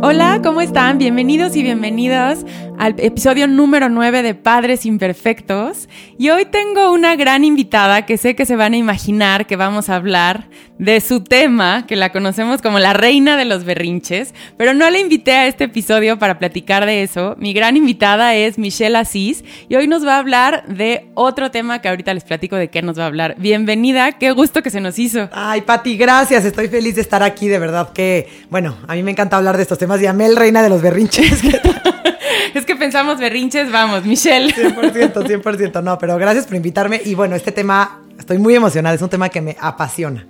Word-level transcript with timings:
Hola, 0.00 0.40
¿cómo 0.44 0.60
están? 0.60 0.96
Bienvenidos 0.98 1.56
y 1.56 1.64
bienvenidas 1.64 2.46
al 2.78 2.94
episodio 2.98 3.48
número 3.48 3.88
9 3.88 4.22
de 4.22 4.34
Padres 4.36 4.86
Imperfectos. 4.86 5.88
Y 6.16 6.30
hoy 6.30 6.44
tengo 6.44 6.92
una 6.92 7.16
gran 7.16 7.42
invitada 7.42 8.06
que 8.06 8.16
sé 8.16 8.36
que 8.36 8.46
se 8.46 8.54
van 8.54 8.74
a 8.74 8.76
imaginar 8.76 9.48
que 9.48 9.56
vamos 9.56 9.88
a 9.88 9.96
hablar 9.96 10.48
de 10.78 11.00
su 11.00 11.24
tema, 11.24 11.86
que 11.88 11.96
la 11.96 12.12
conocemos 12.12 12.62
como 12.62 12.78
la 12.78 12.92
reina 12.92 13.36
de 13.36 13.44
los 13.44 13.64
berrinches, 13.64 14.32
pero 14.56 14.74
no 14.74 14.88
la 14.88 15.00
invité 15.00 15.32
a 15.32 15.48
este 15.48 15.64
episodio 15.64 16.20
para 16.20 16.38
platicar 16.38 16.86
de 16.86 17.02
eso. 17.02 17.34
Mi 17.36 17.52
gran 17.52 17.76
invitada 17.76 18.36
es 18.36 18.56
Michelle 18.58 18.96
Asís 18.96 19.44
y 19.68 19.74
hoy 19.74 19.88
nos 19.88 20.06
va 20.06 20.14
a 20.14 20.18
hablar 20.20 20.64
de 20.68 21.10
otro 21.14 21.50
tema 21.50 21.80
que 21.80 21.88
ahorita 21.88 22.14
les 22.14 22.22
platico 22.22 22.54
de 22.54 22.68
qué 22.68 22.82
nos 22.82 22.96
va 22.96 23.02
a 23.02 23.06
hablar. 23.08 23.34
Bienvenida, 23.38 24.12
qué 24.12 24.30
gusto 24.30 24.62
que 24.62 24.70
se 24.70 24.80
nos 24.80 25.00
hizo. 25.00 25.28
Ay, 25.32 25.62
Pati, 25.62 25.96
gracias. 25.96 26.44
Estoy 26.44 26.68
feliz 26.68 26.94
de 26.94 27.00
estar 27.00 27.24
aquí, 27.24 27.48
de 27.48 27.58
verdad 27.58 27.92
que, 27.92 28.28
bueno, 28.48 28.76
a 28.86 28.94
mí 28.94 29.02
me 29.02 29.10
encanta 29.10 29.36
hablar 29.36 29.56
de 29.56 29.64
estos 29.64 29.78
temas 29.78 29.87
más 29.88 30.00
llamé 30.00 30.26
el 30.26 30.36
reina 30.36 30.62
de 30.62 30.68
los 30.68 30.80
berrinches. 30.80 31.42
es 32.54 32.64
que 32.64 32.76
pensamos 32.76 33.18
berrinches, 33.18 33.72
vamos, 33.72 34.04
Michelle. 34.04 34.54
100%, 34.54 35.12
100%, 35.12 35.82
no, 35.82 35.98
pero 35.98 36.16
gracias 36.16 36.46
por 36.46 36.54
invitarme. 36.54 37.00
Y 37.04 37.14
bueno, 37.14 37.34
este 37.34 37.50
tema, 37.50 38.02
estoy 38.18 38.38
muy 38.38 38.54
emocionada, 38.54 38.94
es 38.94 39.02
un 39.02 39.08
tema 39.08 39.28
que 39.28 39.40
me 39.40 39.56
apasiona. 39.60 40.26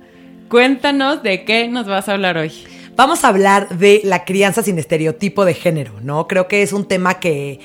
Cuéntanos 0.49 1.21
de 1.21 1.45
qué 1.45 1.67
nos 1.67 1.85
vas 1.85 2.09
a 2.09 2.13
hablar 2.13 2.37
hoy. 2.37 2.51
Vamos 2.95 3.23
a 3.23 3.27
hablar 3.27 3.69
de 3.69 4.01
la 4.03 4.25
crianza 4.25 4.63
sin 4.63 4.79
estereotipo 4.79 5.45
de 5.45 5.53
género, 5.53 5.93
¿no? 6.01 6.27
Creo 6.27 6.47
que 6.47 6.63
es 6.63 6.73
un 6.73 6.85
tema 6.85 7.19
que 7.19 7.59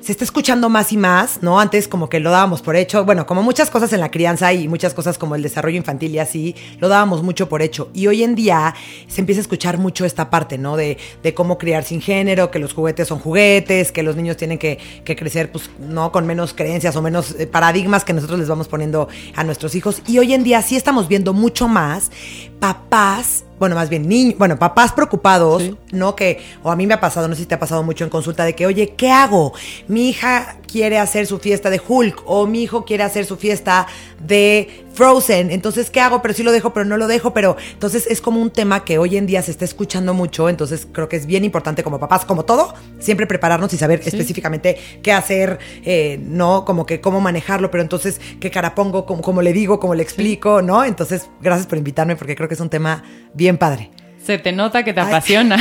se 0.00 0.12
está 0.12 0.24
escuchando 0.24 0.68
más 0.68 0.92
y 0.92 0.96
más, 0.96 1.42
¿no? 1.42 1.60
Antes 1.60 1.88
como 1.88 2.08
que 2.08 2.20
lo 2.20 2.30
dábamos 2.30 2.62
por 2.62 2.76
hecho, 2.76 3.04
bueno, 3.04 3.26
como 3.26 3.42
muchas 3.42 3.70
cosas 3.70 3.92
en 3.92 4.00
la 4.00 4.10
crianza 4.10 4.52
y 4.52 4.68
muchas 4.68 4.94
cosas 4.94 5.18
como 5.18 5.34
el 5.34 5.42
desarrollo 5.42 5.76
infantil 5.76 6.14
y 6.14 6.18
así, 6.18 6.54
lo 6.78 6.88
dábamos 6.88 7.22
mucho 7.22 7.48
por 7.48 7.62
hecho. 7.62 7.90
Y 7.92 8.06
hoy 8.06 8.22
en 8.22 8.34
día 8.34 8.74
se 9.08 9.20
empieza 9.20 9.40
a 9.40 9.42
escuchar 9.42 9.78
mucho 9.78 10.04
esta 10.04 10.30
parte, 10.30 10.58
¿no? 10.58 10.76
De, 10.76 10.96
de 11.22 11.34
cómo 11.34 11.58
criar 11.58 11.84
sin 11.84 12.00
género, 12.00 12.50
que 12.50 12.58
los 12.58 12.72
juguetes 12.72 13.08
son 13.08 13.18
juguetes, 13.18 13.92
que 13.92 14.02
los 14.02 14.16
niños 14.16 14.36
tienen 14.36 14.58
que, 14.58 14.78
que, 15.04 15.16
crecer, 15.16 15.52
pues, 15.52 15.70
¿no? 15.78 16.12
Con 16.12 16.26
menos 16.26 16.54
creencias 16.54 16.96
o 16.96 17.02
menos 17.02 17.34
eh, 17.38 17.46
paradigmas 17.46 18.04
que 18.04 18.12
nosotros 18.12 18.38
les 18.38 18.48
vamos 18.48 18.68
poniendo 18.68 19.08
a 19.36 19.44
nuestros 19.44 19.74
hijos. 19.74 20.02
Y 20.06 20.18
hoy 20.18 20.32
en 20.32 20.44
día 20.44 20.62
sí 20.62 20.76
estamos 20.76 21.08
viendo 21.08 21.32
mucho 21.32 21.68
más 21.68 22.10
papás 22.58 23.44
bueno, 23.60 23.76
más 23.76 23.90
bien 23.90 24.08
niños, 24.08 24.38
bueno, 24.38 24.58
papás 24.58 24.92
preocupados, 24.92 25.62
¿no? 25.92 26.16
Que, 26.16 26.40
o 26.62 26.70
a 26.70 26.76
mí 26.76 26.86
me 26.86 26.94
ha 26.94 27.00
pasado, 27.00 27.28
no 27.28 27.34
sé 27.34 27.42
si 27.42 27.46
te 27.46 27.54
ha 27.54 27.58
pasado 27.58 27.82
mucho 27.82 28.04
en 28.04 28.10
consulta, 28.10 28.44
de 28.44 28.54
que, 28.54 28.64
oye, 28.64 28.94
¿qué 28.96 29.10
hago? 29.10 29.52
Mi 29.86 30.08
hija 30.08 30.56
quiere 30.66 30.98
hacer 30.98 31.26
su 31.26 31.38
fiesta 31.38 31.68
de 31.68 31.80
Hulk 31.86 32.22
o 32.24 32.46
mi 32.46 32.62
hijo 32.62 32.86
quiere 32.86 33.04
hacer 33.04 33.26
su 33.26 33.36
fiesta 33.36 33.86
de 34.18 34.86
Frozen. 35.00 35.50
Entonces, 35.50 35.88
¿qué 35.88 35.98
hago? 35.98 36.20
Pero 36.20 36.34
sí 36.34 36.42
lo 36.42 36.52
dejo, 36.52 36.74
pero 36.74 36.84
no 36.84 36.98
lo 36.98 37.06
dejo. 37.06 37.32
Pero 37.32 37.56
entonces 37.72 38.06
es 38.06 38.20
como 38.20 38.38
un 38.38 38.50
tema 38.50 38.84
que 38.84 38.98
hoy 38.98 39.16
en 39.16 39.26
día 39.26 39.40
se 39.40 39.50
está 39.50 39.64
escuchando 39.64 40.12
mucho. 40.12 40.46
Entonces 40.50 40.86
creo 40.92 41.08
que 41.08 41.16
es 41.16 41.24
bien 41.24 41.42
importante 41.42 41.82
como 41.82 41.98
papás, 41.98 42.26
como 42.26 42.44
todo, 42.44 42.74
siempre 42.98 43.26
prepararnos 43.26 43.72
y 43.72 43.78
saber 43.78 44.02
específicamente 44.04 44.76
qué 45.02 45.12
hacer, 45.12 45.58
eh, 45.86 46.20
¿no? 46.22 46.66
Como 46.66 46.84
que 46.84 47.00
cómo 47.00 47.22
manejarlo. 47.22 47.70
Pero 47.70 47.80
entonces, 47.80 48.20
¿qué 48.40 48.50
cara 48.50 48.74
pongo? 48.74 49.06
¿Cómo, 49.06 49.40
le 49.40 49.54
digo? 49.54 49.80
¿Cómo 49.80 49.94
le 49.94 50.02
explico? 50.02 50.60
¿No? 50.60 50.84
Entonces, 50.84 51.30
gracias 51.40 51.66
por 51.66 51.78
invitarme 51.78 52.14
porque 52.16 52.36
creo 52.36 52.46
que 52.46 52.54
es 52.56 52.60
un 52.60 52.68
tema 52.68 53.02
bien 53.32 53.56
padre. 53.56 53.90
Se 54.22 54.38
te 54.38 54.52
nota 54.52 54.82
que 54.84 54.92
te 54.92 55.00
apasiona. 55.00 55.56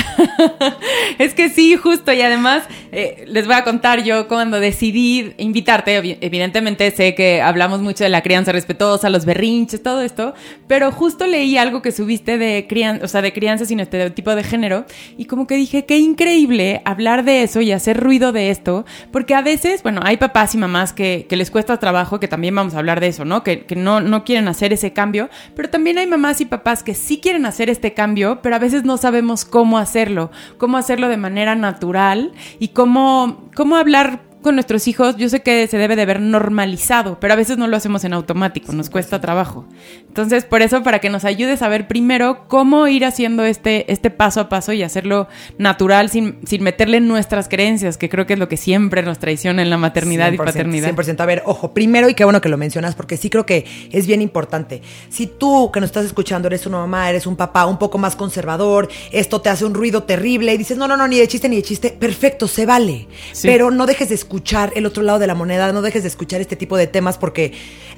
es 1.17 1.33
que 1.33 1.49
sí, 1.49 1.75
justo. 1.75 2.11
Y 2.11 2.21
además, 2.21 2.63
eh, 2.91 3.25
les 3.27 3.45
voy 3.45 3.55
a 3.55 3.63
contar 3.63 4.03
yo 4.03 4.27
cuando 4.27 4.59
decidí 4.59 5.33
invitarte, 5.37 6.17
evidentemente 6.21 6.89
sé 6.91 7.13
que 7.13 7.41
hablamos 7.41 7.81
mucho 7.81 8.03
de 8.03 8.09
la 8.09 8.23
crianza 8.23 8.51
respetuosa, 8.51 9.09
los 9.09 9.25
berrinches, 9.25 9.83
todo 9.83 10.01
esto, 10.01 10.33
pero 10.67 10.91
justo 10.91 11.27
leí 11.27 11.57
algo 11.57 11.83
que 11.83 11.91
subiste 11.91 12.39
de 12.39 12.65
crianza, 12.67 13.05
o 13.05 13.07
sea, 13.07 13.21
de 13.21 13.31
crianza 13.31 13.65
sin 13.65 13.79
estereotipo 13.79 14.33
de 14.33 14.43
género, 14.43 14.85
y 15.17 15.25
como 15.25 15.45
que 15.45 15.55
dije, 15.55 15.85
qué 15.85 15.99
increíble 15.99 16.81
hablar 16.83 17.23
de 17.23 17.43
eso 17.43 17.61
y 17.61 17.71
hacer 17.71 17.99
ruido 17.99 18.31
de 18.31 18.49
esto, 18.49 18.85
porque 19.11 19.35
a 19.35 19.41
veces, 19.41 19.83
bueno, 19.83 20.01
hay 20.03 20.17
papás 20.17 20.55
y 20.55 20.57
mamás 20.57 20.91
que, 20.91 21.27
que 21.29 21.37
les 21.37 21.51
cuesta 21.51 21.77
trabajo, 21.77 22.19
que 22.19 22.27
también 22.27 22.55
vamos 22.55 22.73
a 22.73 22.79
hablar 22.79 22.99
de 22.99 23.07
eso, 23.07 23.23
¿no? 23.23 23.43
Que, 23.43 23.65
que 23.65 23.75
no, 23.75 24.01
no 24.01 24.23
quieren 24.23 24.47
hacer 24.47 24.73
ese 24.73 24.93
cambio, 24.93 25.29
pero 25.55 25.69
también 25.69 25.99
hay 25.99 26.07
mamás 26.07 26.41
y 26.41 26.45
papás 26.45 26.81
que 26.81 26.95
sí 26.95 27.19
quieren 27.19 27.45
hacer 27.45 27.69
este 27.69 27.93
cambio, 27.93 28.39
pero 28.41 28.48
a 28.55 28.59
veces 28.59 28.83
no 28.83 28.97
sabemos 28.97 29.45
cómo 29.45 29.77
hacerlo, 29.77 30.31
cómo 30.57 30.77
hacerlo 30.77 31.07
de 31.09 31.17
manera 31.17 31.55
natural 31.55 32.31
y 32.59 32.69
cómo, 32.69 33.49
cómo 33.55 33.75
hablar 33.75 34.28
con 34.41 34.55
nuestros 34.55 34.88
hijos, 34.88 35.17
yo 35.17 35.27
sé 35.27 35.41
que 35.41 35.67
se 35.67 35.77
debe 35.77 35.97
de 35.97 36.05
ver 36.05 36.22
normalizado, 36.22 37.19
pero 37.19 37.33
a 37.33 37.35
veces 37.35 37.57
no 37.57 37.67
lo 37.67 37.75
hacemos 37.75 38.05
en 38.05 38.13
automático, 38.13 38.72
nos 38.72 38.89
cuesta 38.89 39.19
trabajo. 39.19 39.66
Entonces, 40.07 40.45
por 40.45 40.61
eso, 40.61 40.81
para 40.81 41.00
que 41.00 41.09
nos 41.09 41.25
ayudes 41.25 41.61
a 41.61 41.67
ver 41.67 41.88
primero 41.88 42.47
cómo 42.47 42.88
ir 42.88 43.03
haciendo 43.03 43.44
este, 43.44 43.91
este 43.91 44.09
paso 44.09 44.39
a 44.39 44.50
paso 44.50 44.72
y 44.72 44.81
hacerlo 44.81 45.27
natural 45.57 46.09
sin, 46.09 46.39
sin 46.45 46.63
meterle 46.63 47.01
nuestras 47.01 47.50
creencias, 47.50 47.97
que 47.97 48.07
creo 48.07 48.25
que 48.25 48.33
es 48.33 48.39
lo 48.39 48.47
que 48.47 48.55
siempre 48.55 49.03
nos 49.03 49.19
traiciona 49.19 49.61
en 49.61 49.69
la 49.69 49.77
maternidad 49.77 50.31
y 50.31 50.38
paternidad. 50.38 50.94
100%. 50.94 51.19
A 51.19 51.25
ver, 51.25 51.44
ojo, 51.45 51.73
primero, 51.73 52.07
y 52.07 52.13
qué 52.13 52.23
bueno 52.23 52.39
que 52.39 52.50
lo 52.50 52.57
mencionas, 52.57 52.95
porque 52.95 53.17
sí 53.17 53.29
creo 53.29 53.45
que 53.45 53.66
es 53.91 54.07
bien 54.07 54.21
importante. 54.21 54.81
Si 55.09 55.27
tú 55.27 55.69
que 55.73 55.81
nos 55.81 55.89
estás 55.89 56.06
escuchando 56.06 56.47
eres 56.47 56.66
una 56.66 56.77
mamá, 56.77 57.09
eres 57.09 57.27
un 57.27 57.35
papá 57.35 57.66
un 57.66 57.77
poco 57.77 57.97
más 57.97 58.16
conservador, 58.16 58.88
esto 59.11 59.41
te 59.41 59.50
hace 59.50 59.66
un 59.66 59.73
ruido 59.73 60.03
terrible 60.03 60.53
y 60.53 60.57
dices, 60.57 60.77
no, 60.77 60.88
no, 60.88 60.95
no, 60.95 61.07
ni 61.09 61.17
de 61.17 61.27
chiste, 61.27 61.50
ni 61.50 61.57
de 61.57 61.63
chiste, 61.63 61.89
perfecto, 61.89 62.47
se 62.47 62.66
vale. 62.66 63.07
Pero 63.41 63.69
no 63.69 63.85
dejes 63.85 64.07
de 64.09 64.16
escuchar 64.16 64.28
el 64.75 64.85
otro 64.85 65.03
lado 65.03 65.19
de 65.19 65.28
la 65.28 65.35
moneda, 65.35 65.72
no 65.72 65.81
dejes 65.81 66.03
de 66.03 66.09
escuchar 66.09 66.41
este 66.41 66.56
tipo 66.56 66.78
de 66.78 66.88
temas 66.88 67.17
porque 67.17 67.53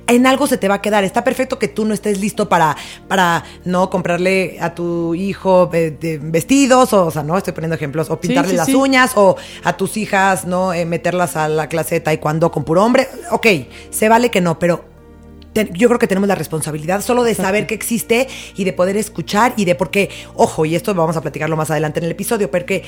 en 0.07 0.25
algo 0.25 0.47
se 0.47 0.57
te 0.57 0.67
va 0.67 0.75
a 0.75 0.81
quedar. 0.81 1.03
Está 1.03 1.23
perfecto 1.23 1.59
que 1.59 1.67
tú 1.67 1.85
no 1.85 1.93
estés 1.93 2.19
listo 2.19 2.49
para, 2.49 2.75
para 3.07 3.43
no 3.65 3.89
comprarle 3.89 4.57
a 4.59 4.73
tu 4.73 5.15
hijo 5.15 5.69
eh, 5.73 6.19
vestidos, 6.21 6.93
o, 6.93 7.05
o, 7.05 7.11
sea, 7.11 7.23
no 7.23 7.37
estoy 7.37 7.53
poniendo 7.53 7.75
ejemplos, 7.75 8.09
o 8.09 8.19
pintarle 8.19 8.53
las 8.53 8.69
uñas, 8.69 9.11
o 9.15 9.35
a 9.63 9.77
tus 9.77 9.97
hijas, 9.97 10.45
no 10.45 10.73
eh, 10.73 10.85
meterlas 10.85 11.35
a 11.35 11.47
la 11.47 11.67
clase 11.67 11.95
de 11.95 12.01
taekwondo 12.01 12.51
con 12.51 12.63
puro 12.63 12.83
hombre. 12.83 13.07
Ok, 13.31 13.47
se 13.89 14.09
vale 14.09 14.31
que 14.31 14.41
no, 14.41 14.59
pero 14.59 14.91
yo 15.53 15.87
creo 15.87 15.99
que 15.99 16.07
tenemos 16.07 16.27
la 16.27 16.35
responsabilidad 16.35 17.01
solo 17.01 17.23
de 17.23 17.35
saber 17.35 17.67
que 17.67 17.73
existe 17.73 18.27
y 18.55 18.63
de 18.63 18.73
poder 18.73 18.95
escuchar 18.95 19.53
y 19.57 19.65
de 19.65 19.75
por 19.75 19.91
qué, 19.91 20.09
ojo, 20.35 20.65
y 20.65 20.75
esto 20.75 20.93
vamos 20.93 21.17
a 21.17 21.21
platicarlo 21.21 21.57
más 21.57 21.69
adelante 21.71 21.99
en 21.99 22.05
el 22.05 22.11
episodio, 22.11 22.49
porque 22.49 22.83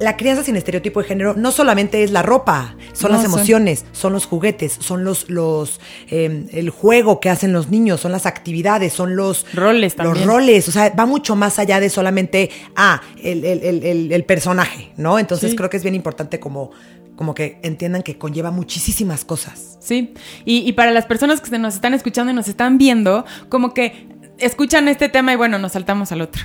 la 0.00 0.16
crianza 0.16 0.42
sin 0.42 0.56
estereotipo 0.56 1.00
de 1.00 1.08
género 1.08 1.34
no 1.34 1.52
solamente 1.52 2.02
es 2.02 2.10
la 2.10 2.22
ropa, 2.22 2.76
son 2.92 3.12
las 3.12 3.24
emociones, 3.24 3.84
son... 3.92 4.12
los 4.12 4.26
juguetes, 4.26 4.76
son 4.80 5.04
los, 5.04 5.28
los 5.30 5.80
eh, 6.10 6.46
el 6.52 6.70
juego 6.70 7.20
que 7.20 7.30
hacen 7.30 7.52
los 7.52 7.68
niños, 7.68 8.00
son 8.00 8.12
las 8.12 8.26
actividades, 8.26 8.92
son 8.92 9.16
los 9.16 9.46
roles 9.54 9.96
también. 9.96 10.26
Los 10.26 10.26
roles, 10.26 10.68
o 10.68 10.72
sea, 10.72 10.90
va 10.90 11.06
mucho 11.06 11.36
más 11.36 11.58
allá 11.58 11.80
de 11.80 11.90
solamente, 11.90 12.50
ah, 12.76 13.00
el, 13.22 13.44
el, 13.44 14.12
el, 14.12 14.24
personaje, 14.24 14.92
¿no? 14.96 15.18
Entonces 15.18 15.54
creo 15.54 15.70
que 15.70 15.76
es 15.76 15.82
bien 15.82 15.94
importante 15.94 16.40
como, 16.40 16.70
como 17.16 17.34
que 17.34 17.58
entiendan 17.62 18.02
que 18.02 18.18
conlleva 18.18 18.50
muchísimas 18.50 19.24
cosas. 19.24 19.78
Sí, 19.80 20.14
y, 20.44 20.68
y 20.68 20.72
para 20.72 20.90
las 20.90 21.06
personas 21.06 21.40
que 21.40 21.58
nos 21.58 21.74
están 21.74 21.94
escuchando 21.94 22.32
y 22.32 22.34
nos 22.34 22.48
están 22.48 22.78
viendo, 22.78 23.24
como 23.48 23.74
que 23.74 24.08
escuchan 24.38 24.88
este 24.88 25.08
tema 25.08 25.32
y 25.32 25.36
bueno, 25.36 25.58
nos 25.58 25.72
saltamos 25.72 26.12
al 26.12 26.22
otro. 26.22 26.42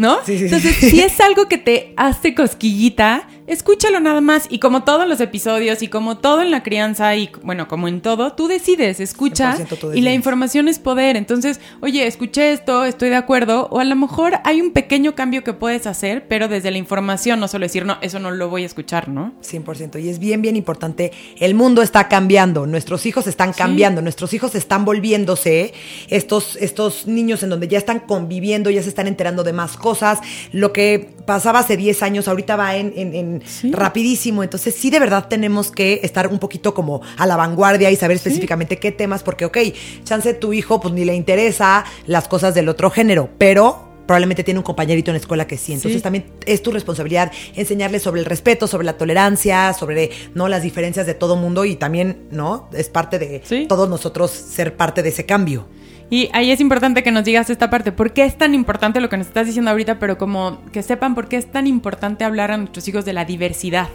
¿No? 0.00 0.24
Sí, 0.24 0.38
sí, 0.38 0.44
Entonces, 0.44 0.76
si 0.76 1.00
es 1.00 1.20
algo 1.20 1.46
que 1.46 1.58
te 1.58 1.92
hace 1.96 2.34
cosquillita, 2.34 3.28
escúchalo 3.50 4.00
nada 4.00 4.20
más. 4.20 4.46
Y 4.48 4.60
como 4.60 4.84
todos 4.84 5.06
los 5.06 5.20
episodios 5.20 5.82
y 5.82 5.88
como 5.88 6.18
todo 6.18 6.40
en 6.42 6.50
la 6.50 6.62
crianza 6.62 7.16
y 7.16 7.30
bueno, 7.42 7.68
como 7.68 7.88
en 7.88 8.00
todo, 8.00 8.32
tú 8.32 8.46
decides, 8.48 9.00
escucha 9.00 9.56
y 9.94 10.00
la 10.00 10.12
información 10.12 10.68
es 10.68 10.78
poder. 10.78 11.16
Entonces, 11.16 11.60
oye, 11.80 12.06
escuché 12.06 12.52
esto, 12.52 12.84
estoy 12.84 13.08
de 13.10 13.16
acuerdo. 13.16 13.68
O 13.70 13.80
a 13.80 13.84
lo 13.84 13.96
mejor 13.96 14.34
hay 14.44 14.60
un 14.60 14.70
pequeño 14.70 15.14
cambio 15.14 15.42
que 15.42 15.52
puedes 15.52 15.86
hacer, 15.86 16.26
pero 16.28 16.48
desde 16.48 16.70
la 16.70 16.78
información, 16.78 17.40
no 17.40 17.48
solo 17.48 17.64
decir, 17.64 17.84
no, 17.84 17.98
eso 18.00 18.18
no 18.20 18.30
lo 18.30 18.48
voy 18.48 18.62
a 18.62 18.66
escuchar, 18.66 19.08
¿no? 19.08 19.32
100%. 19.42 20.02
Y 20.02 20.08
es 20.08 20.18
bien, 20.18 20.42
bien 20.42 20.56
importante. 20.56 21.12
El 21.38 21.54
mundo 21.54 21.82
está 21.82 22.08
cambiando, 22.08 22.66
nuestros 22.66 23.04
hijos 23.06 23.26
están 23.26 23.52
cambiando, 23.52 24.00
nuestros 24.00 24.32
hijos 24.32 24.54
están 24.54 24.84
volviéndose 24.84 25.74
estos, 26.08 26.56
estos 26.56 27.06
niños 27.06 27.42
en 27.42 27.50
donde 27.50 27.66
ya 27.66 27.78
están 27.78 28.00
conviviendo, 28.00 28.70
ya 28.70 28.82
se 28.82 28.88
están 28.88 29.08
enterando 29.08 29.42
de 29.42 29.52
más 29.52 29.76
cosas. 29.76 30.20
Lo 30.52 30.72
que 30.72 31.10
pasaba 31.26 31.60
hace 31.60 31.76
10 31.76 32.02
años, 32.02 32.28
ahorita 32.28 32.56
va 32.56 32.76
en, 32.76 32.92
en, 32.96 33.39
rapidísimo. 33.70 34.42
Entonces 34.42 34.74
sí 34.74 34.90
de 34.90 34.98
verdad 34.98 35.26
tenemos 35.28 35.70
que 35.70 36.00
estar 36.02 36.28
un 36.28 36.38
poquito 36.38 36.74
como 36.74 37.00
a 37.16 37.26
la 37.26 37.36
vanguardia 37.36 37.90
y 37.90 37.96
saber 37.96 38.16
específicamente 38.16 38.78
qué 38.78 38.92
temas, 38.92 39.22
porque 39.22 39.44
ok, 39.44 39.58
chance 40.04 40.34
tu 40.34 40.52
hijo 40.52 40.80
pues 40.80 40.94
ni 40.94 41.04
le 41.04 41.14
interesa 41.14 41.84
las 42.06 42.28
cosas 42.28 42.54
del 42.54 42.68
otro 42.68 42.90
género, 42.90 43.30
pero 43.38 43.88
probablemente 44.06 44.42
tiene 44.42 44.58
un 44.58 44.64
compañerito 44.64 45.12
en 45.12 45.14
la 45.14 45.20
escuela 45.20 45.46
que 45.46 45.56
sí. 45.56 45.72
Entonces 45.72 45.98
Sí. 46.00 46.02
también 46.02 46.24
es 46.44 46.62
tu 46.62 46.72
responsabilidad 46.72 47.30
enseñarles 47.54 48.02
sobre 48.02 48.20
el 48.20 48.26
respeto, 48.26 48.66
sobre 48.66 48.84
la 48.84 48.98
tolerancia, 48.98 49.72
sobre 49.72 50.10
no 50.34 50.48
las 50.48 50.62
diferencias 50.64 51.06
de 51.06 51.14
todo 51.14 51.36
mundo 51.36 51.64
y 51.64 51.76
también, 51.76 52.26
¿no? 52.32 52.68
Es 52.72 52.88
parte 52.88 53.20
de 53.20 53.40
Sí. 53.44 53.66
todos 53.68 53.88
nosotros 53.88 54.32
ser 54.32 54.76
parte 54.76 55.04
de 55.04 55.10
ese 55.10 55.26
cambio. 55.26 55.68
Y 56.10 56.28
ahí 56.32 56.50
es 56.50 56.60
importante 56.60 57.04
que 57.04 57.12
nos 57.12 57.24
digas 57.24 57.48
esta 57.50 57.70
parte. 57.70 57.92
¿Por 57.92 58.12
qué 58.12 58.24
es 58.24 58.36
tan 58.36 58.52
importante 58.52 59.00
lo 59.00 59.08
que 59.08 59.16
nos 59.16 59.28
estás 59.28 59.46
diciendo 59.46 59.70
ahorita? 59.70 60.00
Pero 60.00 60.18
como 60.18 60.60
que 60.72 60.82
sepan 60.82 61.14
por 61.14 61.28
qué 61.28 61.36
es 61.36 61.50
tan 61.50 61.68
importante 61.68 62.24
hablar 62.24 62.50
a 62.50 62.56
nuestros 62.56 62.86
hijos 62.88 63.04
de 63.04 63.12
la 63.12 63.24
diversidad. 63.24 63.88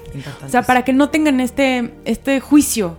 O 0.46 0.50
sea, 0.50 0.64
para 0.64 0.84
que 0.86 0.94
no 0.94 1.10
tengan 1.10 1.42
este, 1.42 1.94
este 2.06 2.40
juicio. 2.40 2.98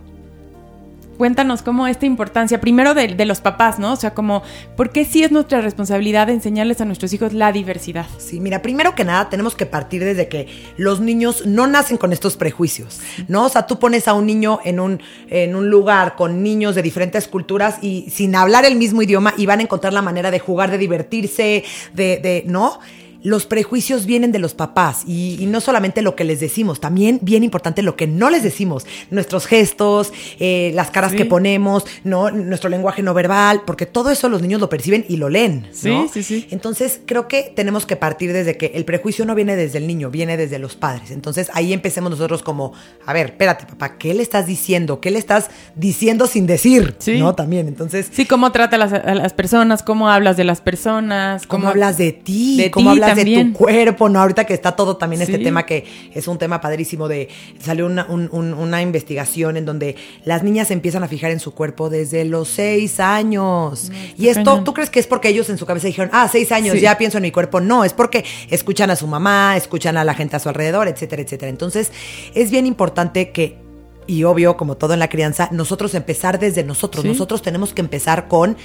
Cuéntanos 1.16 1.62
cómo 1.62 1.86
esta 1.86 2.06
importancia, 2.06 2.60
primero 2.60 2.94
de, 2.94 3.24
los 3.24 3.40
papás, 3.40 3.78
¿no? 3.78 3.92
O 3.92 3.96
sea, 3.96 4.14
como, 4.14 4.42
¿por 4.76 4.90
qué 4.90 5.04
sí 5.04 5.24
es 5.24 5.32
nuestra 5.32 5.60
responsabilidad 5.60 6.28
enseñarles 6.28 6.80
a 6.80 6.84
nuestros 6.84 7.12
hijos 7.12 7.32
la 7.32 7.52
diversidad? 7.52 8.06
Sí, 8.18 8.40
mira, 8.40 8.62
primero 8.62 8.94
que 8.94 9.04
nada 9.04 9.28
tenemos 9.28 9.54
que 9.54 9.66
partir 9.66 10.04
desde 10.04 10.28
que 10.28 10.48
los 10.76 11.00
niños 11.00 11.46
no 11.46 11.66
nacen 11.66 11.96
con 11.96 12.12
estos 12.12 12.36
prejuicios, 12.36 13.00
¿no? 13.28 13.44
O 13.44 13.48
sea, 13.48 13.66
tú 13.66 13.78
pones 13.78 14.08
a 14.08 14.12
un 14.12 14.26
niño 14.26 14.60
en 14.64 14.78
un, 14.78 15.00
en 15.28 15.56
un 15.56 15.70
lugar 15.70 16.16
con 16.16 16.42
niños 16.42 16.74
de 16.74 16.82
diferentes 16.82 17.28
culturas 17.28 17.78
y 17.82 18.10
sin 18.10 18.34
hablar 18.34 18.64
el 18.64 18.76
mismo 18.76 19.02
idioma 19.02 19.34
y 19.36 19.46
van 19.46 19.60
a 19.60 19.62
encontrar 19.62 19.92
la 19.92 20.02
manera 20.02 20.30
de 20.30 20.38
jugar, 20.38 20.70
de 20.70 20.78
divertirse, 20.78 21.64
de 21.94 22.44
¿no? 22.46 22.78
Los 23.26 23.44
prejuicios 23.46 24.06
vienen 24.06 24.30
de 24.30 24.38
los 24.38 24.54
papás 24.54 25.02
y, 25.04 25.36
y 25.40 25.46
no 25.46 25.60
solamente 25.60 26.00
lo 26.00 26.14
que 26.14 26.22
les 26.22 26.38
decimos, 26.38 26.78
también 26.80 27.18
bien 27.22 27.42
importante 27.42 27.82
lo 27.82 27.96
que 27.96 28.06
no 28.06 28.30
les 28.30 28.44
decimos, 28.44 28.86
nuestros 29.10 29.46
gestos, 29.46 30.12
eh, 30.38 30.70
las 30.74 30.90
caras 30.92 31.10
Sí. 31.10 31.16
que 31.16 31.24
ponemos, 31.24 31.84
¿no? 32.04 32.30
nuestro 32.30 32.70
lenguaje 32.70 33.02
no 33.02 33.14
verbal, 33.14 33.62
porque 33.66 33.84
todo 33.86 34.10
eso 34.10 34.28
los 34.28 34.42
niños 34.42 34.60
lo 34.60 34.68
perciben 34.68 35.04
y 35.08 35.16
lo 35.16 35.28
leen. 35.28 35.66
Sí, 35.72 35.88
¿no? 35.88 36.08
sí, 36.12 36.22
sí. 36.22 36.46
Entonces, 36.50 37.00
creo 37.04 37.26
que 37.26 37.52
tenemos 37.56 37.84
que 37.84 37.96
partir 37.96 38.32
desde 38.32 38.56
que 38.56 38.66
el 38.74 38.84
prejuicio 38.84 39.24
no 39.24 39.34
viene 39.34 39.56
desde 39.56 39.78
el 39.78 39.86
niño, 39.88 40.08
viene 40.10 40.36
desde 40.36 40.60
los 40.60 40.76
padres. 40.76 41.10
Entonces, 41.10 41.50
ahí 41.52 41.72
empecemos 41.72 42.10
nosotros 42.12 42.42
como, 42.44 42.72
a 43.04 43.12
ver, 43.12 43.26
espérate, 43.26 43.66
papá, 43.66 43.98
¿qué 43.98 44.14
le 44.14 44.22
estás 44.22 44.46
diciendo? 44.46 45.00
¿Qué 45.00 45.10
le 45.10 45.18
estás 45.18 45.50
diciendo 45.74 46.26
sin 46.28 46.46
decir? 46.46 46.94
Sí. 46.98 47.18
¿No? 47.18 47.34
También, 47.34 47.66
entonces, 47.66 48.08
Sí, 48.12 48.24
cómo 48.24 48.52
trata 48.52 48.76
a 48.76 48.78
las, 48.78 48.92
a 48.92 49.14
las 49.14 49.32
personas, 49.32 49.82
cómo 49.82 50.08
hablas 50.10 50.36
de 50.36 50.44
las 50.44 50.60
personas. 50.60 51.46
¿cómo 51.46 51.68
hablas 51.68 51.98
de 51.98 52.12
ti? 52.12 52.56
de 52.58 52.70
¿Cómo 52.70 52.90
hablas 52.90 53.15
también. 53.16 53.46
de 53.48 53.52
tu 53.52 53.58
cuerpo? 53.58 54.08
¿No? 54.08 54.20
Ahorita 54.20 54.44
que 54.44 54.54
está 54.54 54.72
todo 54.76 54.96
también 54.96 55.22
este 55.22 55.38
tema 55.38 55.64
que 55.66 55.84
es 56.14 56.28
un 56.28 56.38
tema 56.38 56.60
padrísimo 56.60 57.08
de, 57.08 57.28
salió 57.60 57.86
una, 57.86 58.06
un- 58.08 58.28
un- 58.32 58.54
una 58.54 58.82
investigación 58.82 59.56
en 59.56 59.64
donde 59.64 59.96
las 60.24 60.42
niñas 60.42 60.68
se 60.68 60.74
empiezan 60.74 61.02
a 61.04 61.08
fijar 61.08 61.30
en 61.30 61.40
su 61.40 61.52
cuerpo 61.54 61.90
desde 61.90 62.24
los 62.24 62.48
seis 62.48 63.00
años. 63.00 63.90
y 64.16 64.28
esto. 64.28 64.62
¿tú 64.64 64.72
crees 64.74 64.90
que 64.90 65.00
es 65.00 65.06
porque 65.06 65.28
ellos 65.28 65.48
en 65.50 65.58
su 65.58 65.66
cabeza 65.66 65.86
dijeron, 65.86 66.10
ah, 66.12 66.28
seis 66.30 66.52
años, 66.52 66.74
Sí. 66.74 66.80
ya 66.80 66.96
pienso 66.98 67.18
en 67.18 67.22
mi 67.22 67.30
cuerpo? 67.30 67.60
No, 67.60 67.84
es 67.84 67.92
porque 67.92 68.24
escuchan 68.50 68.90
a 68.90 68.96
su 68.96 69.06
mamá, 69.06 69.56
escuchan 69.56 69.96
a 69.96 70.04
la 70.04 70.14
gente 70.14 70.36
a 70.36 70.38
su 70.38 70.48
alrededor, 70.48 70.88
etcétera, 70.88 71.22
etcétera. 71.22 71.48
Entonces, 71.50 71.92
es 72.34 72.50
bien 72.50 72.66
importante 72.66 73.30
que, 73.30 73.58
y 74.06 74.24
obvio, 74.24 74.56
como 74.56 74.76
todo 74.76 74.94
en 74.94 75.00
la 75.00 75.08
crianza, 75.08 75.48
nosotros 75.52 75.94
empezar 75.94 76.38
desde 76.38 76.62
nosotros. 76.64 77.02
Sí. 77.02 77.08
Nosotros 77.08 77.42
tenemos 77.42 77.72
que 77.74 77.80
empezar 77.80 78.28
con 78.28 78.56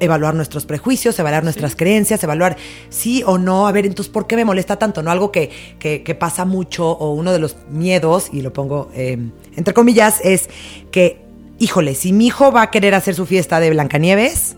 evaluar 0.00 0.34
nuestros 0.34 0.64
prejuicios, 0.66 1.18
evaluar 1.18 1.44
nuestras 1.44 1.76
creencias, 1.76 2.22
evaluar 2.24 2.56
sí 2.88 3.22
o 3.26 3.38
no. 3.38 3.66
A 3.66 3.72
ver, 3.72 3.86
entonces, 3.86 4.12
¿por 4.12 4.26
qué 4.26 4.36
me 4.36 4.44
molesta 4.44 4.76
tanto? 4.78 5.02
¿No? 5.02 5.10
Algo 5.10 5.30
que, 5.32 5.50
que- 5.78 6.02
que 6.02 6.14
pasa 6.14 6.44
mucho, 6.44 6.90
o 6.90 7.12
uno 7.12 7.32
de 7.32 7.38
los 7.38 7.56
miedos, 7.70 8.28
y 8.32 8.42
lo 8.42 8.52
pongo 8.52 8.90
eh, 8.94 9.18
entre 9.56 9.74
comillas, 9.74 10.20
es 10.24 10.48
que, 10.90 11.20
híjole, 11.58 11.94
si 11.94 12.12
mi 12.12 12.26
hijo 12.26 12.52
va 12.52 12.62
a 12.62 12.70
querer 12.70 12.94
hacer 12.94 13.14
su 13.14 13.26
fiesta 13.26 13.60
de 13.60 13.70
Blancanieves, 13.70 14.56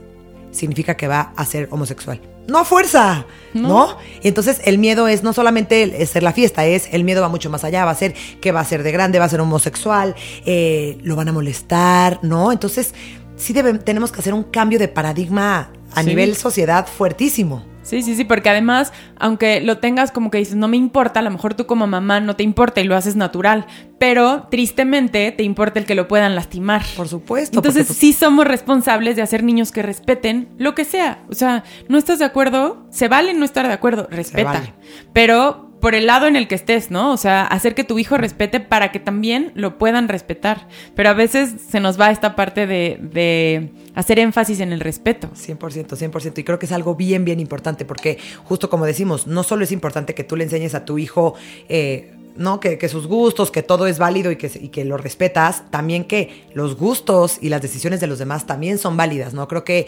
significa 0.51 0.97
que 0.97 1.09
va 1.09 1.33
a 1.37 1.45
ser 1.45 1.69
homosexual. 1.71 2.21
No 2.49 2.61
a 2.61 2.65
fuerza, 2.65 3.27
¿no? 3.53 3.69
No. 3.69 3.97
Y 4.23 4.29
entonces 4.29 4.63
el 4.65 4.79
miedo 4.79 5.07
es 5.07 5.23
no 5.23 5.35
solamente 5.35 6.07
ser 6.07 6.23
la 6.23 6.33
fiesta, 6.33 6.65
es 6.65 6.89
el 6.93 7.05
miedo 7.05 7.21
va 7.21 7.29
mucho 7.29 7.51
más 7.51 7.63
allá, 7.63 7.85
va 7.85 7.91
a 7.91 7.95
ser 7.95 8.15
que 8.41 8.53
va 8.53 8.61
a 8.61 8.65
ser 8.65 8.83
de 8.83 8.91
grande, 8.91 9.19
va 9.19 9.27
a 9.27 9.29
ser 9.29 9.41
homosexual, 9.43 10.15
eh, 10.47 10.97
lo 11.03 11.15
van 11.15 11.29
a 11.29 11.33
molestar, 11.33 12.21
¿no? 12.23 12.51
Entonces 12.51 12.95
sí 13.39 13.53
debe- 13.55 13.79
tenemos 13.79 14.13
que 14.13 14.21
hacer 14.21 14.35
un 14.35 14.43
cambio 14.45 14.79
de 14.79 14.89
paradigma 14.89 15.71
a 15.95 16.03
Sí. 16.03 16.09
nivel 16.11 16.37
sociedad 16.37 16.87
fuertísimo. 16.87 17.65
Sí, 17.83 18.03
sí, 18.03 18.15
sí, 18.17 18.25
porque 18.25 18.51
además, 18.51 18.93
aunque 19.19 19.63
lo 19.63 19.79
tengas 19.79 20.13
como 20.13 20.31
que 20.31 20.37
dices, 20.37 20.57
no 20.57 20.69
me 20.69 20.77
importa, 20.77 21.21
a 21.21 21.23
lo 21.23 21.31
mejor 21.31 21.55
tú 21.55 21.65
como 21.65 21.87
mamá 21.87 22.21
no 22.21 22.37
te 22.37 22.43
importa 22.43 22.83
y 22.83 22.85
lo 22.85 22.95
haces 22.95 23.17
natural, 23.17 23.67
pero 23.99 24.47
tristemente 24.51 25.33
te 25.33 25.43
importa 25.43 25.79
el 25.79 25.87
que 25.87 25.95
lo 25.95 26.07
puedan 26.07 26.35
lastimar. 26.35 26.83
Por 26.99 27.09
supuesto. 27.09 27.57
Entonces 27.59 27.87
porque, 27.87 27.99
sí 28.01 28.13
somos 28.13 28.47
responsables 28.47 29.17
de 29.17 29.23
hacer 29.23 29.43
niños 29.43 29.73
que 29.73 29.81
respeten 29.83 30.51
lo 30.59 30.75
que 30.75 30.85
sea. 30.85 31.25
O 31.31 31.35
sea, 31.35 31.65
no 31.89 31.97
estás 31.97 32.19
de 32.19 32.27
acuerdo, 32.27 32.85
se 32.91 33.09
vale 33.09 33.33
no 33.33 33.47
estar 33.47 33.67
de 33.67 33.73
acuerdo, 33.73 34.07
respeta. 34.11 34.53
vale. 34.53 34.75
Pero 35.15 35.68
por 35.81 35.95
el 35.95 36.07
lado 36.07 36.27
en 36.27 36.37
el 36.37 36.49
que 36.49 36.55
estés, 36.55 36.91
¿no? 36.91 37.13
O 37.13 37.17
sea, 37.17 37.45
hacer 37.45 37.75
que 37.75 37.85
tu 37.85 37.99
hijo 37.99 38.17
respete 38.17 38.61
para 38.61 38.91
que 38.93 39.01
también 39.01 39.53
lo 39.55 39.79
puedan 39.79 40.09
respetar. 40.09 40.69
Pero 40.95 41.11
a 41.11 41.15
veces 41.15 41.55
se 41.69 41.81
nos 41.81 42.01
va 42.01 42.11
esta 42.11 42.35
parte 42.37 42.67
de, 42.67 42.99
de 43.01 43.71
hacer 43.95 44.19
énfasis 44.19 44.61
en 44.61 44.73
el 44.73 44.81
respeto. 44.81 45.29
100%, 45.35 45.59
100%. 45.89 46.39
Y 46.39 46.45
creo 46.45 46.59
que 46.59 46.67
es 46.67 46.73
algo 46.73 46.95
bien, 46.95 47.25
bien 47.25 47.41
importante 47.41 47.85
porque 47.85 48.19
justo 48.45 48.71
como 48.71 48.87
decimos, 48.87 49.27
no 49.27 49.43
solo 49.43 49.65
es 49.65 49.73
importante 49.73 50.15
que 50.15 50.25
tú 50.25 50.37
le 50.37 50.45
enseñes 50.45 50.75
a 50.75 50.85
tu 50.85 50.99
hijo, 50.99 51.35
eh, 51.69 52.13
¿no? 52.37 52.61
Que, 52.61 52.79
que 52.79 52.89
sus 52.89 53.07
gustos, 53.07 53.51
que 53.51 53.63
todo 53.63 53.87
es 53.87 53.99
válido 53.99 54.31
y 54.31 54.37
que, 54.37 54.85
lo 54.85 54.97
respetas, 54.97 55.65
también 55.71 56.05
que 56.05 56.45
los 56.55 56.77
gustos 56.77 57.39
y 57.41 57.49
las 57.49 57.61
decisiones 57.61 58.01
de 58.01 58.07
los 58.07 58.19
demás 58.19 58.47
también 58.47 58.79
son 58.79 58.97
válidas, 58.97 59.35
¿no? 59.35 59.49
Creo 59.49 59.65
que 59.65 59.87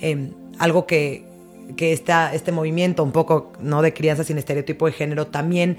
eh, 0.00 0.30
algo 0.58 0.86
que, 0.86 1.24
que 1.76 1.92
esta, 1.92 2.34
este 2.34 2.52
movimiento 2.52 3.02
un 3.02 3.12
poco, 3.12 3.52
¿no? 3.60 3.82
De 3.82 3.92
crianza 3.92 4.24
sin 4.24 4.38
estereotipo 4.38 4.86
de 4.86 4.92
género 4.92 5.26
también 5.26 5.76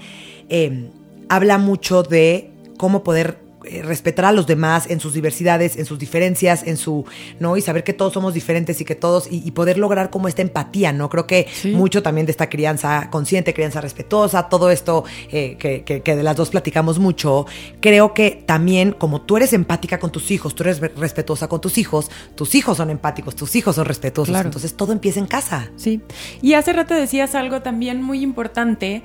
eh, 0.48 0.90
habla 1.28 1.58
mucho 1.58 2.02
de 2.02 2.50
cómo 2.76 3.04
poder 3.04 3.43
eh, 3.66 3.82
respetar 3.82 4.24
a 4.26 4.32
los 4.32 4.46
demás 4.46 4.86
en 4.90 5.00
sus 5.00 5.12
diversidades, 5.14 5.76
en 5.76 5.84
sus 5.86 5.98
diferencias, 5.98 6.62
en 6.64 6.76
su, 6.76 7.04
¿no? 7.40 7.56
Y 7.56 7.60
saber 7.60 7.84
que 7.84 7.92
todos 7.92 8.12
somos 8.12 8.34
diferentes 8.34 8.80
y 8.80 8.84
que 8.84 8.94
todos, 8.94 9.26
y, 9.30 9.42
y 9.46 9.50
poder 9.52 9.78
lograr 9.78 10.10
como 10.10 10.28
esta 10.28 10.42
empatía, 10.42 10.92
¿no? 10.92 11.08
Creo 11.08 11.26
que 11.26 11.46
Sí. 11.52 11.70
mucho 11.72 12.02
también 12.02 12.26
de 12.26 12.32
esta 12.32 12.48
crianza 12.48 13.08
consciente, 13.10 13.54
crianza 13.54 13.80
respetuosa, 13.80 14.48
todo 14.48 14.70
esto 14.70 15.04
eh, 15.30 15.56
que, 15.58 15.82
que- 15.84 16.02
que 16.02 16.16
de 16.16 16.22
las 16.22 16.36
dos 16.36 16.50
platicamos 16.50 16.98
mucho, 16.98 17.46
creo 17.80 18.14
que 18.14 18.42
también 18.46 18.92
como 18.92 19.22
tú 19.22 19.36
eres 19.36 19.52
empática 19.52 19.98
con 19.98 20.10
tus 20.12 20.30
hijos, 20.30 20.54
tú 20.54 20.62
eres 20.64 20.80
re- 20.80 20.92
respetuosa 20.96 21.48
con 21.48 21.60
tus 21.60 21.78
hijos, 21.78 22.10
tus 22.34 22.54
hijos 22.54 22.76
son 22.76 22.90
empáticos, 22.90 23.34
tus 23.36 23.54
hijos 23.56 23.76
son 23.76 23.84
respetuosos, 23.86 24.32
Claro. 24.32 24.48
entonces 24.48 24.74
todo 24.74 24.92
empieza 24.92 25.20
en 25.20 25.26
casa. 25.26 25.70
Sí. 25.76 26.00
Y 26.42 26.54
hace 26.54 26.72
rato 26.72 26.94
decías 26.94 27.34
algo 27.34 27.62
también 27.62 28.02
muy 28.02 28.22
importante. 28.22 29.02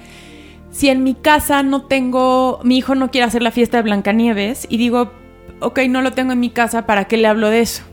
Si 0.72 0.90
en 0.90 1.04
mi 1.04 1.16
casa 1.16 1.64
no 1.64 1.84
tengo, 1.84 2.60
mi 2.64 2.78
hijo 2.78 2.96
no 2.96 3.12
quiere 3.12 3.26
hacer 3.26 3.42
la 3.42 3.52
fiesta 3.52 3.78
de 3.78 3.84
Blancanieves 3.84 4.68
y 4.70 4.78
digo, 4.78 5.12
ok, 5.60 5.80
no 5.90 6.02
lo 6.02 6.12
tengo 6.12 6.34
en 6.34 6.40
mi 6.40 6.50
casa, 6.50 6.86
¿para 6.86 7.06
qué 7.06 7.18
le 7.18 7.28
hablo 7.28 7.50
de 7.50 7.62
eso? 7.62 7.84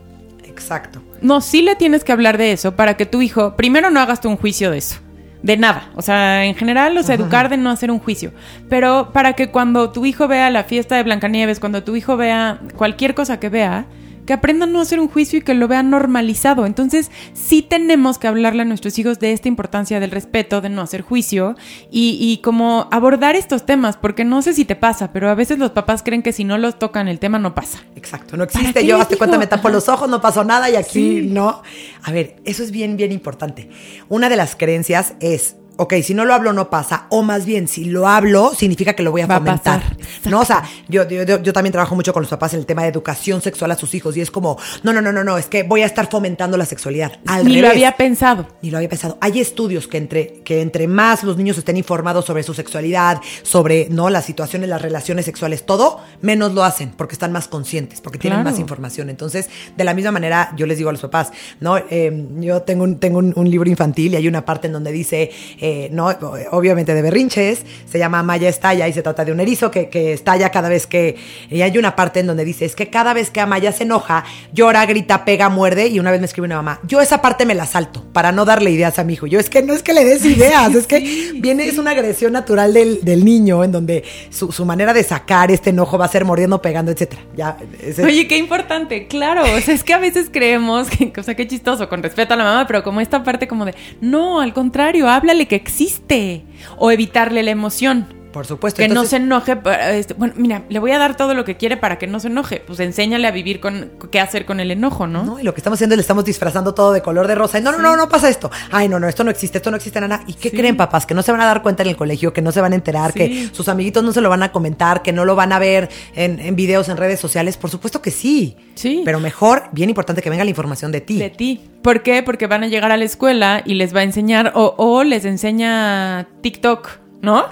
Exacto. 0.44 1.02
No, 1.22 1.40
sí 1.40 1.62
le 1.62 1.76
tienes 1.76 2.04
que 2.04 2.12
hablar 2.12 2.38
de 2.38 2.52
eso 2.52 2.76
para 2.76 2.96
que 2.96 3.06
tu 3.06 3.22
hijo, 3.22 3.56
primero 3.56 3.90
no 3.90 4.00
hagas 4.00 4.20
tú 4.20 4.28
un 4.28 4.36
juicio 4.36 4.70
de 4.70 4.78
eso. 4.78 5.00
De 5.42 5.56
nada. 5.56 5.90
O 5.94 6.02
sea, 6.02 6.44
en 6.44 6.54
general, 6.54 6.96
o 6.98 7.02
sea, 7.02 7.14
educar 7.14 7.48
de 7.48 7.56
no 7.56 7.70
hacer 7.70 7.90
un 7.90 8.00
juicio. 8.00 8.32
Pero 8.68 9.10
para 9.12 9.34
que 9.34 9.50
cuando 9.50 9.90
tu 9.92 10.04
hijo 10.04 10.26
vea 10.26 10.50
la 10.50 10.64
fiesta 10.64 10.96
de 10.96 11.04
Blancanieves, 11.04 11.60
cuando 11.60 11.84
tu 11.84 11.94
hijo 11.94 12.16
vea 12.16 12.58
cualquier 12.74 13.14
cosa 13.14 13.38
que 13.38 13.48
vea, 13.48 13.86
que 14.26 14.32
aprendan 14.32 14.72
no 14.72 14.80
hacer 14.80 15.00
un 15.00 15.08
juicio 15.08 15.38
y 15.38 15.42
que 15.42 15.54
lo 15.54 15.68
vean 15.68 15.88
normalizado. 15.90 16.66
Entonces, 16.66 17.10
sí 17.32 17.62
tenemos 17.62 18.18
que 18.18 18.26
hablarle 18.28 18.62
a 18.62 18.64
nuestros 18.64 18.98
hijos 18.98 19.18
de 19.18 19.32
esta 19.32 19.48
importancia 19.48 20.00
del 20.00 20.10
respeto, 20.10 20.60
de 20.60 20.68
no 20.68 20.82
hacer 20.82 21.02
juicio 21.02 21.56
y, 21.90 22.18
y 22.20 22.38
como 22.42 22.88
abordar 22.90 23.36
estos 23.36 23.64
temas, 23.64 23.96
porque 23.96 24.24
no 24.24 24.42
sé 24.42 24.52
si 24.52 24.64
te 24.64 24.76
pasa, 24.76 25.12
pero 25.12 25.30
a 25.30 25.34
veces 25.34 25.58
los 25.58 25.70
papás 25.70 26.02
creen 26.02 26.22
que 26.22 26.32
si 26.32 26.44
no 26.44 26.58
los 26.58 26.78
tocan 26.78 27.08
el 27.08 27.18
tema 27.18 27.38
no 27.38 27.54
pasa. 27.54 27.78
Exacto, 27.94 28.36
no 28.36 28.46
¿Para 28.46 28.60
existe. 28.60 28.86
Yo, 28.86 29.00
hazte 29.00 29.16
cuenta, 29.16 29.38
me 29.38 29.46
tapo 29.46 29.68
los 29.68 29.88
ojos, 29.88 30.08
no 30.10 30.20
pasó 30.20 30.44
nada 30.44 30.68
y 30.70 30.76
aquí 30.76 31.20
Sí. 31.20 31.28
no. 31.30 31.62
A 32.02 32.10
ver, 32.12 32.36
eso 32.44 32.62
es 32.62 32.70
bien, 32.70 32.96
bien 32.96 33.12
importante. 33.12 33.68
Una 34.08 34.28
de 34.28 34.36
las 34.36 34.56
creencias 34.56 35.14
es, 35.20 35.56
ok, 35.76 35.94
si 36.02 36.14
no 36.14 36.24
lo 36.24 36.34
hablo 36.34 36.52
no 36.52 36.70
pasa, 36.70 37.06
o 37.10 37.22
más 37.22 37.44
bien, 37.46 37.68
si 37.68 37.84
lo 37.84 38.08
hablo, 38.08 38.52
significa 38.54 38.94
que 38.94 39.02
lo 39.02 39.10
voy 39.10 39.20
a 39.22 39.26
Va 39.26 39.36
fomentar. 39.38 39.82
no, 40.24 40.40
o 40.40 40.44
sea, 40.44 40.62
yo, 40.88 41.06
yo, 41.08 41.24
yo- 41.42 41.52
también 41.52 41.72
trabajo 41.72 41.94
mucho 41.94 42.12
con 42.12 42.22
los 42.22 42.30
papás 42.30 42.54
en 42.54 42.60
el 42.60 42.66
tema 42.66 42.82
de 42.82 42.88
educación 42.88 43.40
sexual 43.42 43.70
a 43.70 43.76
sus 43.76 43.94
hijos 43.94 44.16
y 44.16 44.20
es 44.20 44.30
como, 44.30 44.58
no, 44.82 44.92
no, 44.92 45.00
no, 45.02 45.12
no, 45.12 45.22
no, 45.24 45.38
es 45.38 45.46
que 45.46 45.62
voy 45.62 45.82
a 45.82 45.86
estar 45.86 46.08
fomentando 46.10 46.56
la 46.56 46.64
sexualidad. 46.66 47.12
Al 47.26 47.44
Ni 47.46 47.60
lo 47.60 47.68
había 47.68 47.92
pensado. 47.96 48.46
Ni 48.62 48.70
lo 48.70 48.78
había 48.78 48.88
pensado. 48.88 49.18
Hay 49.20 49.40
estudios 49.40 49.86
que 49.88 49.98
entre, 49.98 50.40
que 50.44 50.60
entre 50.62 50.86
más 50.88 51.24
los 51.24 51.36
niños 51.36 51.58
estén 51.58 51.76
informados 51.76 52.24
sobre 52.24 52.42
su 52.42 52.54
sexualidad, 52.54 53.20
sobre 53.42 53.88
no 53.90 54.10
las 54.10 54.24
situaciones, 54.24 54.68
las 54.68 54.82
relaciones 54.82 55.24
sexuales, 55.24 55.66
todo, 55.66 56.00
menos 56.22 56.52
lo 56.54 56.64
hacen, 56.64 56.90
porque 56.96 57.14
están 57.14 57.32
más 57.32 57.48
conscientes, 57.48 58.00
porque 58.00 58.18
tienen 58.18 58.40
Claro. 58.40 58.50
más 58.50 58.60
información. 58.60 59.08
Entonces, 59.10 59.48
de 59.76 59.84
la 59.84 59.94
misma 59.94 60.10
manera, 60.12 60.52
yo 60.56 60.66
les 60.66 60.78
digo 60.78 60.90
a 60.90 60.92
los 60.92 61.00
papás, 61.02 61.32
¿no? 61.60 61.76
Eh, 61.78 62.26
yo 62.40 62.62
tengo 62.62 62.84
un, 62.84 62.98
tengo 62.98 63.18
un, 63.18 63.32
un 63.36 63.50
libro 63.50 63.68
infantil 63.68 64.12
y 64.12 64.16
hay 64.16 64.28
una 64.28 64.44
parte 64.44 64.66
en 64.66 64.72
donde 64.72 64.92
dice 64.92 65.30
eh, 65.60 65.65
no, 65.92 66.08
obviamente 66.50 66.94
de 66.94 67.02
berrinches, 67.02 67.64
se 67.90 67.98
llama 67.98 68.22
Maya 68.22 68.48
Estalla 68.48 68.88
y 68.88 68.92
se 68.92 69.02
trata 69.02 69.24
de 69.24 69.32
un 69.32 69.40
erizo 69.40 69.70
que, 69.70 69.88
que 69.88 70.12
estalla 70.12 70.50
cada 70.50 70.68
vez 70.68 70.86
que, 70.86 71.16
y 71.50 71.62
hay 71.62 71.76
una 71.78 71.96
parte 71.96 72.20
en 72.20 72.26
donde 72.26 72.44
dice, 72.44 72.64
es 72.64 72.74
que 72.74 72.88
cada 72.88 73.12
vez 73.14 73.30
que 73.30 73.40
Amaya 73.40 73.72
se 73.72 73.84
enoja, 73.84 74.24
llora, 74.52 74.84
grita, 74.86 75.24
pega, 75.24 75.48
muerde, 75.48 75.86
y 75.88 75.98
una 76.00 76.10
vez 76.10 76.20
me 76.20 76.26
escribe 76.26 76.46
una 76.46 76.56
mamá, 76.56 76.80
yo 76.86 77.00
esa 77.00 77.22
parte 77.22 77.46
me 77.46 77.54
la 77.54 77.66
salto 77.66 78.04
para 78.12 78.32
no 78.32 78.44
darle 78.44 78.70
ideas 78.70 78.98
a 78.98 79.04
mi 79.04 79.14
hijo. 79.14 79.26
Yo 79.26 79.38
es 79.40 79.50
que 79.50 79.62
no 79.62 79.72
es 79.74 79.82
que 79.82 79.92
le 79.92 80.04
des 80.04 80.24
ideas, 80.24 80.74
es 80.74 80.86
que 80.86 81.32
viene, 81.36 81.66
es 81.66 81.78
una 81.78 81.92
agresión 81.92 82.32
natural 82.32 82.72
del, 82.74 83.00
del 83.02 83.24
niño 83.24 83.64
en 83.64 83.72
donde 83.72 84.04
su, 84.30 84.52
su 84.52 84.64
manera 84.64 84.92
de 84.92 85.02
sacar 85.02 85.50
este 85.50 85.70
enojo 85.70 85.98
va 85.98 86.04
a 86.04 86.08
ser 86.08 86.24
mordiendo, 86.24 86.60
pegando, 86.62 86.90
etcétera. 86.92 87.22
Ya, 87.36 87.56
ese- 87.82 88.04
Oye, 88.04 88.26
qué 88.28 88.36
importante, 88.36 89.06
claro. 89.06 89.42
O 89.42 89.60
sea, 89.60 89.74
es 89.74 89.84
que 89.84 89.94
a 89.94 89.98
veces 89.98 90.28
creemos 90.32 90.88
que, 90.88 91.12
o 91.18 91.22
sea, 91.22 91.34
qué 91.34 91.46
chistoso, 91.46 91.88
con 91.88 92.02
respeto 92.02 92.34
a 92.34 92.36
la 92.36 92.44
mamá, 92.44 92.66
pero 92.66 92.82
como 92.82 93.00
esta 93.00 93.22
parte 93.22 93.46
como 93.48 93.64
de, 93.64 93.74
no, 94.00 94.40
al 94.40 94.52
contrario, 94.52 95.08
háblale 95.08 95.46
que 95.46 95.55
existe. 95.56 96.44
O 96.78 96.90
evitarle 96.90 97.42
la 97.42 97.50
emoción. 97.50 98.06
Por 98.36 98.44
supuesto. 98.44 98.82
Que 98.82 98.88
no 98.88 99.06
se 99.06 99.16
enoje. 99.16 99.56
este, 99.92 100.12
bueno, 100.12 100.34
mira, 100.36 100.62
le 100.68 100.78
voy 100.78 100.90
a 100.90 100.98
dar 100.98 101.16
todo 101.16 101.32
lo 101.32 101.46
que 101.46 101.56
quiere 101.56 101.78
para 101.78 101.96
que 101.96 102.06
no 102.06 102.20
se 102.20 102.26
enoje. 102.28 102.62
Pues 102.66 102.78
enséñale 102.80 103.26
a 103.26 103.30
vivir 103.30 103.60
con 103.60 103.92
qué 104.12 104.20
hacer 104.20 104.44
con 104.44 104.60
el 104.60 104.70
enojo, 104.70 105.06
¿no? 105.06 105.24
¿no? 105.24 105.40
Y 105.40 105.42
lo 105.42 105.54
que 105.54 105.60
estamos 105.60 105.78
haciendo 105.78 105.94
es 105.94 105.96
le 105.96 106.02
estamos 106.02 106.26
disfrazando 106.26 106.74
todo 106.74 106.92
de 106.92 107.00
color 107.00 107.28
de 107.28 107.34
rosa. 107.34 107.58
Y 107.58 107.62
no, 107.62 107.72
no, 107.72 107.78
no, 107.78 107.96
no 107.96 108.10
pasa 108.10 108.28
esto. 108.28 108.50
Ay, 108.70 108.90
no, 108.90 109.00
no, 109.00 109.08
esto 109.08 109.24
no 109.24 109.30
existe, 109.30 109.56
esto 109.56 109.70
no 109.70 109.78
existe 109.78 109.98
nada. 110.02 110.22
¿Y 110.26 110.34
qué 110.34 110.50
Sí. 110.50 110.56
creen, 110.58 110.76
papás? 110.76 111.06
Que 111.06 111.14
no 111.14 111.22
se 111.22 111.32
van 111.32 111.40
a 111.40 111.46
dar 111.46 111.62
cuenta 111.62 111.82
en 111.82 111.88
el 111.88 111.96
colegio, 111.96 112.34
que 112.34 112.42
no 112.42 112.52
se 112.52 112.60
van 112.60 112.72
a 112.74 112.76
enterar, 112.76 113.12
Sí. 113.12 113.18
que 113.20 113.48
sus 113.54 113.70
amiguitos 113.70 114.04
no 114.04 114.12
se 114.12 114.20
lo 114.20 114.28
van 114.28 114.42
a 114.42 114.52
comentar, 114.52 115.00
que 115.00 115.14
no 115.14 115.24
lo 115.24 115.34
van 115.34 115.52
a 115.54 115.58
ver 115.58 115.88
en, 116.14 116.38
en 116.38 116.56
videos, 116.56 116.90
en 116.90 116.98
redes 116.98 117.18
sociales. 117.18 117.56
Por 117.56 117.70
supuesto 117.70 118.02
que 118.02 118.10
sí. 118.10 118.54
Sí. 118.74 119.00
Pero 119.02 119.18
mejor, 119.18 119.70
bien 119.72 119.88
importante 119.88 120.20
que 120.20 120.28
venga 120.28 120.44
la 120.44 120.50
información 120.50 120.92
de 120.92 121.00
ti. 121.00 121.18
De 121.18 121.30
ti. 121.30 121.62
¿Por 121.80 122.02
qué? 122.02 122.22
Porque 122.22 122.46
van 122.46 122.64
a 122.64 122.66
llegar 122.66 122.92
a 122.92 122.98
la 122.98 123.04
escuela 123.04 123.62
y 123.64 123.74
les 123.76 123.94
va 123.96 124.00
a 124.00 124.02
enseñar, 124.02 124.52
o, 124.54 124.74
o 124.76 125.04
les 125.04 125.24
enseña 125.24 126.28
TikTok, 126.42 127.05
¿no? 127.26 127.44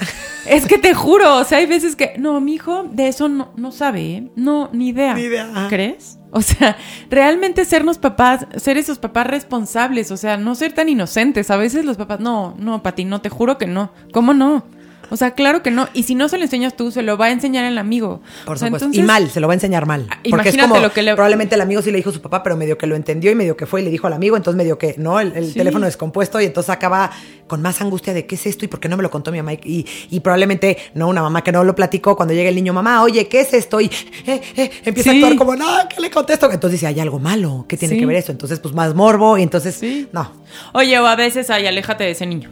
es 0.46 0.66
que 0.66 0.78
te 0.78 0.94
juro, 0.94 1.38
o 1.38 1.44
sea, 1.44 1.58
hay 1.58 1.66
veces 1.66 1.96
que, 1.96 2.14
no, 2.16 2.40
mi 2.40 2.54
hijo 2.54 2.84
de 2.90 3.08
eso 3.08 3.28
no, 3.28 3.52
no 3.56 3.72
sabe, 3.72 4.00
¿eh? 4.02 4.30
No, 4.36 4.70
ni 4.72 4.88
idea. 4.88 5.14
Ni 5.14 5.22
idea. 5.22 5.66
¿Crees? 5.68 6.18
O 6.30 6.40
sea, 6.42 6.76
realmente 7.10 7.64
sernos 7.64 7.98
papás, 7.98 8.46
ser 8.56 8.76
esos 8.76 8.98
papás 8.98 9.26
responsables, 9.26 10.10
o 10.10 10.16
sea, 10.16 10.36
no 10.36 10.54
ser 10.54 10.72
tan 10.72 10.88
inocentes. 10.88 11.50
A 11.50 11.56
veces 11.56 11.84
los 11.84 11.96
papás, 11.96 12.20
no, 12.20 12.54
no, 12.58 12.82
Pati, 12.82 13.04
no, 13.04 13.20
te 13.20 13.28
juro 13.28 13.58
que 13.58 13.66
no. 13.66 13.92
¿Cómo 14.12 14.32
no? 14.32 14.64
O 15.10 15.16
sea, 15.16 15.32
claro 15.32 15.62
que 15.62 15.70
no. 15.70 15.88
Y 15.94 16.04
si 16.04 16.14
no 16.14 16.28
se 16.28 16.36
lo 16.38 16.44
enseñas 16.44 16.76
tú, 16.76 16.90
se 16.90 17.02
lo 17.02 17.16
va 17.18 17.26
a 17.26 17.30
enseñar 17.30 17.64
el 17.64 17.78
amigo. 17.78 18.20
Por 18.44 18.56
O 18.56 18.58
sea, 18.58 18.68
supuesto. 18.68 18.86
entonces- 18.86 19.02
y 19.04 19.06
mal, 19.06 19.30
se 19.30 19.40
lo 19.40 19.46
va 19.46 19.52
a 19.52 19.56
enseñar 19.56 19.86
mal. 19.86 20.06
Ah, 20.10 20.18
Porque 20.30 20.48
es 20.48 20.54
imagínate 20.54 20.68
como, 20.68 20.80
lo 20.80 20.92
que 20.92 21.02
le- 21.02 21.14
probablemente 21.14 21.54
el 21.54 21.60
amigo 21.60 21.82
sí 21.82 21.90
le 21.90 21.98
dijo 21.98 22.10
a 22.10 22.12
su 22.12 22.20
papá, 22.22 22.42
pero 22.42 22.56
medio 22.56 22.78
que 22.78 22.86
lo 22.86 22.96
entendió 22.96 23.30
y 23.30 23.34
medio 23.34 23.56
que 23.56 23.66
fue 23.66 23.80
y 23.82 23.84
le 23.84 23.90
dijo 23.90 24.06
al 24.06 24.12
amigo, 24.14 24.36
entonces 24.36 24.56
medio 24.56 24.78
que, 24.78 24.94
¿no? 24.98 25.20
El, 25.20 25.32
el 25.36 25.46
Sí. 25.48 25.54
teléfono 25.54 25.86
descompuesto 25.86 26.40
y 26.40 26.46
entonces 26.46 26.70
acaba 26.70 27.10
con 27.46 27.60
más 27.62 27.80
angustia 27.80 28.14
de 28.14 28.26
qué 28.26 28.34
es 28.36 28.46
esto 28.46 28.64
y 28.64 28.68
por 28.68 28.80
qué 28.80 28.88
no 28.88 28.96
me 28.96 29.02
lo 29.02 29.10
contó 29.10 29.30
mi 29.30 29.38
mamá. 29.38 29.52
Y, 29.52 29.86
y 30.10 30.20
probablemente, 30.20 30.78
no, 30.94 31.08
una 31.08 31.22
mamá 31.22 31.42
que 31.44 31.52
no 31.52 31.62
lo 31.64 31.74
platicó, 31.74 32.16
cuando 32.16 32.32
llega 32.34 32.48
el 32.48 32.54
niño, 32.54 32.72
mamá, 32.72 33.02
oye, 33.02 33.28
¿qué 33.28 33.40
es 33.40 33.52
esto? 33.54 33.80
Y 33.80 33.86
eh, 34.26 34.40
eh, 34.56 34.70
empieza 34.84 35.10
Sí. 35.12 35.22
a 35.22 35.26
actuar 35.26 35.36
como, 35.38 35.56
no, 35.56 35.66
¿qué 35.94 36.00
le 36.00 36.10
contesto? 36.10 36.46
Entonces 36.50 36.80
dice, 36.80 36.86
hay 36.86 37.00
algo 37.00 37.18
malo, 37.18 37.66
¿qué 37.68 37.76
tiene 37.76 37.94
Sí. 37.94 38.00
que 38.00 38.06
ver 38.06 38.16
eso? 38.16 38.32
Entonces, 38.32 38.60
pues 38.60 38.74
más 38.74 38.94
morbo 38.94 39.36
y 39.38 39.42
entonces, 39.42 39.80
no. 40.12 40.32
Oye, 40.72 40.98
o 40.98 41.06
a 41.06 41.16
veces, 41.16 41.50
ay, 41.50 41.66
aléjate 41.66 42.04
de 42.04 42.10
ese 42.12 42.26
niño. 42.26 42.50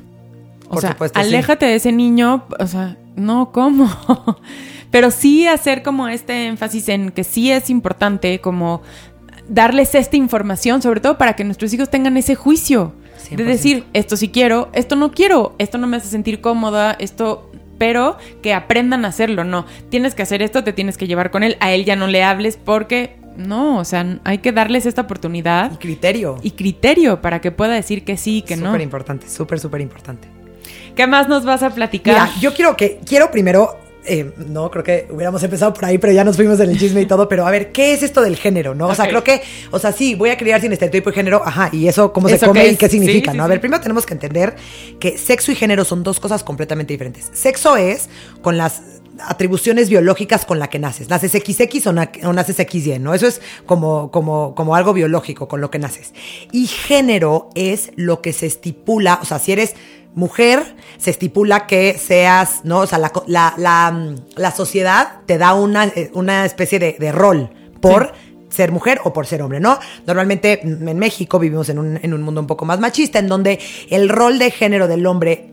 O 0.73 0.77
Por 0.77 0.81
sea, 0.81 0.93
supuesto, 0.93 1.21
sí. 1.21 1.27
aléjate 1.27 1.67
de 1.67 1.75
ese 1.75 1.93
niño, 1.93 2.47
o 2.59 2.67
sea, 2.67 2.97
no, 3.15 3.53
¿cómo? 3.53 3.91
Pero 4.91 5.11
sí 5.11 5.47
hacer 5.47 5.83
como 5.83 6.09
este 6.09 6.47
énfasis 6.47 6.89
en 6.89 7.11
que 7.11 7.25
sí 7.25 7.51
es 7.51 7.69
importante 7.69 8.41
como 8.41 8.81
darles 9.49 9.95
esta 9.95 10.17
información, 10.17 10.81
sobre 10.81 11.01
todo 11.01 11.19
para 11.19 11.35
que 11.37 11.45
nuestros 11.45 11.75
hijos 11.75 11.91
tengan 11.91 12.17
ese 12.17 12.37
juicio 12.37 12.95
de 13.31 13.45
100%. 13.45 13.47
decir, 13.47 13.85
esto 13.93 14.17
sí 14.17 14.29
quiero, 14.31 14.71
esto 14.73 14.97
no 14.97 15.11
quiero, 15.13 15.55
esto 15.59 15.77
no 15.77 15.87
me 15.87 15.99
hace 15.99 16.09
sentir 16.09 16.41
cómoda, 16.41 16.97
esto 16.99 17.51
pero 17.77 18.17
que 18.43 18.55
aprendan 18.55 19.05
a 19.05 19.09
hacerlo, 19.09 19.45
no, 19.45 19.67
tienes 19.91 20.15
que 20.15 20.23
hacer 20.23 20.41
esto, 20.41 20.65
te 20.65 20.73
tienes 20.73 20.97
que 20.97 21.07
llevar 21.07 21.31
con 21.31 21.43
él, 21.43 21.59
a 21.61 21.73
él 21.73 21.85
ya 21.85 21.97
no 21.97 22.07
le 22.07 22.23
hables 22.23 22.57
porque 22.57 23.17
no, 23.37 23.79
o 23.79 23.85
sea, 23.85 24.21
hay 24.25 24.39
que 24.39 24.53
darles 24.53 24.87
esta 24.87 25.03
oportunidad 25.03 25.73
Y 25.73 25.77
criterio. 25.77 26.37
y 26.43 26.53
criterio 26.53 27.21
para 27.21 27.41
que 27.41 27.51
pueda 27.51 27.75
decir 27.75 28.05
que 28.05 28.17
sí 28.17 28.39
y 28.39 28.43
que 28.43 28.57
no. 28.57 28.67
Súper 28.67 28.81
importante, 28.83 29.29
súper, 29.29 29.59
súper 29.59 29.81
importante. 29.81 30.29
¿Qué 30.97 31.07
más 31.07 31.29
nos 31.29 31.45
vas 31.45 31.63
a 31.63 31.71
platicar? 31.71 32.15
Mira, 32.15 32.41
yo 32.41 32.55
quiero 32.55 32.77
que, 32.77 33.01
quiero 33.07 33.31
primero, 33.31 33.77
eh, 34.05 34.33
no, 34.49 34.71
creo 34.71 34.83
que 34.83 35.07
hubiéramos 35.11 35.43
empezado 35.43 35.73
por 35.73 35.85
ahí, 35.85 35.97
pero 35.99 36.13
ya 36.13 36.25
nos 36.25 36.35
fuimos 36.37 36.59
en 36.61 36.71
el 36.71 36.79
chisme 36.79 37.03
y 37.03 37.07
todo, 37.07 37.29
pero 37.29 37.47
a 37.47 37.51
ver, 37.51 37.71
¿qué 37.73 37.93
es 37.95 38.03
esto 38.03 38.21
del 38.21 38.37
género, 38.37 38.75
no? 38.75 38.89
O 38.89 38.95
sea, 38.95 39.07
creo 39.09 39.23
que, 39.23 39.43
o 39.71 39.79
sea, 39.79 39.93
sí, 39.93 40.15
voy 40.17 40.31
a 40.31 40.37
criar 40.37 40.61
sin 40.61 40.73
estereotipo 40.73 41.11
y 41.11 41.13
género, 41.13 41.41
ajá, 41.45 41.69
y 41.73 41.87
eso, 41.87 42.13
¿cómo 42.13 42.29
se 42.29 42.35
¿Eso 42.35 42.47
come 42.49 42.63
qué 42.65 42.73
y 42.73 42.77
qué 42.77 42.89
significa, 42.89 43.31
Sí, 43.31 43.35
sí, 43.35 43.39
no? 43.39 43.45
A 43.45 43.47
ver, 43.47 43.59
sí. 43.59 43.61
primero 43.61 43.81
tenemos 43.81 44.05
que 44.05 44.15
entender 44.15 44.57
que 44.99 45.17
sexo 45.19 45.53
y 45.53 45.55
género 45.55 45.85
son 45.85 46.03
dos 46.03 46.19
cosas 46.21 46.43
completamente 46.43 46.93
diferentes. 46.95 47.31
Sexo 47.33 47.77
es 47.77 48.09
con 48.43 48.57
las 48.57 48.83
atribuciones 49.21 49.89
biológicas 49.89 50.45
con 50.45 50.59
la 50.59 50.69
que 50.69 50.79
naces. 50.81 51.09
¿Naces 51.09 51.31
XX 51.33 51.87
o, 51.87 51.93
na- 51.93 52.11
o 52.25 52.33
naces 52.33 52.57
XY? 52.57 52.99
¿no? 52.99 53.15
Eso 53.15 53.27
es 53.29 53.41
como, 53.67 54.11
como, 54.11 54.55
como 54.57 54.75
algo 54.75 54.93
biológico 54.95 55.47
con 55.47 55.61
lo 55.61 55.71
que 55.71 55.79
naces. 55.79 56.13
Y 56.51 56.67
género 56.67 57.51
es 57.55 57.93
lo 57.95 58.21
que 58.21 58.33
se 58.33 58.47
estipula, 58.47 59.21
o 59.23 59.25
sea, 59.27 59.39
si 59.39 59.53
eres 59.53 59.75
mujer, 60.15 60.77
se 60.99 61.11
estipula 61.11 61.67
que 61.67 61.99
seas, 61.99 62.65
¿no? 62.65 62.81
O 62.81 62.87
sea, 62.87 62.99
la, 62.99 63.13
la, 63.27 63.55
la, 63.57 63.91
mm, 63.91 64.17
la 64.37 64.51
sociedad 64.51 65.21
te 65.27 65.39
da 65.39 65.55
una, 65.55 65.87
eh, 65.87 66.11
una 66.15 66.45
especie 66.45 66.79
de, 66.79 66.97
de 66.99 67.13
rol 67.13 67.51
por 67.81 68.13
ser 68.49 68.71
mujer 68.71 69.01
o 69.05 69.13
por 69.13 69.27
ser 69.27 69.43
hombre, 69.43 69.61
¿no? 69.61 69.79
Normalmente 70.07 70.61
en 70.63 70.99
México 70.99 71.39
vivimos 71.39 71.69
en 71.71 71.79
un, 71.79 71.99
en 72.03 72.13
un 72.13 72.23
mundo 72.23 72.41
un 72.41 72.47
poco 72.47 72.65
más 72.65 72.79
machista, 72.79 73.19
en 73.19 73.29
donde 73.29 73.59
el 73.89 74.09
rol 74.09 74.39
de 74.39 74.51
género 74.51 74.89
del 74.89 75.07
hombre 75.07 75.52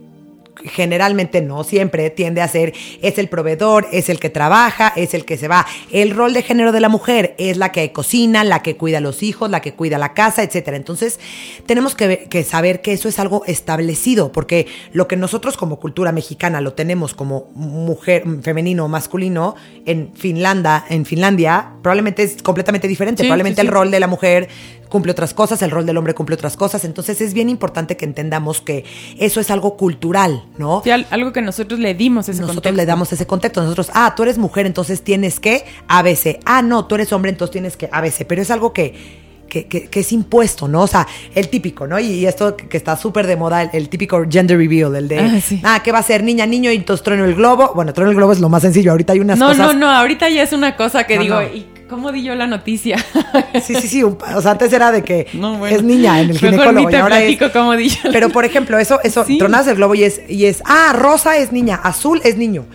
generalmente 0.65 1.41
no 1.41 1.63
siempre 1.63 2.09
tiende 2.09 2.41
a 2.41 2.47
ser 2.47 2.73
es 3.01 3.17
el 3.17 3.29
proveedor, 3.29 3.87
es 3.91 4.09
el 4.09 4.19
que 4.19 4.29
trabaja, 4.29 4.93
es 4.95 5.13
el 5.13 5.25
que 5.25 5.37
se 5.37 5.47
va. 5.47 5.65
El 5.91 6.11
rol 6.11 6.33
de 6.33 6.43
género 6.43 6.71
de 6.71 6.79
la 6.79 6.89
mujer 6.89 7.35
es 7.37 7.57
la 7.57 7.71
que 7.71 7.91
cocina, 7.91 8.43
la 8.43 8.61
que 8.61 8.75
cuida 8.75 8.97
a 8.97 9.01
los 9.01 9.23
hijos, 9.23 9.49
la 9.49 9.61
que 9.61 9.73
cuida 9.73 9.97
la 9.97 10.13
casa, 10.13 10.43
etcétera. 10.43 10.77
Entonces, 10.77 11.19
tenemos 11.65 11.95
que, 11.95 12.27
saber 12.43 12.81
que 12.81 12.93
eso 12.93 13.07
es 13.09 13.19
algo 13.19 13.43
establecido, 13.45 14.31
porque 14.31 14.67
lo 14.93 15.07
que 15.07 15.17
nosotros 15.17 15.57
como 15.57 15.79
cultura 15.79 16.11
mexicana 16.11 16.61
lo 16.61 16.73
tenemos 16.73 17.13
como 17.13 17.49
mujer 17.53 18.23
femenino 18.41 18.85
o 18.85 18.87
masculino 18.87 19.55
en 19.85 20.11
Finlandia, 20.15 20.85
en 20.89 21.05
Finlandia 21.05 21.73
probablemente 21.81 22.23
es 22.23 22.41
completamente 22.41 22.87
diferente. 22.87 23.23
Sí, 23.23 23.27
probablemente 23.27 23.61
sí, 23.61 23.67
el 23.67 23.73
rol 23.73 23.91
de 23.91 23.99
la 23.99 24.07
mujer 24.07 24.49
cumple 24.89 25.11
otras 25.11 25.33
cosas, 25.33 25.61
el 25.61 25.71
rol 25.71 25.85
del 25.85 25.97
hombre 25.97 26.13
cumple 26.13 26.35
otras 26.35 26.57
cosas. 26.57 26.83
Entonces 26.83 27.21
es 27.21 27.33
bien 27.33 27.49
importante 27.49 27.95
que 27.95 28.05
entendamos 28.05 28.61
que 28.61 28.83
eso 29.17 29.39
es 29.39 29.49
algo 29.51 29.77
cultural, 29.77 30.43
¿no? 30.57 30.81
Sí, 30.83 30.91
al- 30.91 31.07
algo 31.11 31.31
que 31.31 31.41
nosotros 31.41 31.79
le 31.79 31.93
dimos 31.93 32.27
ese 32.27 32.41
Nosotros 32.41 32.55
contexto. 32.57 32.77
le 32.77 32.85
damos 32.85 33.13
ese 33.13 33.25
contexto. 33.25 33.61
Nosotros, 33.61 33.89
ah, 33.93 34.13
tú 34.15 34.23
eres 34.23 34.37
mujer, 34.37 34.65
entonces 34.65 35.01
tienes 35.01 35.39
que 35.39 35.63
ABC. 35.87 36.39
Ah, 36.45 36.61
no, 36.61 36.85
tú 36.85 36.95
eres 36.95 37.11
hombre, 37.13 37.31
entonces 37.31 37.51
tienes 37.53 37.77
que 37.77 37.87
ABC. 37.91 38.25
Pero 38.27 38.41
es 38.41 38.51
algo 38.51 38.73
que, 38.73 39.19
que, 39.47 39.65
que- 39.67 39.87
que 39.87 39.99
es 40.01 40.11
impuesto, 40.11 40.67
¿no? 40.67 40.81
O 40.81 40.87
sea, 40.87 41.07
el 41.33 41.47
típico, 41.49 41.87
¿no? 41.87 41.97
Y, 41.99 42.05
y 42.05 42.25
esto 42.25 42.55
que 42.57 42.77
está 42.77 42.95
súper 42.97 43.25
de 43.25 43.35
moda, 43.35 43.63
el, 43.63 43.69
el 43.73 43.89
típico 43.89 44.23
gender 44.29 44.57
reveal, 44.57 44.95
el 44.95 45.07
de, 45.07 45.19
Ah, 45.19 45.39
sí. 45.41 45.59
ah, 45.63 45.81
¿qué 45.83 45.91
va 45.91 45.99
a 45.99 46.03
ser? 46.03 46.23
Niña, 46.23 46.45
niño, 46.45 46.71
y 46.71 46.75
entonces 46.75 47.03
trueno 47.03 47.25
el 47.25 47.35
globo. 47.35 47.71
Bueno, 47.73 47.93
trueno 47.93 48.11
el 48.11 48.17
globo 48.17 48.33
es 48.33 48.39
lo 48.39 48.49
más 48.49 48.61
sencillo. 48.61 48.91
Ahorita 48.91 49.13
hay 49.13 49.21
unas 49.21 49.39
No, 49.39 49.47
cosas. 49.47 49.67
no, 49.67 49.73
no, 49.73 49.89
ahorita 49.89 50.29
ya 50.29 50.43
es 50.43 50.53
una 50.53 50.75
cosa 50.75 51.05
que 51.05 51.15
No, 51.15 51.21
digo, 51.23 51.35
no. 51.41 51.43
¿y 51.47 51.65
cómo 51.89 52.11
di 52.11 52.23
yo 52.23 52.35
la 52.35 52.47
noticia? 52.47 52.97
Sí, 53.63 53.75
sí, 53.75 53.87
sí. 53.87 54.03
un- 54.03 54.17
o 54.35 54.41
sea, 54.41 54.51
antes 54.51 54.71
era 54.71 54.91
de 54.91 55.03
que 55.03 55.27
No, 55.33 55.57
bueno. 55.57 55.75
es 55.75 55.83
niña 55.83 56.21
en 56.21 56.29
el 56.29 56.33
Mejor 56.35 56.49
ginecólogo. 56.51 56.79
ni 56.87 56.91
te 56.91 56.97
y 56.97 56.99
ahora 56.99 57.21
es, 57.21 57.39
cómo 57.51 57.75
di 57.75 57.89
yo. 57.89 58.11
Pero, 58.11 58.29
por 58.29 58.45
ejemplo, 58.45 58.77
eso, 58.79 58.99
eso, 59.03 59.25
Sí. 59.25 59.37
tronas 59.37 59.67
el 59.67 59.75
globo 59.75 59.95
y 59.95 60.03
es, 60.03 60.21
y 60.29 60.45
es, 60.45 60.61
ah, 60.65 60.93
rosa 60.95 61.37
es 61.37 61.51
niña, 61.51 61.75
azul 61.83 62.21
es 62.23 62.37
niño. 62.37 62.65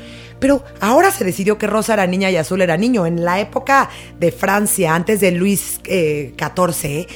Pero 0.40 0.62
ahora 0.80 1.10
se 1.10 1.24
decidió 1.24 1.56
que 1.56 1.66
rosa 1.66 1.94
era 1.94 2.06
niña 2.06 2.30
y 2.30 2.36
azul 2.36 2.60
era 2.60 2.76
niño. 2.76 3.06
En 3.06 3.24
la 3.24 3.40
época 3.40 3.88
de 4.18 4.30
Francia, 4.32 4.94
antes 4.94 5.20
de 5.20 5.30
Luis 5.30 5.80
eh, 5.84 6.34
XIV, 6.36 7.06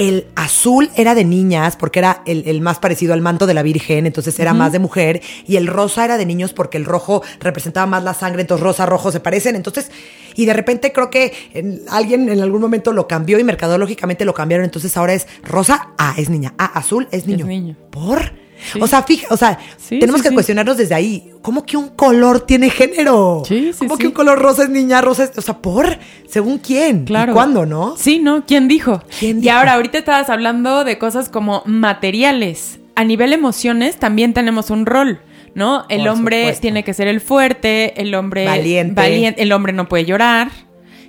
el 0.00 0.26
azul 0.34 0.90
era 0.96 1.14
de 1.14 1.24
niñas 1.24 1.76
porque 1.76 1.98
era 1.98 2.22
el, 2.24 2.42
el 2.46 2.62
más 2.62 2.78
parecido 2.78 3.12
al 3.12 3.20
manto 3.20 3.46
de 3.46 3.52
la 3.52 3.62
Virgen, 3.62 4.06
entonces 4.06 4.38
era 4.40 4.54
más 4.54 4.72
de 4.72 4.78
mujer, 4.78 5.20
y 5.46 5.56
el 5.56 5.66
rosa 5.66 6.04
era 6.06 6.16
de 6.16 6.24
niños 6.24 6.54
porque 6.54 6.78
el 6.78 6.86
rojo 6.86 7.22
representaba 7.38 7.86
más 7.86 8.02
la 8.02 8.14
sangre, 8.14 8.40
entonces 8.40 8.64
rosa, 8.64 8.86
rojo 8.86 9.12
se 9.12 9.20
parecen, 9.20 9.56
entonces, 9.56 9.90
y 10.34 10.46
de 10.46 10.54
repente 10.54 10.92
creo 10.92 11.10
que 11.10 11.32
en- 11.52 11.82
alguien 11.90 12.30
en 12.30 12.40
algún 12.40 12.62
momento 12.62 12.92
lo 12.92 13.06
cambió 13.06 13.38
y 13.38 13.44
mercadológicamente 13.44 14.24
lo 14.24 14.32
cambiaron, 14.32 14.64
entonces 14.64 14.96
ahora 14.96 15.12
es 15.12 15.26
rosa, 15.42 15.90
ah, 15.98 16.14
es 16.16 16.30
niña, 16.30 16.54
ah, 16.58 16.70
azul 16.74 17.06
es 17.10 17.26
niño. 17.26 17.44
niño. 17.44 17.76
¿Por? 17.90 18.32
Sí. 18.72 18.78
O 18.80 18.86
sea, 18.86 19.02
fija, 19.02 19.26
o 19.30 19.36
sea, 19.36 19.58
Sí, 19.76 19.98
tenemos 19.98 20.20
sí, 20.22 20.28
que 20.28 20.34
cuestionarnos 20.34 20.76
desde 20.76 20.94
ahí. 20.94 21.30
¿Cómo 21.42 21.64
que 21.64 21.76
un 21.76 21.88
color 21.88 22.40
tiene 22.46 22.70
género? 22.70 23.42
Sí, 23.46 23.72
sí, 23.72 23.78
¿Cómo 23.78 23.96
que 23.98 24.06
un 24.06 24.12
color 24.12 24.38
rosa 24.38 24.64
es 24.64 24.68
niña, 24.70 25.00
rosa 25.00 25.24
es. 25.24 25.36
O 25.38 25.42
sea, 25.42 25.58
¿por? 25.58 25.98
¿Según 26.28 26.58
quién? 26.58 27.04
Claro. 27.04 27.32
¿Y 27.32 27.34
cuándo, 27.34 27.66
no? 27.66 27.96
Sí, 27.96 28.18
¿no? 28.18 28.44
¿Quién 28.46 28.68
dijo? 28.68 29.02
¿Quién 29.18 29.38
Y 29.38 29.42
dijo? 29.42 29.54
ahora, 29.56 29.74
ahorita 29.74 29.98
estabas 29.98 30.28
hablando 30.30 30.84
de 30.84 30.98
cosas 30.98 31.28
como 31.28 31.62
materiales. 31.66 32.78
A 32.96 33.04
nivel 33.04 33.32
emociones 33.32 33.96
también 33.98 34.34
tenemos 34.34 34.68
un 34.70 34.84
rol, 34.84 35.20
¿no? 35.54 35.86
El 35.88 36.00
Por 36.00 36.08
hombre 36.10 36.40
supuesto. 36.42 36.60
tiene 36.62 36.84
que 36.84 36.92
ser 36.94 37.08
el 37.08 37.20
fuerte, 37.20 38.00
el 38.00 38.14
hombre 38.14 38.44
Valiente. 38.46 39.00
valien- 39.00 39.34
el 39.38 39.52
hombre 39.52 39.72
no 39.72 39.88
puede 39.88 40.04
llorar. 40.04 40.50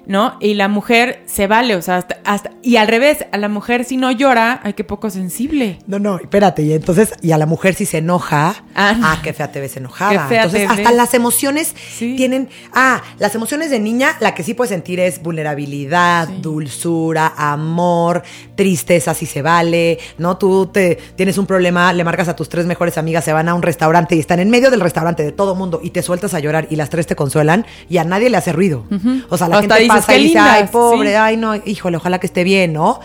¿No? 0.06 0.38
Y 0.40 0.54
la 0.56 0.68
mujer 0.68 1.24
se 1.26 1.48
vale, 1.48 1.76
o 1.76 1.82
sea, 1.82 1.98
hasta, 1.98 2.18
hasta- 2.26 2.52
y 2.62 2.78
al 2.78 2.88
revés, 2.88 3.26
a 3.32 3.38
la 3.38 3.50
mujer 3.50 3.86
si 3.86 3.98
no 3.98 4.12
llora, 4.12 4.60
ay, 4.64 4.74
qué 4.74 4.84
poco 4.84 5.10
sensible. 5.10 5.80
No, 5.88 6.00
no, 6.00 6.18
espérate. 6.18 6.62
Y 6.64 6.74
entonces, 6.74 7.14
y 7.22 7.32
a 7.32 7.38
la 7.38 7.46
mujer 7.46 7.76
si 7.76 7.86
se 7.86 8.00
enoja, 8.00 8.64
Ah, 8.76 8.96
ah, 9.04 9.20
qué 9.24 9.34
fea 9.34 9.52
te 9.52 9.60
ves 9.60 9.76
enojada. 9.78 10.12
Qué 10.12 10.20
fea 10.30 10.44
entonces, 10.44 10.62
te 10.62 10.68
hasta 10.74 10.90
ves. 10.90 10.98
las 10.98 11.14
emociones 11.14 11.76
Sí. 11.98 12.16
tienen. 12.16 12.50
Ah, 12.74 13.02
las 13.20 13.36
emociones 13.36 13.70
de 13.70 13.80
niña, 13.80 14.16
la 14.20 14.34
que 14.34 14.44
sí 14.44 14.54
puedes 14.54 14.70
sentir 14.70 15.00
es 15.00 15.22
vulnerabilidad, 15.22 16.28
Sí. 16.28 16.36
dulzura, 16.42 17.34
amor, 17.38 18.24
tristeza 18.56 19.14
si 19.14 19.26
se 19.26 19.42
vale. 19.42 20.00
¿No? 20.18 20.38
Tú 20.38 20.68
te 20.68 20.98
tienes 21.16 21.38
un 21.38 21.46
problema, 21.46 21.92
le 21.94 22.04
marcas 22.04 22.28
a 22.28 22.36
tus 22.36 22.50
tres 22.50 22.66
mejores 22.66 22.98
amigas, 22.98 23.24
se 23.26 23.34
van 23.34 23.50
a 23.50 23.54
un 23.54 23.62
restaurante 23.62 24.16
y 24.16 24.20
están 24.20 24.40
en 24.40 24.50
medio 24.50 24.72
del 24.72 24.80
restaurante 24.82 25.24
de 25.24 25.32
todo 25.32 25.56
mundo 25.56 25.80
y 25.84 25.90
te 25.92 26.02
sueltas 26.02 26.34
a 26.34 26.40
llorar 26.40 26.68
y 26.70 26.76
las 26.76 26.90
tres 26.90 27.08
te 27.08 27.16
consuelan 27.16 27.66
y 27.90 27.98
a 27.98 28.04
nadie 28.04 28.30
le 28.30 28.38
hace 28.38 28.52
ruido. 28.54 28.86
O 29.30 29.38
sea, 29.38 29.48
la 29.48 29.60
gente 29.60 29.74
dices, 29.96 30.06
pasa 30.06 30.14
"Qué 30.14 30.20
y 30.20 30.24
dice, 30.24 30.36
lindas", 30.36 30.54
ay, 30.62 30.68
pobre, 30.72 31.10
sí. 31.10 31.16
ay, 31.16 31.38
no, 31.38 31.56
híjole, 31.56 31.98
ojalá 31.98 32.20
que 32.20 32.28
esté 32.28 32.44
bien, 32.44 32.74
¿no? 32.74 33.00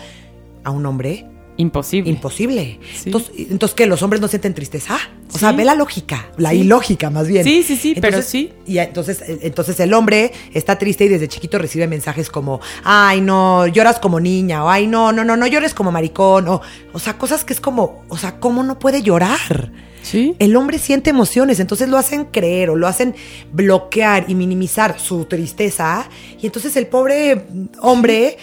A 0.63 0.71
un 0.71 0.85
hombre 0.85 1.25
Imposible. 1.59 2.11
Imposible. 2.11 2.79
Sí. 2.93 3.03
Entonces, 3.07 3.31
entonces, 3.49 3.73
¿qué? 3.75 3.87
¿Los 3.87 4.03
hombres 4.03 4.21
no 4.21 4.27
sienten 4.27 4.53
tristeza? 4.53 4.95
O 5.33 5.39
sea, 5.39 5.53
ve 5.53 5.65
la 5.65 5.73
lógica, 5.73 6.27
la 6.37 6.51
Sí. 6.51 6.57
ilógica 6.57 7.09
más 7.09 7.27
bien. 7.27 7.43
Sí, 7.43 7.63
sí, 7.63 7.75
sí, 7.75 7.95
pero 7.95 8.09
Entonces, 8.19 8.29
sí. 8.29 8.53
Y 8.67 8.77
entonces, 8.77 9.23
eh, 9.23 9.39
entonces 9.41 9.79
el 9.79 9.91
hombre 9.95 10.31
está 10.53 10.77
triste 10.77 11.05
y 11.05 11.07
desde 11.07 11.27
chiquito 11.27 11.57
recibe 11.57 11.87
mensajes 11.87 12.29
como, 12.29 12.59
ay, 12.83 13.21
no, 13.21 13.65
lloras 13.65 13.97
como 13.97 14.19
niña, 14.19 14.63
o 14.63 14.69
ay, 14.69 14.85
no, 14.85 15.11
no, 15.11 15.23
no, 15.25 15.35
no 15.35 15.47
llores 15.47 15.73
como 15.73 15.91
maricón, 15.91 16.47
o, 16.47 16.61
o 16.93 16.99
sea, 16.99 17.17
cosas 17.17 17.43
que 17.43 17.53
es 17.53 17.59
como, 17.59 18.03
o 18.07 18.17
sea, 18.17 18.39
¿cómo 18.39 18.61
no 18.61 18.77
puede 18.77 19.01
llorar? 19.01 19.71
Sí. 20.09 20.35
El 20.39 20.55
hombre 20.55 20.79
siente 20.79 21.09
emociones, 21.09 21.59
entonces 21.59 21.89
lo 21.89 21.97
hacen 21.97 22.25
creer 22.25 22.69
o 22.69 22.77
lo 22.77 22.87
hacen 22.87 23.13
bloquear 23.51 24.25
y 24.29 24.35
minimizar 24.35 24.99
su 24.99 25.25
tristeza. 25.25 26.09
Y 26.41 26.45
entonces 26.45 26.77
el 26.77 26.87
pobre 26.87 27.45
hombre, 27.81 28.37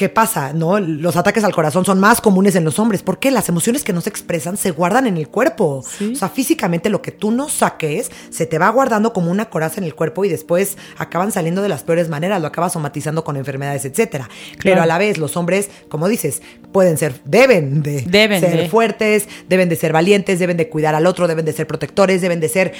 ¿qué 0.00 0.08
pasa? 0.08 0.54
¿No? 0.54 0.80
Los 0.80 1.16
ataques 1.16 1.44
al 1.44 1.52
corazón 1.52 1.84
son 1.84 2.00
más 2.00 2.22
comunes 2.22 2.56
en 2.56 2.64
los 2.64 2.78
hombres 2.78 3.02
porque 3.02 3.30
las 3.30 3.50
emociones 3.50 3.84
que 3.84 3.92
no 3.92 4.00
se 4.00 4.08
expresan 4.08 4.56
se 4.56 4.70
guardan 4.70 5.06
en 5.06 5.18
el 5.18 5.28
cuerpo. 5.28 5.84
Sí. 5.86 6.12
O 6.14 6.16
sea, 6.16 6.30
físicamente 6.30 6.88
lo 6.88 7.02
que 7.02 7.12
tú 7.12 7.30
no 7.30 7.50
saques 7.50 8.10
se 8.30 8.46
te 8.46 8.58
va 8.58 8.70
guardando 8.70 9.12
como 9.12 9.30
una 9.30 9.50
coraza 9.50 9.78
en 9.78 9.84
el 9.84 9.94
cuerpo 9.94 10.24
y 10.24 10.30
después 10.30 10.78
acaban 10.96 11.32
saliendo 11.32 11.60
de 11.60 11.68
las 11.68 11.82
peores 11.82 12.08
maneras, 12.08 12.40
lo 12.40 12.46
acabas 12.46 12.72
somatizando 12.72 13.24
con 13.24 13.36
enfermedades, 13.36 13.84
etcétera. 13.84 14.30
Pero 14.62 14.80
a 14.80 14.86
la 14.86 14.96
vez 14.96 15.18
los 15.18 15.36
hombres, 15.36 15.68
como 15.90 16.08
dices, 16.08 16.40
pueden 16.72 16.96
ser, 16.96 17.20
deben 17.26 17.82
de 17.82 18.00
Deben 18.00 18.40
ser 18.40 18.56
de. 18.56 18.68
fuertes, 18.70 19.28
deben 19.50 19.68
de 19.68 19.76
ser 19.76 19.92
valientes, 19.92 20.38
deben 20.38 20.56
de 20.56 20.70
cuidar 20.70 20.94
al 20.94 21.04
otro, 21.04 21.28
deben 21.28 21.44
de 21.44 21.52
ser 21.52 21.66
protectores, 21.66 22.22
deben 22.22 22.40
de 22.40 22.48
ser, 22.48 22.72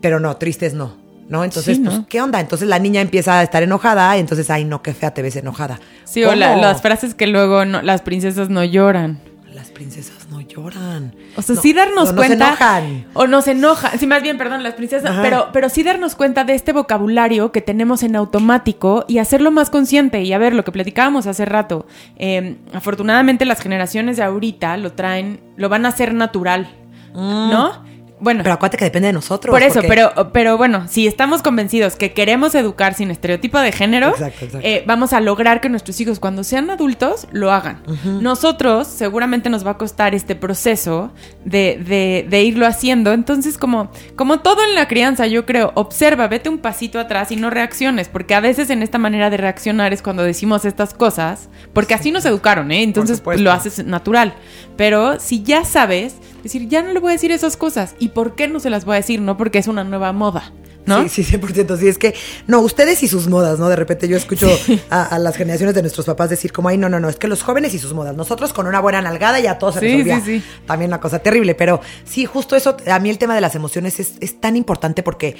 pero 0.00 0.18
no, 0.18 0.36
tristes 0.38 0.74
no. 0.74 1.03
¿No? 1.28 1.42
Entonces, 1.44 1.76
Sí, 1.78 1.82
pues. 1.84 2.00
¿qué 2.08 2.20
onda? 2.20 2.40
Entonces 2.40 2.68
la 2.68 2.78
niña 2.78 3.00
empieza 3.00 3.38
a 3.38 3.42
estar 3.42 3.62
enojada, 3.62 4.16
y 4.16 4.20
entonces, 4.20 4.50
ay, 4.50 4.64
no, 4.64 4.82
qué 4.82 4.92
fea 4.94 5.12
te 5.14 5.22
ves 5.22 5.36
enojada. 5.36 5.80
Sí, 6.04 6.22
o 6.24 6.34
las 6.34 6.82
frases 6.82 7.14
que 7.14 7.26
luego 7.26 7.64
no- 7.64 7.82
las 7.82 8.02
princesas 8.02 8.50
no 8.50 8.62
lloran. 8.64 9.20
Las 9.52 9.68
princesas 9.70 10.26
no 10.30 10.40
lloran. 10.40 11.14
O 11.36 11.42
sea, 11.42 11.54
No, 11.54 11.62
sí 11.62 11.72
darnos 11.72 12.06
no, 12.06 12.12
no 12.12 12.16
cuenta. 12.16 12.44
se 12.44 12.50
enojan. 12.50 13.06
O 13.14 13.26
nos 13.28 13.46
enojan. 13.48 13.98
Sí, 13.98 14.06
más 14.06 14.20
bien, 14.22 14.36
perdón, 14.36 14.62
las 14.64 14.74
princesas. 14.74 15.12
Ajá. 15.12 15.22
Pero, 15.22 15.48
pero 15.52 15.68
sí 15.68 15.82
darnos 15.84 16.16
cuenta 16.16 16.42
de 16.44 16.54
este 16.54 16.72
vocabulario 16.72 17.52
que 17.52 17.60
tenemos 17.60 18.02
en 18.02 18.16
automático 18.16 19.04
y 19.08 19.18
hacerlo 19.18 19.50
más 19.52 19.70
consciente. 19.70 20.22
Y 20.22 20.32
a 20.32 20.38
ver, 20.38 20.54
lo 20.54 20.64
que 20.64 20.72
platicábamos 20.72 21.26
hace 21.28 21.44
rato. 21.44 21.86
eh, 22.16 22.56
afortunadamente, 22.74 23.44
las 23.44 23.60
generaciones 23.60 24.16
de 24.16 24.24
ahorita 24.24 24.76
lo 24.76 24.92
traen, 24.92 25.40
lo 25.56 25.68
van 25.68 25.86
a 25.86 25.90
hacer 25.90 26.14
natural. 26.14 26.68
¿No? 27.14 27.84
Bueno. 28.24 28.42
Pero 28.42 28.54
acuérdate 28.54 28.78
que 28.78 28.84
depende 28.86 29.06
de 29.08 29.12
nosotros. 29.12 29.52
Por 29.52 29.62
eso, 29.62 29.74
porque- 29.74 29.88
pero, 29.88 30.32
pero 30.32 30.56
bueno, 30.56 30.86
si 30.88 31.06
estamos 31.06 31.42
convencidos 31.42 31.94
que 31.94 32.12
queremos 32.12 32.54
educar 32.54 32.94
sin 32.94 33.10
estereotipo 33.10 33.58
de 33.60 33.70
género, 33.70 34.08
Exacto, 34.08 34.46
exacto. 34.46 34.66
eh, 34.66 34.82
vamos 34.86 35.12
a 35.12 35.20
lograr 35.20 35.60
que 35.60 35.68
nuestros 35.68 36.00
hijos 36.00 36.18
cuando 36.18 36.42
sean 36.42 36.70
adultos 36.70 37.28
lo 37.30 37.52
hagan. 37.52 37.82
Nosotros 38.20 38.86
seguramente 38.88 39.50
nos 39.50 39.66
va 39.66 39.72
a 39.72 39.76
costar 39.78 40.14
este 40.14 40.34
proceso 40.34 41.12
de, 41.44 41.78
de- 41.86 42.26
de 42.28 42.42
irlo 42.42 42.66
haciendo. 42.66 43.12
Entonces, 43.12 43.58
como, 43.58 43.90
como 44.16 44.40
todo 44.40 44.64
en 44.64 44.74
la 44.74 44.88
crianza, 44.88 45.26
yo 45.26 45.44
creo, 45.44 45.72
observa, 45.74 46.26
vete 46.26 46.48
un 46.48 46.58
pasito 46.58 46.98
atrás 46.98 47.30
y 47.30 47.36
no 47.36 47.50
reacciones, 47.50 48.08
porque 48.08 48.34
a 48.34 48.40
veces 48.40 48.70
en 48.70 48.82
esta 48.82 48.96
manera 48.98 49.28
de 49.28 49.36
reaccionar 49.36 49.92
es 49.92 50.00
cuando 50.00 50.22
decimos 50.22 50.64
estas 50.64 50.94
cosas, 50.94 51.50
porque 51.74 51.92
así 51.92 52.10
nos 52.10 52.24
educaron, 52.24 52.70
¿eh? 52.72 52.82
Entonces 52.82 53.22
lo 53.36 53.52
haces 53.52 53.84
natural. 53.84 54.34
Pero 54.76 55.20
si 55.20 55.42
ya 55.42 55.64
sabes, 55.64 56.16
decir, 56.44 56.68
ya 56.68 56.82
no 56.82 56.92
le 56.92 57.00
voy 57.00 57.10
a 57.10 57.12
decir 57.14 57.32
esas 57.32 57.56
cosas. 57.56 57.94
¿Y 57.98 58.08
por 58.10 58.34
qué 58.34 58.46
no 58.48 58.60
se 58.60 58.70
las 58.70 58.84
voy 58.84 58.94
a 58.94 58.96
decir? 58.96 59.20
No 59.20 59.36
porque 59.36 59.58
es 59.58 59.66
una 59.66 59.82
nueva 59.84 60.12
moda, 60.12 60.52
¿no? 60.86 61.08
Sí, 61.08 61.24
sí, 61.24 61.36
100%. 61.38 61.78
Sí, 61.78 61.88
es 61.88 61.98
que, 61.98 62.14
no, 62.46 62.60
ustedes 62.60 63.02
y 63.02 63.08
sus 63.08 63.26
modas, 63.28 63.58
¿no? 63.58 63.68
De 63.68 63.76
repente 63.76 64.06
yo 64.08 64.16
escucho 64.16 64.48
a, 64.90 65.02
a 65.04 65.18
las 65.18 65.36
generaciones 65.36 65.74
de 65.74 65.80
nuestros 65.82 66.06
papás 66.06 66.30
decir 66.30 66.52
como, 66.52 66.68
ay, 66.68 66.76
no, 66.78 66.88
no, 66.88 67.00
no, 67.00 67.08
es 67.08 67.16
que 67.16 67.26
los 67.28 67.42
jóvenes 67.42 67.72
y 67.74 67.78
sus 67.78 67.92
modas. 67.94 68.14
Nosotros 68.14 68.52
con 68.52 68.66
una 68.66 68.80
buena 68.80 69.00
nalgada 69.00 69.40
ya 69.40 69.58
todo 69.58 69.72
se 69.72 69.80
Sí, 69.80 69.86
resolvía. 69.86 70.20
sí, 70.20 70.40
sí. 70.40 70.44
También 70.66 70.90
una 70.90 71.00
cosa 71.00 71.18
terrible, 71.20 71.54
pero 71.54 71.80
sí, 72.04 72.24
justo 72.26 72.54
eso, 72.56 72.76
a 72.86 72.98
mí 73.00 73.10
el 73.10 73.18
tema 73.18 73.34
de 73.34 73.40
las 73.40 73.54
emociones 73.54 73.98
es, 74.00 74.14
es 74.20 74.40
tan 74.40 74.56
importante 74.56 75.02
porque, 75.02 75.36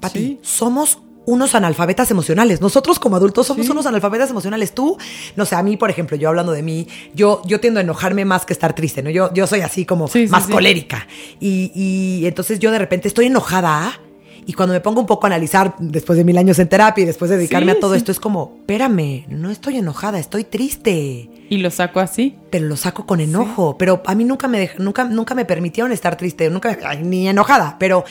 Pati, 0.00 0.38
somos 0.42 0.98
unos 1.26 1.54
analfabetas 1.54 2.10
emocionales. 2.10 2.60
Nosotros 2.60 2.98
como 2.98 3.16
adultos 3.16 3.46
somos 3.46 3.66
Sí. 3.66 3.72
unos 3.72 3.86
analfabetas 3.86 4.30
emocionales. 4.30 4.74
Tú, 4.74 4.96
no 5.36 5.44
sé, 5.46 5.54
a 5.56 5.62
mí, 5.62 5.76
por 5.76 5.90
ejemplo, 5.90 6.16
yo 6.16 6.28
hablando 6.28 6.52
de 6.52 6.62
mí, 6.62 6.86
yo, 7.14 7.40
yo 7.46 7.60
tiendo 7.60 7.80
a 7.80 7.82
enojarme 7.82 8.24
más 8.24 8.44
que 8.44 8.52
estar 8.52 8.74
triste, 8.74 9.02
¿no? 9.02 9.10
Yo, 9.10 9.32
yo 9.32 9.46
soy 9.46 9.60
así 9.60 9.84
como 9.86 10.08
Sí, 10.08 10.26
más 10.28 10.46
sí. 10.46 10.52
colérica. 10.52 11.06
Y, 11.40 11.72
y 11.74 12.26
entonces 12.26 12.58
yo 12.58 12.70
de 12.70 12.78
repente 12.78 13.08
estoy 13.08 13.26
enojada 13.26 14.00
y 14.46 14.52
cuando 14.52 14.74
me 14.74 14.80
pongo 14.82 15.00
un 15.00 15.06
poco 15.06 15.24
a 15.24 15.28
analizar 15.28 15.74
después 15.78 16.18
de 16.18 16.24
mil 16.24 16.36
años 16.36 16.58
en 16.58 16.68
terapia 16.68 17.00
y 17.02 17.06
después 17.06 17.30
de 17.30 17.38
dedicarme 17.38 17.72
a 17.72 17.80
todo 17.80 17.94
esto, 17.94 18.12
es 18.12 18.20
como, 18.20 18.56
espérame, 18.60 19.24
no 19.28 19.50
estoy 19.50 19.78
enojada, 19.78 20.18
estoy 20.18 20.44
triste. 20.44 21.30
Y 21.48 21.58
lo 21.58 21.70
saco 21.70 22.00
así. 22.00 22.36
Pero 22.50 22.66
lo 22.66 22.76
saco 22.76 23.06
con 23.06 23.20
enojo. 23.20 23.76
Pero 23.78 24.02
a 24.04 24.14
mí 24.14 24.24
nunca 24.24 24.46
me, 24.48 24.64
dej- 24.68 24.76
nunca, 24.78 25.04
nunca 25.04 25.34
me 25.34 25.46
permitieron 25.46 25.92
estar 25.92 26.16
triste, 26.18 26.50
nunca 26.50 26.76
ay, 26.84 27.02
ni 27.02 27.26
enojada. 27.28 27.76
Pero 27.78 28.04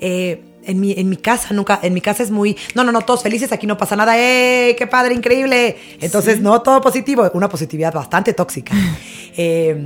eh, 0.00 0.42
en, 0.66 0.80
mi, 0.80 0.92
en 0.92 1.08
mi 1.08 1.16
casa, 1.16 1.52
nunca, 1.54 1.78
en 1.82 1.94
mi 1.94 2.00
casa 2.00 2.22
es 2.22 2.30
muy, 2.30 2.56
no, 2.74 2.84
no, 2.84 2.92
no, 2.92 3.00
todos 3.02 3.22
felices, 3.22 3.52
aquí 3.52 3.66
no 3.66 3.76
pasa 3.78 3.96
nada, 3.96 4.18
¡eh! 4.18 4.74
¡Qué 4.78 4.86
padre, 4.86 5.14
increíble! 5.14 5.76
Entonces, 6.00 6.40
no, 6.40 6.60
todo 6.62 6.80
positivo, 6.80 7.30
una 7.34 7.48
positividad 7.48 7.92
bastante 7.92 8.32
tóxica. 8.34 8.74
Eh, 9.38 9.76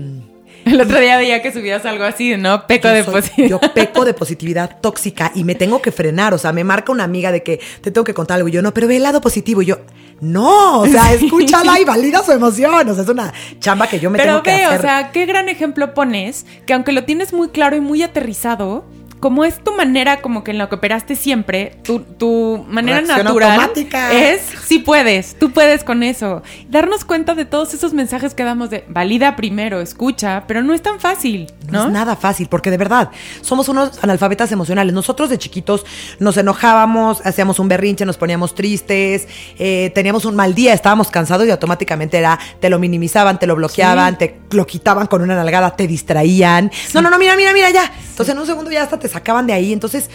El 0.64 0.81
otro 0.81 1.01
día 1.01 1.16
veía 1.16 1.43
que 1.43 1.53
subías 1.53 1.85
algo 1.87 2.05
así, 2.05 2.37
¿no? 2.37 2.66
Peco 2.69 2.87
yo 2.88 2.95
de 2.95 3.03
soy- 3.05 3.14
positividad. 3.14 3.49
Yo 3.49 3.61
peco 3.75 4.05
de 4.05 4.14
positividad 4.14 4.79
tóxica 4.81 5.33
y 5.35 5.43
me 5.43 5.55
tengo 5.57 5.83
que 5.83 5.90
frenar. 5.90 6.35
O 6.35 6.38
sea, 6.38 6.53
me 6.53 6.62
marca 6.62 6.93
una 6.93 7.03
amiga 7.03 7.33
de 7.33 7.43
que 7.43 7.59
te 7.81 7.90
tengo 7.90 8.05
que 8.05 8.14
contar 8.14 8.37
algo. 8.37 8.49
Y 8.49 8.53
yo, 8.53 8.62
no, 8.62 8.73
pero 8.73 8.87
ve 8.87 8.99
el 8.99 9.03
lado 9.03 9.21
positivo. 9.21 9.62
Y 9.62 9.66
yo, 9.66 9.79
no, 10.21 10.81
o 10.83 10.87
sea, 10.87 11.12
escúchala 11.14 11.81
y 11.81 11.85
valida 11.87 12.23
su 12.23 12.31
emoción. 12.33 12.88
O 12.88 12.95
sea, 12.95 13.03
es 13.03 13.09
una 13.09 13.33
chamba 13.59 13.88
que 13.88 13.99
yo 13.99 14.11
me 14.11 14.19
Pero 14.19 14.33
tengo 14.35 14.43
que 14.45 14.51
ve, 14.51 14.64
hacer. 14.64 14.79
o 14.79 14.83
sea, 14.83 15.11
qué 15.12 15.27
gran 15.27 15.49
ejemplo 15.49 15.95
pones, 15.95 16.47
que 16.66 16.75
aunque 16.75 16.93
lo 16.93 17.03
tienes 17.05 17.33
muy 17.33 17.49
claro 17.49 17.75
y 17.77 17.81
muy 17.81 18.03
aterrizado, 18.03 18.85
como 19.21 19.45
es 19.45 19.63
tu 19.63 19.73
manera, 19.75 20.21
como 20.23 20.43
que 20.43 20.51
en 20.51 20.59
lo 20.59 20.69
que 20.69 20.75
operaste 20.77 21.15
siempre, 21.15 21.77
tu, 21.85 22.01
tu 22.01 22.65
manera 22.69 22.99
Reacción 23.01 23.25
natural 23.27 23.51
automática. 23.61 24.13
es, 24.13 24.41
sí 24.67 24.79
puedes, 24.79 25.39
tú 25.39 25.51
puedes 25.53 25.85
con 25.85 26.03
eso. 26.03 26.43
Darnos 26.69 27.05
cuenta 27.05 27.35
de 27.35 27.45
todos 27.45 27.75
esos 27.75 27.93
mensajes 27.93 28.35
que 28.35 28.43
damos 28.45 28.71
de 28.71 28.85
valida 28.89 29.37
primero, 29.37 29.81
escucha, 29.81 30.45
pero 30.47 30.63
no 30.63 30.73
es 30.73 30.81
tan 30.83 30.99
fácil, 31.01 31.53
No, 31.71 31.81
¿no? 31.83 31.87
es 31.87 31.93
nada 31.93 32.17
fácil, 32.17 32.49
porque 32.49 32.71
de 32.71 32.79
verdad, 32.79 33.11
somos 33.43 33.69
unos 33.69 34.03
analfabetas 34.03 34.51
emocionales. 34.53 34.95
Nosotros 34.95 35.29
de 35.29 35.37
chiquitos 35.39 35.85
nos 36.19 36.37
enojábamos, 36.39 37.21
hacíamos 37.27 37.59
un 37.59 37.69
berrinche, 37.69 38.07
nos 38.07 38.17
poníamos 38.17 38.55
tristes, 38.55 39.29
eh, 39.59 39.93
teníamos 39.95 40.25
un 40.25 40.35
mal 40.35 40.55
día, 40.55 40.73
estábamos 40.73 41.11
cansados 41.11 41.47
y 41.47 41.51
automáticamente 41.51 42.17
era, 42.17 42.39
te 42.59 42.71
lo 42.71 42.79
minimizaban, 42.79 43.39
te 43.39 43.47
lo 43.47 43.55
bloqueaban, 43.55 44.17
Sí. 44.19 44.19
te 44.19 44.41
lo 44.57 44.67
quitaban 44.67 45.07
con 45.09 45.21
una 45.21 45.37
nalgada, 45.37 45.77
te 45.77 45.87
distraían. 45.87 46.71
No, 46.95 47.03
no, 47.03 47.11
no, 47.11 47.19
mira, 47.19 47.37
mira, 47.37 47.53
mira, 47.53 47.69
ya. 47.71 47.93
Entonces 48.11 48.35
en 48.35 48.41
un 48.41 48.47
segundo 48.47 48.71
ya 48.71 48.83
hasta 48.83 48.99
te 48.99 49.10
sacaban 49.11 49.46
de 49.46 49.53
ahí. 49.53 49.73
Entonces, 49.73 50.09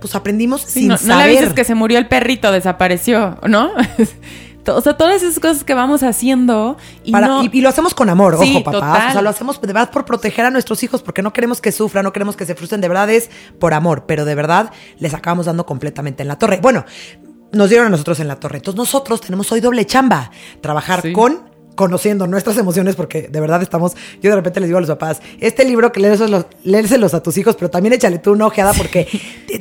pues 0.00 0.14
aprendimos 0.14 0.62
Sí, 0.62 0.80
sin 0.80 0.88
no, 0.88 0.94
no 0.94 1.00
le 1.00 1.06
saber. 1.06 1.24
avises 1.38 1.52
que 1.52 1.64
se 1.64 1.74
murió 1.74 1.98
el 1.98 2.08
perrito, 2.08 2.50
desapareció, 2.52 3.38
¿no? 3.48 3.70
o 4.66 4.80
sea, 4.80 4.96
todas 4.96 5.22
esas 5.22 5.40
cosas 5.40 5.64
que 5.64 5.74
vamos 5.74 6.02
haciendo 6.02 6.76
y 7.04 7.12
Para- 7.12 7.26
no... 7.26 7.44
y, 7.44 7.50
y 7.52 7.60
lo 7.60 7.68
hacemos 7.68 7.92
con 7.94 8.08
amor, 8.08 8.38
Sí, 8.40 8.52
ojo, 8.62 8.70
total. 8.70 9.08
O 9.08 9.12
sea, 9.12 9.22
lo 9.22 9.30
hacemos 9.30 9.60
de 9.60 9.66
verdad 9.66 9.90
por 9.90 10.04
proteger 10.04 10.44
a 10.46 10.50
nuestros 10.50 10.82
hijos, 10.82 11.02
porque 11.02 11.22
no 11.22 11.32
queremos 11.32 11.60
que 11.60 11.72
sufran, 11.72 12.04
no 12.04 12.12
queremos 12.12 12.36
que 12.36 12.46
se 12.46 12.54
frustren. 12.54 12.80
De 12.80 12.88
verdad 12.88 13.10
es 13.10 13.30
por 13.58 13.74
amor, 13.74 14.04
pero 14.06 14.24
de 14.24 14.34
verdad 14.34 14.70
les 14.98 15.12
acabamos 15.14 15.46
dando 15.46 15.66
completamente 15.66 16.22
en 16.22 16.28
la 16.28 16.38
torre. 16.38 16.60
Bueno, 16.62 16.84
nos 17.52 17.68
dieron 17.68 17.88
a 17.88 17.90
nosotros 17.90 18.20
en 18.20 18.28
la 18.28 18.36
torre. 18.36 18.58
Entonces 18.58 18.78
nosotros 18.78 19.20
tenemos 19.20 19.50
hoy 19.50 19.60
doble 19.60 19.84
chamba. 19.86 20.30
Trabajar 20.60 21.02
Sí. 21.02 21.12
con 21.12 21.49
conociendo 21.74 22.26
nuestras 22.26 22.56
emociones 22.58 22.94
porque 22.96 23.22
de 23.28 23.40
verdad 23.40 23.62
estamos 23.62 23.94
yo 24.22 24.30
de 24.30 24.36
repente 24.36 24.60
les 24.60 24.68
digo 24.68 24.78
a 24.78 24.80
los 24.80 24.90
papás 24.90 25.20
este 25.40 25.64
libro 25.64 25.92
que 25.92 26.00
léeselos, 26.00 26.46
léeselos 26.64 27.14
a 27.14 27.22
tus 27.22 27.36
hijos 27.38 27.56
pero 27.56 27.70
también 27.70 27.92
échale 27.92 28.18
tú 28.18 28.32
una 28.32 28.46
ojeada 28.46 28.72
porque 28.74 29.06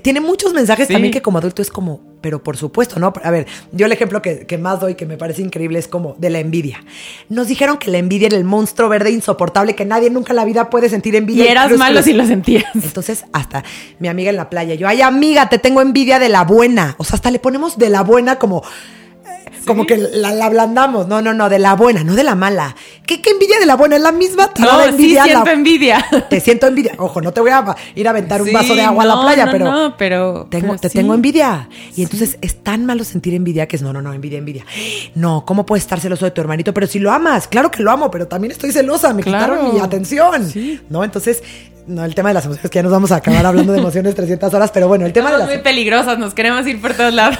tiene 0.03 0.19
muchos 0.19 0.53
mensajes 0.53 0.87
Sí. 0.87 0.93
también 0.93 1.13
que 1.13 1.21
como 1.21 1.37
adulto 1.37 1.61
es 1.61 1.69
como 1.69 2.01
pero 2.21 2.43
por 2.43 2.57
supuesto 2.57 2.99
no 2.99 3.13
a 3.23 3.31
ver 3.31 3.47
yo 3.71 3.85
el 3.85 3.91
ejemplo 3.91 4.21
que, 4.21 4.45
que 4.45 4.57
más 4.57 4.79
doy 4.79 4.95
que 4.95 5.05
me 5.05 5.17
parece 5.17 5.41
increíble 5.41 5.79
es 5.79 5.87
como 5.87 6.15
de 6.17 6.29
la 6.29 6.39
envidia 6.39 6.83
nos 7.29 7.47
dijeron 7.47 7.77
que 7.77 7.89
la 7.91 7.97
envidia 7.99 8.27
era 8.27 8.37
el 8.37 8.43
monstruo 8.43 8.89
verde 8.89 9.11
insoportable 9.11 9.75
que 9.75 9.85
nadie 9.85 10.09
nunca 10.09 10.33
en 10.33 10.37
la 10.37 10.45
vida 10.45 10.69
puede 10.69 10.89
sentir 10.89 11.15
envidia 11.15 11.45
Y 11.45 11.47
eras 11.47 11.71
malo 11.77 12.01
si 12.03 12.13
lo 12.13 12.25
sentías. 12.25 12.65
Entonces, 12.75 13.25
hasta 13.33 13.63
mi 13.99 14.07
amiga 14.07 14.29
en 14.29 14.35
la 14.35 14.49
playa, 14.49 14.73
yo, 14.75 14.87
ay, 14.87 15.01
amiga, 15.01 15.47
te 15.49 15.59
tengo 15.59 15.81
envidia 15.81 16.19
de 16.19 16.29
la 16.29 16.43
buena. 16.43 16.95
O 16.97 17.03
sea, 17.03 17.15
hasta 17.15 17.31
le 17.31 17.39
ponemos 17.39 17.77
de 17.77 17.89
la 17.89 18.01
buena 18.01 18.37
como. 18.37 18.63
Como 19.65 19.85
que 19.85 19.97
la, 19.97 20.31
la 20.33 20.45
ablandamos. 20.45 21.07
No, 21.07 21.21
no, 21.21 21.33
no, 21.33 21.49
de 21.49 21.59
la 21.59 21.75
buena, 21.75 22.03
no 22.03 22.15
de 22.15 22.23
la 22.23 22.35
mala. 22.35 22.75
¿Qué, 23.05 23.21
qué 23.21 23.31
envidia 23.31 23.59
de 23.59 23.65
la 23.65 23.75
buena? 23.75 23.95
Es 23.97 24.01
la 24.01 24.11
misma 24.11 24.47
No, 24.47 24.53
tarada 24.53 24.83
sí 24.83 24.89
envidia. 24.89 25.19
la- 25.19 25.25
siento 25.25 25.49
envidia. 25.51 26.05
Te 26.29 26.39
siento 26.39 26.67
envidia. 26.67 26.93
Ojo, 26.97 27.21
no 27.21 27.31
te 27.33 27.41
voy 27.41 27.51
a 27.51 27.75
ir 27.95 28.07
a 28.07 28.11
aventar 28.11 28.41
un 28.41 28.51
vaso 28.53 28.75
de 28.75 28.81
agua 28.81 29.03
a 29.03 29.07
la 29.07 29.21
playa, 29.21 29.45
no, 29.45 29.51
pero. 29.51 29.65
no, 29.65 29.97
pero- 29.97 30.47
tengo, 30.49 30.67
pero 30.67 30.79
te 30.79 30.89
sí. 30.89 30.97
tengo 30.97 31.13
envidia. 31.13 31.69
Y 31.95 32.03
entonces 32.03 32.37
es 32.41 32.63
tan 32.63 32.85
malo 32.85 33.03
sentir 33.03 33.33
envidia 33.33 33.67
que 33.67 33.75
es 33.75 33.81
no, 33.81 33.93
no, 33.93 34.01
no, 34.01 34.13
envidia, 34.13 34.37
envidia. 34.37 34.65
No, 35.15 35.43
¿cómo 35.45 35.65
puedes 35.65 35.83
estar 35.83 35.99
celoso 35.99 36.25
de 36.25 36.31
tu 36.31 36.41
hermanito? 36.41 36.73
Pero 36.73 36.87
si 36.87 36.99
lo 36.99 37.11
amas, 37.11 37.47
claro 37.47 37.71
que 37.71 37.81
lo 37.83 37.91
amo, 37.91 38.09
pero 38.11 38.27
también 38.27 38.51
estoy 38.51 38.71
celosa, 38.71 39.13
me 39.13 39.23
Claro. 39.23 39.53
quitaron 39.55 39.73
mi 39.75 39.79
atención. 39.81 40.49
Sí. 40.49 40.79
¿No? 40.89 41.03
Entonces, 41.03 41.41
no, 41.89 42.05
el 42.05 42.15
tema 42.15 42.29
de 42.29 42.35
las 42.35 42.45
emociones, 42.45 42.69
que 42.71 42.75
ya 42.77 42.83
nos 42.83 42.91
vamos 42.91 43.11
a 43.11 43.17
acabar 43.17 43.45
hablando 43.45 43.73
de 43.73 43.79
emociones 43.79 44.15
300 44.15 44.53
horas, 44.53 44.71
pero 44.71 44.87
bueno, 44.87 45.05
el 45.05 45.13
tema 45.13 45.31
de 45.31 45.39
las 45.39 45.47
muy 45.47 45.57
peligrosas, 45.59 46.17
nos 46.19 46.33
queremos 46.33 46.65
ir 46.67 46.79
por 46.81 46.93
todos 46.93 47.13
lados. 47.13 47.37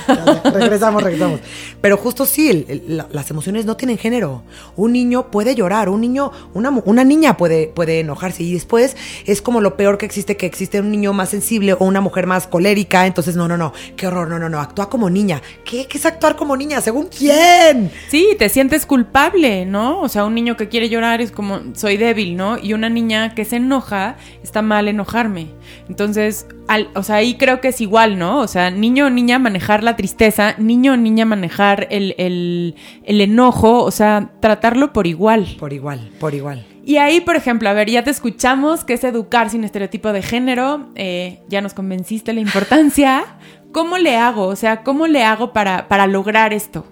regresamos, 0.54 1.04
regresamos. 1.04 1.40
Pero 1.82 1.98
justo 1.98 2.26
sí, 2.26 2.50
el- 2.50 2.66
el- 2.68 2.98
la- 2.98 3.08
las 3.12 3.30
emociones 3.32 3.66
no 3.66 3.78
tienen 3.78 3.98
género. 3.98 4.44
Un 4.76 4.94
niño 4.94 5.28
puede 5.32 5.56
llorar, 5.56 5.90
un 5.90 6.02
niño, 6.02 6.32
una, 6.54 6.70
una 6.86 7.04
niña 7.04 7.38
puede, 7.38 7.68
puede 7.68 8.00
enojarse 8.00 8.44
y 8.44 8.54
después 8.54 8.98
es 9.26 9.42
como 9.42 9.62
lo 9.62 9.78
peor 9.78 9.98
que 9.98 10.06
existe, 10.06 10.36
que 10.38 10.46
existe 10.46 10.80
un 10.80 10.92
niño 10.92 11.14
más 11.14 11.30
sensible 11.30 11.74
o 11.74 11.86
una 11.86 12.02
mujer 12.02 12.26
más 12.28 12.48
colérica. 12.48 13.06
Entonces, 13.06 13.36
no, 13.36 13.48
no, 13.48 13.58
no, 13.58 13.74
qué 13.96 14.08
horror, 14.08 14.28
no, 14.28 14.40
no, 14.40 14.50
no, 14.50 14.60
actúa 14.60 14.90
como 14.90 15.10
niña. 15.10 15.42
¿Qué, 15.64 15.88
qué 15.88 15.98
es 15.98 16.06
actuar 16.06 16.36
como 16.36 16.58
niña? 16.58 16.82
¿Según 16.82 17.08
quién? 17.08 17.92
Sí, 18.10 18.36
te 18.38 18.50
sientes 18.50 18.86
culpable, 18.86 19.66
¿no? 19.66 20.02
O 20.02 20.10
sea, 20.10 20.26
un 20.26 20.34
niño 20.36 20.58
que 20.58 20.70
quiere 20.70 20.90
llorar 20.90 21.22
es 21.22 21.32
como, 21.32 21.62
soy 21.76 21.98
débil, 21.98 22.36
¿no? 22.36 22.58
Y 22.58 22.74
una 22.74 22.90
niña 22.90 23.36
que 23.36 23.46
se 23.46 23.58
enoja, 23.58 24.18
está 24.44 24.62
mal 24.62 24.88
enojarme. 24.88 25.48
Entonces, 25.88 26.48
al- 26.68 26.90
o 26.96 27.04
sea, 27.04 27.16
ahí 27.18 27.36
creo 27.36 27.62
que 27.62 27.70
es 27.70 27.82
igual, 27.82 28.18
¿no? 28.18 28.40
O 28.40 28.48
sea, 28.48 28.72
niño 28.72 29.08
o 29.08 29.10
niña 29.10 29.40
manejar 29.40 29.84
la 29.84 29.96
tristeza, 29.96 30.56
niño 30.58 30.94
o 30.94 30.98
niña 30.98 31.26
manejar 31.26 31.88
el, 31.92 32.16
el, 32.18 32.76
el 33.04 33.22
enojo, 33.22 33.84
o 33.84 33.92
sea, 33.92 34.32
tratarlo 34.40 34.94
por 34.94 35.08
igual. 35.08 35.56
Por 35.60 35.74
igual, 35.74 36.10
por 36.20 36.34
igual. 36.34 36.66
Y 36.86 36.98
ahí, 36.98 37.22
por 37.22 37.36
ejemplo, 37.36 37.70
a 37.70 37.74
ver, 37.74 37.90
ya 37.90 38.04
te 38.04 38.10
escuchamos, 38.10 38.84
que 38.84 38.94
es 38.94 39.04
educar 39.04 39.50
sin 39.52 39.64
estereotipo 39.64 40.12
de 40.12 40.24
género, 40.24 40.90
eh, 40.96 41.40
ya 41.48 41.62
nos 41.62 41.74
convenciste 41.74 42.34
la 42.34 42.40
importancia. 42.40 43.24
¿Cómo 43.72 44.00
le 44.00 44.18
hago? 44.18 44.48
O 44.48 44.56
sea, 44.56 44.82
¿cómo 44.84 45.06
le 45.06 45.24
hago 45.24 45.54
para, 45.54 45.88
para 45.88 46.08
lograr 46.08 46.54
esto? 46.54 46.88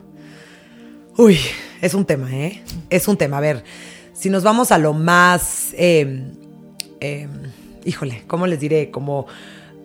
Uy, 1.18 1.40
es 1.82 1.96
un 1.96 2.06
tema, 2.06 2.32
¿eh? 2.32 2.62
Es 2.92 3.08
un 3.08 3.18
tema. 3.18 3.38
A 3.38 3.42
ver, 3.42 3.64
si 4.14 4.30
nos 4.30 4.44
vamos 4.44 4.72
a 4.72 4.78
lo 4.78 4.94
más, 4.94 5.74
eh, 5.78 6.32
eh, 7.02 7.28
híjole, 7.86 8.24
¿cómo 8.28 8.48
les 8.48 8.60
diré? 8.60 8.92
Como, 8.92 9.28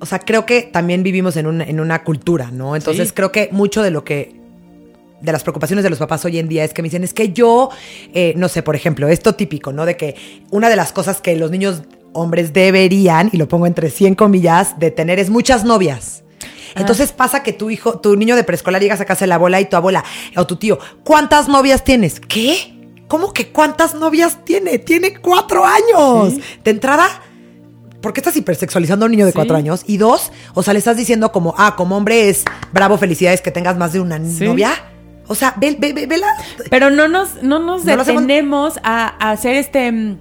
o 0.01 0.07
sea, 0.07 0.19
creo 0.19 0.47
que 0.47 0.63
también 0.63 1.03
vivimos 1.03 1.37
en 1.37 1.47
una, 1.47 1.65
en 1.65 1.81
una 1.81 2.05
cultura, 2.05 2.51
¿no? 2.51 2.77
Entonces 2.77 3.09
Sí. 3.09 3.15
creo 3.15 3.33
que 3.33 3.49
mucho 3.53 3.83
de 3.83 3.91
lo 3.91 4.05
que 4.05 4.35
de 5.21 5.31
las 5.31 5.45
preocupaciones 5.45 5.85
de 5.85 5.91
los 5.91 6.01
papás 6.01 6.25
hoy 6.25 6.39
en 6.39 6.49
día 6.49 6.65
es 6.65 6.75
que 6.75 6.83
me 6.83 6.87
dicen, 6.87 7.05
es 7.05 7.15
que 7.15 7.33
yo, 7.33 7.71
eh, 8.13 8.35
no 8.37 8.49
sé, 8.49 8.63
por 8.65 8.75
ejemplo, 8.75 9.07
esto 9.07 9.37
típico, 9.37 9.73
¿no? 9.73 9.87
De 9.87 9.97
que 9.97 10.17
una 10.51 10.69
de 10.69 10.75
las 10.75 10.93
cosas 10.93 11.21
que 11.21 11.37
los 11.37 11.53
niños 11.53 11.83
hombres 12.13 12.53
deberían, 12.53 13.31
y 13.33 13.37
lo 13.37 13.47
pongo 13.47 13.67
entre 13.67 13.89
100 13.89 14.17
comillas, 14.17 14.81
de 14.81 14.91
tener 14.91 15.21
es 15.21 15.31
muchas 15.31 15.65
novias. 15.65 16.25
Entonces 16.75 17.13
pasa 17.13 17.43
que 17.45 17.53
tu 17.53 17.71
hijo, 17.71 18.01
tu 18.01 18.17
niño 18.17 18.35
de 18.35 18.45
preescolar 18.45 18.83
llegas 18.83 19.01
a 19.01 19.05
casa 19.05 19.21
de 19.21 19.29
la 19.29 19.37
abuela 19.37 19.61
y 19.61 19.67
tu 19.67 19.77
abuela 19.77 20.03
o 20.37 20.47
tu 20.47 20.57
tío, 20.57 20.79
¿cuántas 21.05 21.49
novias 21.49 21.85
tienes? 21.85 22.19
¿Qué? 22.19 22.75
¿Cómo 23.13 23.35
que 23.35 23.49
cuántas 23.49 23.95
novias 23.95 24.39
tiene? 24.43 24.79
Tiene 24.79 25.13
cuatro 25.19 25.67
años. 25.67 26.33
De 26.65 26.71
entrada, 26.71 27.07
¿por 28.01 28.15
qué 28.15 28.21
estás 28.21 28.35
hipersexualizando 28.39 29.05
a 29.05 29.07
un 29.07 29.11
niño 29.13 29.27
de 29.27 29.33
Sí. 29.33 29.37
cuatro 29.37 29.55
años? 29.55 29.83
Y 29.87 29.99
dos, 29.99 30.33
o 30.55 30.63
sea, 30.63 30.73
le 30.73 30.79
estás 30.79 30.97
diciendo 30.97 31.31
como, 31.31 31.55
ah, 31.59 31.77
como 31.77 31.95
hombre 31.99 32.31
es 32.31 32.43
bravo, 32.73 32.97
felicidades 32.97 33.43
que 33.43 33.51
tengas 33.51 33.77
más 33.77 33.93
de 33.93 34.01
una 34.01 34.17
Sí. 34.25 34.45
novia. 34.47 34.71
O 35.29 35.35
sea, 35.35 35.53
ve, 35.61 35.77
ve, 35.79 35.93
ve, 35.93 36.07
ve 36.07 36.17
la- 36.17 36.35
Pero 36.71 36.89
no 36.89 37.07
nos, 37.07 37.43
no 37.43 37.59
nos 37.59 37.85
No 37.85 37.97
detenemos 37.99 38.79
a, 38.83 39.15
a 39.23 39.33
hacer 39.33 39.57
este. 39.57 39.93
mm, 39.93 40.19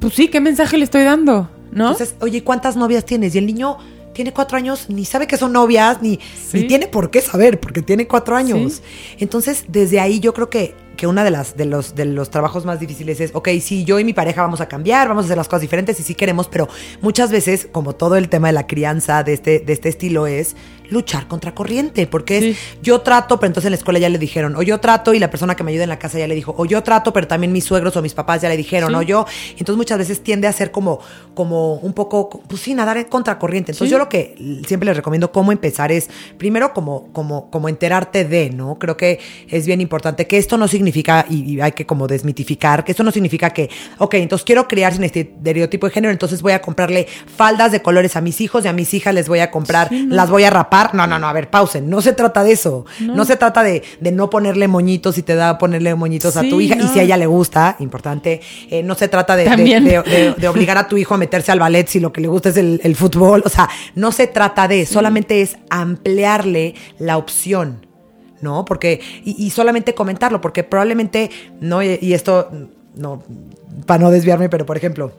Pues 0.00 0.14
sí, 0.14 0.28
¿qué 0.28 0.40
mensaje 0.40 0.78
le 0.78 0.84
estoy 0.84 1.02
dando? 1.04 1.50
¿No? 1.72 1.90
Entonces, 1.92 2.14
oye, 2.22 2.42
¿cuántas 2.42 2.74
novias 2.74 3.04
tienes? 3.04 3.34
Y 3.34 3.38
el 3.38 3.44
niño 3.44 3.76
tiene 4.14 4.32
cuatro 4.32 4.56
años, 4.56 4.86
ni 4.88 5.04
sabe 5.04 5.26
que 5.26 5.36
son 5.36 5.52
novias, 5.52 6.00
ni, 6.00 6.20
Sí. 6.48 6.60
ni 6.60 6.66
tiene 6.68 6.86
por 6.86 7.10
qué 7.10 7.20
saber, 7.20 7.60
porque 7.60 7.82
tiene 7.82 8.06
cuatro 8.06 8.34
años. 8.34 8.80
Entonces, 9.18 9.64
desde 9.68 10.00
ahí 10.00 10.20
yo 10.20 10.32
creo 10.32 10.48
que, 10.48 10.74
que 10.94 11.06
una 11.06 11.24
de 11.24 11.30
las 11.30 11.56
de 11.56 11.64
los, 11.64 11.94
de 11.94 12.04
los 12.04 12.30
trabajos 12.30 12.64
más 12.64 12.80
difíciles 12.80 13.20
es, 13.20 13.30
ok, 13.34 13.48
sí, 13.60 13.84
yo 13.84 13.98
y 13.98 14.04
mi 14.04 14.12
pareja 14.12 14.42
vamos 14.42 14.60
a 14.60 14.68
cambiar, 14.68 15.08
vamos 15.08 15.24
a 15.24 15.26
hacer 15.26 15.36
las 15.36 15.48
cosas 15.48 15.62
diferentes 15.62 15.98
y 16.00 16.02
sí 16.02 16.14
queremos, 16.14 16.48
pero 16.48 16.68
muchas 17.00 17.30
veces, 17.30 17.68
como 17.70 17.94
todo 17.94 18.16
el 18.16 18.28
tema 18.28 18.48
de 18.48 18.52
la 18.54 18.66
crianza 18.66 19.22
de 19.22 19.34
este, 19.34 19.60
de 19.60 19.72
este 19.72 19.88
estilo, 19.88 20.26
es 20.26 20.56
luchar 20.90 21.26
contra 21.28 21.54
corriente, 21.54 22.06
porque 22.06 22.38
es 22.50 22.58
yo 22.82 23.00
trato, 23.00 23.38
pero 23.40 23.48
entonces 23.48 23.66
en 23.66 23.72
la 23.72 23.76
escuela 23.76 23.98
ya 23.98 24.08
le 24.08 24.18
dijeron, 24.18 24.54
o 24.56 24.62
yo 24.62 24.80
trato 24.80 25.14
y 25.14 25.18
la 25.18 25.30
persona 25.30 25.54
que 25.56 25.64
me 25.64 25.70
ayuda 25.72 25.84
en 25.84 25.88
la 25.88 25.98
casa 25.98 26.18
ya 26.18 26.26
le 26.28 26.34
dijo, 26.34 26.54
o 26.56 26.64
yo 26.66 26.82
trato, 26.82 27.12
pero 27.12 27.26
también 27.26 27.52
mis 27.52 27.64
suegros 27.64 27.96
o 27.96 28.02
mis 28.02 28.14
papás 28.14 28.42
ya 28.42 28.48
le 28.48 28.56
dijeron, 28.56 28.90
Sí. 28.90 28.96
o 28.96 29.02
yo. 29.02 29.26
Entonces 29.52 29.76
muchas 29.76 29.98
veces 29.98 30.22
tiende 30.22 30.46
a 30.46 30.52
ser 30.52 30.70
como, 30.70 31.00
como 31.34 31.74
un 31.76 31.92
poco, 31.94 32.42
pues 32.48 32.60
sí, 32.62 32.74
nadar 32.74 32.96
en 32.98 33.04
contracorriente. 33.04 33.72
Entonces 33.72 33.88
Sí. 33.88 33.92
yo 33.92 33.98
lo 33.98 34.08
que 34.08 34.34
siempre 34.66 34.86
les 34.86 34.96
recomiendo 34.96 35.32
cómo 35.32 35.52
empezar 35.52 35.90
es, 35.90 36.08
primero 36.38 36.72
como, 36.74 37.08
como, 37.12 37.50
como 37.50 37.68
enterarte 37.68 38.24
de, 38.24 38.50
¿no? 38.50 38.78
Creo 38.78 38.96
que 38.96 39.20
es 39.48 39.66
bien 39.66 39.80
importante 39.80 40.26
que 40.26 40.36
esto 40.38 40.58
no 40.58 40.68
significa, 40.68 41.24
y, 41.28 41.54
y 41.54 41.60
hay 41.60 41.72
que 41.72 41.86
como 41.86 42.06
desmitificar, 42.06 42.84
que 42.84 42.92
esto 42.92 43.02
no 43.02 43.10
significa 43.10 43.50
que, 43.50 43.70
ok, 43.98 44.14
entonces 44.14 44.44
quiero 44.44 44.68
criar 44.68 44.92
sin 44.92 45.04
este 45.04 45.20
estereotipo 45.20 45.86
de 45.86 45.92
género, 45.92 46.12
entonces 46.12 46.42
voy 46.42 46.52
a 46.52 46.60
comprarle 46.60 47.06
faldas 47.36 47.72
de 47.72 47.80
colores 47.82 48.16
a 48.16 48.20
mis 48.20 48.40
hijos 48.40 48.64
y 48.64 48.68
a 48.68 48.72
mis 48.72 48.92
hijas 48.94 49.14
les 49.14 49.28
voy 49.28 49.38
a 49.40 49.50
comprar, 49.50 49.88
las 49.92 50.28
voy 50.30 50.44
a 50.44 50.50
rapar. 50.50 50.73
No, 50.94 51.06
no, 51.06 51.18
no, 51.18 51.28
a 51.28 51.32
ver, 51.32 51.48
pausen. 51.50 51.88
No 51.88 52.00
se 52.02 52.12
trata 52.12 52.42
de 52.44 52.52
eso. 52.52 52.84
No, 53.00 53.24
se 53.24 53.36
trata 53.36 53.62
de, 53.62 53.82
de 54.00 54.12
no 54.12 54.28
ponerle 54.30 54.66
moñitos 54.68 55.14
si 55.14 55.22
te 55.22 55.34
da 55.34 55.56
ponerle 55.58 55.94
moñitos 55.94 56.36
a 56.36 56.42
tu 56.50 56.60
hija 56.60 56.76
y 56.76 56.88
si 56.88 56.98
a 56.98 57.02
ella 57.02 57.16
le 57.16 57.26
gusta, 57.26 57.76
importante. 57.78 58.40
Eh, 58.70 58.82
no 58.82 58.94
se 58.94 59.08
trata 59.08 59.36
de, 59.36 59.44
de- 59.44 59.64
de- 59.84 60.02
de- 60.02 60.34
de 60.34 60.48
obligar 60.48 60.76
a 60.78 60.88
tu 60.88 60.96
hijo 60.96 61.14
a 61.14 61.18
meterse 61.18 61.52
al 61.52 61.60
ballet 61.60 61.86
si 61.88 62.00
lo 62.00 62.12
que 62.12 62.20
le 62.20 62.28
gusta 62.28 62.48
es 62.48 62.56
el, 62.56 62.80
el 62.82 62.96
fútbol. 62.96 63.42
O 63.44 63.48
sea, 63.48 63.68
no 63.94 64.10
se 64.12 64.26
trata 64.26 64.66
de, 64.68 64.84
solamente 64.86 65.40
es 65.42 65.56
ampliarle 65.70 66.74
la 66.98 67.16
opción. 67.16 67.86
¿No? 68.40 68.66
Porque, 68.66 69.00
y, 69.24 69.42
y 69.46 69.50
solamente 69.50 69.94
comentarlo, 69.94 70.38
porque 70.42 70.64
probablemente, 70.64 71.30
no, 71.62 71.82
y, 71.82 71.98
y 72.02 72.12
esto, 72.12 72.50
no, 72.94 73.22
para 73.86 74.02
no 74.04 74.10
desviarme, 74.10 74.50
pero 74.50 74.66
por 74.66 74.76
ejemplo, 74.76 75.12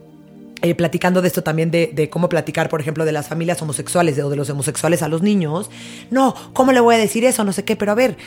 eh, 0.61 0.73
platicando 0.75 1.21
de 1.21 1.27
esto 1.27 1.43
también, 1.43 1.69
de, 1.71 1.91
de 1.93 2.09
cómo 2.09 2.29
platicar, 2.29 2.69
por 2.69 2.81
ejemplo, 2.81 3.05
de 3.05 3.11
las 3.11 3.27
familias 3.27 3.61
homosexuales 3.61 4.17
o 4.19 4.29
de 4.29 4.35
los 4.35 4.49
homosexuales 4.49 5.01
a 5.01 5.07
los 5.07 5.21
niños. 5.21 5.69
No, 6.11 6.33
¿cómo 6.53 6.71
le 6.71 6.79
voy 6.79 6.95
a 6.95 6.97
decir 6.97 7.25
eso? 7.25 7.43
No 7.43 7.53
sé 7.53 7.63
qué, 7.65 7.75
pero 7.75 7.91
a 7.91 7.95
ver, 7.95 8.17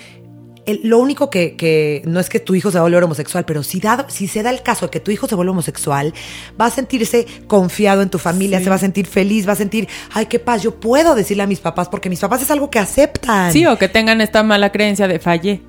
el- 0.67 0.81
lo 0.85 0.99
único 0.99 1.31
que, 1.31 1.57
que 1.57 2.03
no 2.05 2.21
es 2.21 2.29
que 2.29 2.41
tu 2.41 2.55
hijo 2.55 2.71
se 2.71 2.75
va 2.77 2.81
a 2.81 2.83
volver 2.85 3.03
homosexual, 3.03 3.45
pero 3.47 3.63
si, 3.63 3.81
dado, 3.81 4.05
si 4.09 4.29
se 4.29 4.43
da 4.43 4.51
el 4.51 4.63
caso 4.63 4.87
de 4.87 4.91
que 4.91 5.01
tu 5.01 5.11
hijo 5.11 5.27
se 5.27 5.35
vuelve 5.35 5.51
homosexual, 5.53 6.13
va 6.61 6.67
a 6.67 6.71
sentirse 6.71 7.27
confiado 7.47 8.03
en 8.03 8.11
tu 8.11 8.19
familia, 8.19 8.59
Sí. 8.59 8.65
se 8.65 8.71
va 8.71 8.77
a 8.77 8.81
sentir 8.81 9.07
feliz, 9.07 9.49
va 9.49 9.53
a 9.53 9.57
sentir, 9.57 9.89
ay, 10.13 10.27
qué 10.27 10.39
paz, 10.39 10.63
yo 10.63 10.79
puedo 10.79 11.15
decirle 11.15 11.43
a 11.43 11.47
mis 11.47 11.61
papás, 11.61 11.89
porque 11.89 12.11
mis 12.11 12.21
papás 12.21 12.43
es 12.43 12.51
algo 12.51 12.69
que 12.71 12.79
aceptan. 12.79 13.51
Sí, 13.53 13.65
o 13.67 13.79
que 13.79 13.89
tengan 13.89 14.21
esta 14.21 14.43
mala 14.43 14.71
creencia 14.71 15.09
de 15.09 15.19
fallé. 15.19 15.63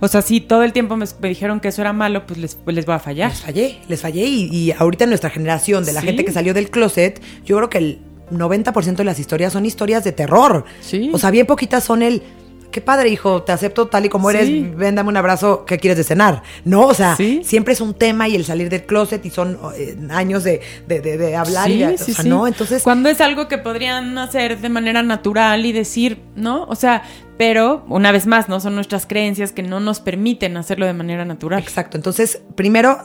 O 0.00 0.08
sea, 0.08 0.20
si 0.22 0.40
todo 0.40 0.62
el 0.62 0.72
tiempo 0.72 0.96
me, 0.96 1.06
me 1.20 1.28
dijeron 1.28 1.58
que 1.60 1.68
eso 1.68 1.80
era 1.80 1.92
malo, 1.92 2.26
pues 2.26 2.38
les, 2.38 2.54
pues 2.54 2.76
les 2.76 2.84
voy 2.84 2.94
a 2.94 2.98
fallar. 2.98 3.30
Les 3.30 3.40
fallé, 3.40 3.78
les 3.88 4.00
fallé. 4.00 4.24
Y, 4.26 4.44
y 4.54 4.72
ahorita 4.72 5.04
en 5.04 5.10
nuestra 5.10 5.30
generación, 5.30 5.84
de 5.84 5.92
la 5.92 6.00
Sí. 6.00 6.06
gente 6.06 6.24
que 6.24 6.32
salió 6.32 6.52
del 6.54 6.70
closet, 6.70 7.20
yo 7.44 7.56
creo 7.56 7.70
que 7.70 7.78
el 7.78 7.98
90% 8.30 8.96
de 8.96 9.04
las 9.04 9.18
historias 9.18 9.52
son 9.52 9.64
historias 9.64 10.04
de 10.04 10.12
terror. 10.12 10.64
Sí. 10.80 11.10
O 11.14 11.18
sea, 11.18 11.30
bien 11.30 11.46
poquitas 11.46 11.82
son 11.84 12.02
el. 12.02 12.22
Qué 12.70 12.80
padre, 12.80 13.08
hijo, 13.08 13.42
te 13.42 13.52
acepto 13.52 13.86
tal 13.86 14.04
y 14.04 14.08
como 14.08 14.30
Sí. 14.30 14.36
eres, 14.36 14.76
ven, 14.76 14.94
dame 14.94 15.08
un 15.08 15.16
abrazo, 15.16 15.64
¿qué 15.64 15.78
quieres 15.78 15.96
de 15.96 16.04
cenar? 16.04 16.42
No, 16.64 16.82
o 16.86 16.94
sea, 16.94 17.16
Sí. 17.16 17.40
siempre 17.44 17.72
es 17.74 17.80
un 17.80 17.94
tema 17.94 18.28
y 18.28 18.34
el 18.36 18.44
salir 18.44 18.68
del 18.68 18.84
closet 18.84 19.24
y 19.24 19.30
son 19.30 19.58
eh, 19.76 19.96
años 20.10 20.44
de, 20.44 20.60
de, 20.86 21.00
de- 21.00 21.16
de 21.16 21.36
hablar 21.36 21.70
y 21.70 21.78
de, 21.78 21.94
o 21.94 21.98
sea, 21.98 22.24
¿no? 22.24 22.46
Entonces, 22.46 22.82
Cuando 22.82 23.08
es 23.08 23.20
algo 23.20 23.48
que 23.48 23.58
podrían 23.58 24.16
hacer 24.18 24.58
de 24.60 24.68
manera 24.68 25.02
natural 25.02 25.64
y 25.66 25.72
decir, 25.72 26.20
¿no? 26.34 26.64
O 26.64 26.74
sea, 26.74 27.02
pero 27.38 27.84
una 27.88 28.12
vez 28.12 28.26
más, 28.26 28.48
¿no? 28.48 28.60
Son 28.60 28.74
nuestras 28.74 29.04
creencias 29.06 29.52
que 29.52 29.62
no 29.62 29.78
nos 29.80 30.00
permiten 30.00 30.56
hacerlo 30.56 30.86
de 30.86 30.94
manera 30.94 31.24
natural. 31.24 31.60
Exacto. 31.62 31.96
Entonces, 31.98 32.40
primero, 32.54 32.98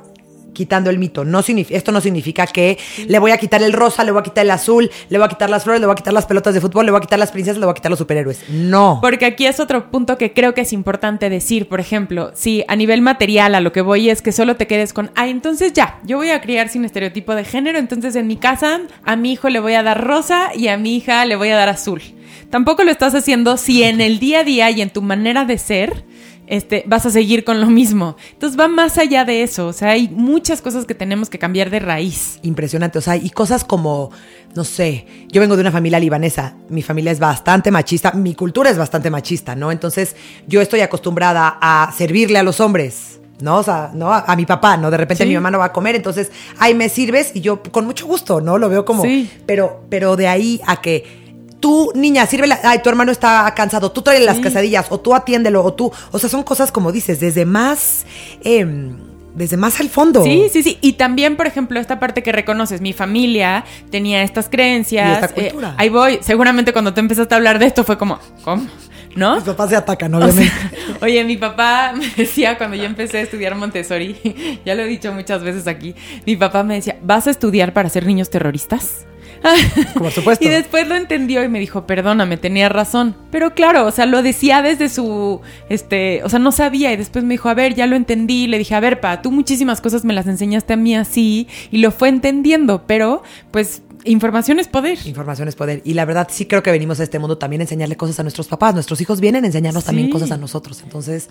quitando 0.54 0.90
el 0.90 1.00
mito. 1.00 1.24
Esto 1.70 1.92
no 1.92 2.02
significa 2.02 2.48
que 2.48 2.78
le 3.08 3.20
voy 3.20 3.32
a 3.32 3.38
quitar 3.38 3.62
el 3.64 3.74
rosa, 3.74 4.04
le 4.04 4.12
voy 4.12 4.20
a 4.22 4.24
quitar 4.24 4.46
el 4.46 4.52
azul, 4.52 4.90
le 5.10 5.18
voy 5.18 5.26
a 5.26 5.30
quitar 5.30 5.50
las 5.50 5.64
flores, 5.64 5.82
le 5.82 5.88
voy 5.88 5.94
a 5.94 5.96
quitar 5.96 6.14
las 6.14 6.26
pelotas 6.26 6.54
de 6.54 6.62
fútbol, 6.62 6.86
le 6.86 6.92
voy 6.92 7.00
a 7.00 7.02
quitar 7.02 7.20
las 7.20 7.32
princesas, 7.32 7.58
le 7.58 7.66
voy 7.66 7.72
a 7.72 7.76
quitar 7.76 7.90
los 7.90 8.00
superhéroes. 8.00 8.50
No. 8.50 9.00
Porque 9.02 9.26
aquí 9.26 9.46
es 9.46 9.60
otro 9.60 9.92
punto 9.92 10.18
que 10.18 10.34
creo 10.34 10.54
que 10.54 10.62
es 10.62 10.74
importante 10.74 11.30
decir. 11.30 11.68
Por 11.68 11.80
ejemplo, 11.80 12.32
si 12.34 12.64
a 12.68 12.76
nivel 12.76 13.02
material 13.02 13.56
a 13.56 13.62
lo 13.62 13.72
que 13.72 13.82
voy 13.82 14.10
es 14.10 14.22
que 14.22 14.32
solo 14.32 14.56
te 14.56 14.68
quedes 14.68 14.94
con, 14.94 15.12
ah, 15.16 15.28
entonces 15.28 15.74
ya, 15.74 16.00
yo 16.04 16.18
voy 16.18 16.30
a 16.30 16.42
criar 16.42 16.70
sin 16.70 16.86
estereotipo 16.86 17.36
de 17.36 17.44
género, 17.44 17.78
entonces 17.78 18.16
en 18.16 18.28
mi 18.28 18.38
casa 18.38 18.82
a 19.04 19.16
mi 19.16 19.34
hijo 19.34 19.50
le 19.50 19.60
voy 19.60 19.74
a 19.74 19.84
dar 19.84 20.06
rosa 20.06 20.52
y 20.56 20.68
a 20.68 20.78
mi 20.78 20.96
hija 20.96 21.26
le 21.26 21.36
voy 21.36 21.50
a 21.50 21.56
dar 21.56 21.70
azul. 21.70 22.02
Tampoco 22.50 22.84
lo 22.84 22.92
estás 22.92 23.16
haciendo 23.16 23.58
si 23.58 23.84
en 23.84 24.02
el 24.02 24.20
día 24.20 24.40
a 24.40 24.44
día 24.44 24.70
y 24.72 24.82
en 24.82 24.90
tu 24.90 25.02
manera 25.02 25.46
de 25.46 25.58
ser 25.58 26.04
este, 26.52 26.84
vas 26.86 27.06
a 27.06 27.10
seguir 27.10 27.46
con 27.46 27.62
lo 27.62 27.68
mismo. 27.68 28.18
Entonces 28.34 28.60
va 28.60 28.68
más 28.68 28.98
allá 28.98 29.24
de 29.24 29.42
eso. 29.42 29.68
O 29.68 29.74
sea, 29.74 29.92
hay 29.92 30.10
muchas 30.10 30.62
cosas 30.62 30.86
que 30.86 30.94
tenemos 30.94 31.30
que 31.30 31.40
cambiar 31.40 31.70
de 31.70 31.80
raíz. 31.80 32.40
Impresionante. 32.42 32.98
O 33.00 33.02
sea, 33.02 33.16
y 33.16 33.30
cosas 33.30 33.64
como, 33.64 34.12
no 34.54 34.66
sé, 34.66 35.08
yo 35.30 35.40
vengo 35.40 35.56
de 35.56 35.62
una 35.62 35.72
familia 35.72 35.98
libanesa. 35.98 36.56
Mi 36.68 36.82
familia 36.82 37.14
es 37.14 37.20
bastante 37.20 37.72
machista. 37.72 38.12
Mi 38.12 38.36
cultura 38.36 38.70
es 38.70 38.78
bastante 38.78 39.10
machista, 39.10 39.56
¿no? 39.56 39.72
Entonces 39.72 40.18
yo 40.46 40.60
estoy 40.60 40.82
acostumbrada 40.82 41.58
a 41.62 41.90
servirle 41.98 42.38
a 42.38 42.44
los 42.44 42.60
hombres. 42.60 43.18
¿no? 43.40 43.58
O 43.58 43.64
sea, 43.64 43.90
¿no? 43.96 44.14
A, 44.14 44.36
mi 44.36 44.46
papá, 44.46 44.78
¿no? 44.78 44.92
De 44.92 44.98
repente 44.98 45.24
Sí. 45.24 45.28
mi 45.30 45.34
mamá 45.34 45.50
no 45.50 45.58
va 45.58 45.66
a 45.66 45.74
comer, 45.74 45.96
entonces, 45.96 46.32
ay, 46.60 46.76
me 46.76 46.90
sirves 46.90 47.32
y 47.34 47.42
yo 47.42 47.64
con 47.64 47.86
mucho 47.88 48.06
gusto, 48.06 48.40
¿no? 48.40 48.60
Lo 48.60 48.70
veo 48.70 48.86
como, 48.86 49.02
Sí. 49.02 49.32
pero, 49.48 49.84
pero 49.90 50.16
de 50.16 50.28
ahí 50.28 50.62
a 50.68 50.80
que 50.80 51.21
tú, 51.62 51.92
niña, 51.96 52.26
sírvela, 52.26 52.60
ay, 52.64 52.80
tu 52.84 52.90
hermano 52.90 53.12
está 53.14 53.54
cansado, 53.56 53.92
tú 53.92 54.02
trae 54.02 54.20
las 54.20 54.38
Sí. 54.38 54.42
quesadillas, 54.44 54.88
o 54.90 55.00
tú 55.00 55.16
atiéndelo, 55.16 55.64
o 55.64 55.74
tú, 55.74 55.92
o 56.12 56.20
sea, 56.20 56.30
son 56.30 56.44
cosas 56.44 56.72
como 56.74 56.92
dices, 56.92 57.22
desde 57.22 57.46
más, 57.46 58.06
em, 58.44 58.98
desde 59.36 59.56
más 59.56 59.80
al 59.80 59.88
fondo. 59.88 60.24
Sí, 60.24 60.48
sí, 60.52 60.62
sí. 60.62 60.78
Y 60.82 60.94
también, 60.94 61.38
por 61.38 61.48
ejemplo, 61.48 61.80
esta 61.80 62.02
parte 62.02 62.22
que 62.22 62.34
reconoces, 62.34 62.82
mi 62.82 62.92
familia 62.92 63.64
tenía 63.90 64.24
estas 64.24 64.50
creencias. 64.50 65.08
Y 65.08 65.26
esta 65.26 65.40
eh, 65.40 65.50
cultura. 65.52 65.76
ahí 65.78 65.88
voy. 65.88 66.20
Seguramente 66.22 66.74
cuando 66.74 66.94
tú 66.94 67.00
empezaste 67.00 67.34
a 67.34 67.38
hablar 67.38 67.58
de 67.58 67.68
esto 67.68 67.86
fue 67.86 67.98
como, 67.98 68.20
¿cómo? 68.44 68.68
¿No? 69.16 69.36
Mis 69.36 69.44
papás 69.46 69.70
se 69.70 69.76
atacan, 69.78 70.14
O 70.16 70.20
sea, 70.20 70.28
obviamente. 70.28 70.54
oye, 71.02 71.24
mi 71.24 71.38
papá 71.38 71.94
me 71.98 72.08
decía 72.18 72.58
cuando 72.58 72.76
yo 72.76 72.84
empecé 72.84 73.20
a 73.20 73.22
estudiar 73.22 73.56
Montessori, 73.56 74.60
ya 74.66 74.76
lo 74.76 74.82
he 74.84 74.88
dicho 74.88 75.14
muchas 75.14 75.44
veces 75.44 75.68
aquí, 75.68 75.96
mi 76.26 76.36
papá 76.36 76.64
me 76.64 76.76
decía, 76.76 76.98
¿vas 77.02 77.28
a 77.28 77.32
estudiar 77.32 77.72
para 77.74 77.88
ser 77.90 78.06
niños 78.06 78.30
terroristas? 78.30 79.06
Por 79.98 80.12
supuesto. 80.12 80.46
Y 80.46 80.50
después 80.50 80.88
lo 80.88 80.96
entendió 80.96 81.44
y 81.44 81.50
me 81.50 81.60
dijo, 81.60 81.86
perdóname, 81.88 82.38
tenía 82.38 82.70
razón. 82.70 83.16
Pero 83.32 83.54
claro, 83.54 83.86
o 83.86 83.92
sea, 83.92 84.06
lo 84.06 84.22
decía 84.22 84.62
desde 84.62 84.90
su, 84.90 85.42
este, 85.70 86.24
o 86.24 86.30
sea, 86.30 86.40
no 86.40 86.52
sabía 86.52 86.92
y 86.94 86.98
después 86.98 87.26
me 87.26 87.34
dijo, 87.34 87.50
a 87.50 87.54
ver, 87.54 87.74
ya 87.74 87.88
lo 87.88 87.96
entendí. 87.96 88.48
Le 88.48 88.58
dije, 88.58 88.76
a 88.76 88.80
ver, 88.80 89.00
pa, 89.00 89.22
tú 89.22 89.32
muchísimas 89.32 89.82
cosas 89.82 90.06
me 90.06 90.14
las 90.14 90.28
enseñaste 90.28 90.74
a 90.74 90.78
mí 90.78 90.96
así 90.96 91.48
y 91.72 91.80
lo 91.80 91.92
fue 91.92 92.10
entendiendo, 92.10 92.86
pero 92.86 93.24
pues 93.52 93.82
información 94.04 94.60
es 94.60 94.68
poder. 94.68 95.00
Información 95.06 95.48
es 95.48 95.56
poder. 95.56 95.82
Y 95.86 95.94
la 95.94 96.06
verdad, 96.06 96.28
sí 96.32 96.46
creo 96.46 96.64
que 96.64 96.72
venimos 96.72 97.00
a 97.00 97.04
este 97.04 97.20
mundo 97.20 97.38
también 97.38 97.62
a 97.62 97.64
enseñarle 97.64 97.98
cosas 97.98 98.20
a 98.20 98.24
nuestros 98.24 98.48
papás. 98.48 98.74
Nuestros 98.74 99.02
hijos 99.02 99.20
vienen 99.20 99.44
a 99.44 99.48
enseñarnos 99.48 99.84
también 99.84 100.10
cosas 100.10 100.32
a 100.32 100.38
nosotros. 100.38 100.82
Entonces, 100.84 101.30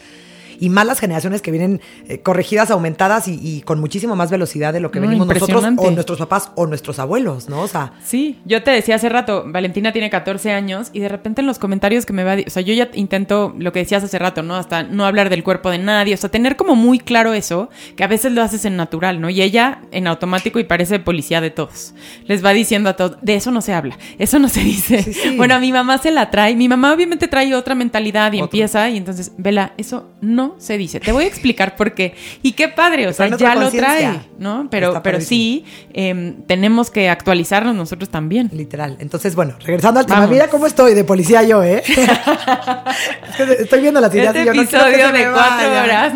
y 0.60 0.68
más 0.68 0.86
las 0.86 1.00
generaciones 1.00 1.42
que 1.42 1.50
vienen 1.50 1.80
eh, 2.08 2.20
corregidas, 2.20 2.70
aumentadas 2.70 3.26
y, 3.26 3.40
y 3.42 3.62
con 3.62 3.80
muchísimo 3.80 4.14
más 4.14 4.30
velocidad 4.30 4.72
de 4.72 4.80
lo 4.80 4.90
que 4.90 5.00
No, 5.00 5.06
venimos 5.08 5.26
nosotros 5.26 5.64
o 5.76 5.90
nuestros 5.90 6.18
papás 6.18 6.52
o 6.54 6.66
nuestros 6.66 6.98
abuelos, 6.98 7.48
¿no? 7.48 7.62
O 7.62 7.68
sea, 7.68 7.94
Sí, 8.04 8.38
yo 8.44 8.62
te 8.62 8.70
decía 8.70 8.96
hace 8.96 9.08
rato, 9.08 9.44
Valentina 9.46 9.92
tiene 9.92 10.10
14 10.10 10.52
años 10.52 10.90
y 10.92 11.00
de 11.00 11.08
repente 11.08 11.40
en 11.40 11.46
los 11.46 11.58
comentarios 11.58 12.06
que 12.06 12.12
me 12.12 12.24
va, 12.24 12.36
o 12.46 12.50
sea, 12.50 12.62
yo 12.62 12.74
ya 12.74 12.90
intento 12.94 13.54
lo 13.58 13.72
que 13.72 13.80
decías 13.80 14.04
hace 14.04 14.18
rato, 14.18 14.42
¿no? 14.42 14.54
Hasta 14.56 14.82
no 14.82 15.06
hablar 15.06 15.30
del 15.30 15.42
cuerpo 15.42 15.70
de 15.70 15.78
nadie, 15.78 16.14
o 16.14 16.16
sea, 16.18 16.30
tener 16.30 16.56
como 16.56 16.76
muy 16.76 16.98
claro 16.98 17.32
eso, 17.32 17.70
que 17.96 18.04
a 18.04 18.06
veces 18.06 18.32
lo 18.32 18.42
haces 18.42 18.64
en 18.66 18.76
natural, 18.76 19.20
¿no? 19.20 19.30
Y 19.30 19.40
ella 19.42 19.80
en 19.92 20.06
automático 20.06 20.58
y 20.58 20.64
parece 20.64 20.98
policía 20.98 21.40
de 21.40 21.50
todos. 21.50 21.94
Les 22.26 22.44
va 22.44 22.50
diciendo 22.52 22.90
a 22.90 22.94
todos, 22.96 23.16
de 23.22 23.34
eso 23.34 23.50
no 23.50 23.62
se 23.62 23.72
habla, 23.72 23.98
eso 24.18 24.38
no 24.38 24.48
se 24.48 24.60
dice. 24.60 25.02
Sí, 25.02 25.14
sí. 25.14 25.36
Bueno, 25.36 25.54
a 25.54 25.58
mi 25.60 25.72
mamá 25.72 25.98
se 25.98 26.10
la 26.10 26.30
trae, 26.30 26.54
mi 26.54 26.68
mamá 26.68 26.92
obviamente 26.92 27.28
trae 27.28 27.54
otra 27.54 27.74
mentalidad 27.74 28.32
y 28.32 28.36
Otro. 28.36 28.46
empieza 28.46 28.90
y 28.90 28.96
entonces, 28.96 29.32
Vela, 29.38 29.72
eso 29.78 30.10
no 30.20 30.49
se 30.58 30.76
dice. 30.78 31.00
Te 31.00 31.12
voy 31.12 31.24
a 31.24 31.26
explicar 31.26 31.76
por 31.76 31.92
qué. 31.94 32.14
Y 32.42 32.52
qué 32.52 32.68
padre, 32.68 33.06
o 33.08 33.12
sea, 33.12 33.28
ya 33.36 33.54
lo 33.54 33.70
trae. 33.70 34.20
¿no? 34.38 34.68
Pero, 34.70 35.02
pero 35.02 35.20
sí, 35.20 35.64
em, 35.92 36.42
tenemos 36.46 36.90
que 36.90 37.08
actualizarnos 37.08 37.74
nosotros 37.74 38.08
también. 38.08 38.48
literal. 38.52 38.96
Entonces, 39.00 39.34
bueno, 39.34 39.54
regresando 39.64 40.00
al 40.00 40.06
tema, 40.06 40.20
Vamos. 40.20 40.30
mira 40.32 40.48
cómo 40.48 40.66
estoy 40.66 40.94
de 40.94 41.04
policía 41.04 41.42
yo, 41.42 41.62
¿eh? 41.62 41.82
Es 43.28 43.36
que 43.36 43.52
estoy 43.62 43.80
viendo 43.80 44.00
las 44.00 44.12
ideas 44.14 44.28
Este 44.34 44.42
y 44.42 44.44
yo 44.46 44.54
no 44.54 44.68
quiero 44.68 44.86
que 45.06 45.12
me 45.12 45.18
de 45.26 45.32
cuatro 45.32 45.68
vayan. 45.70 45.84
horas. 45.84 46.12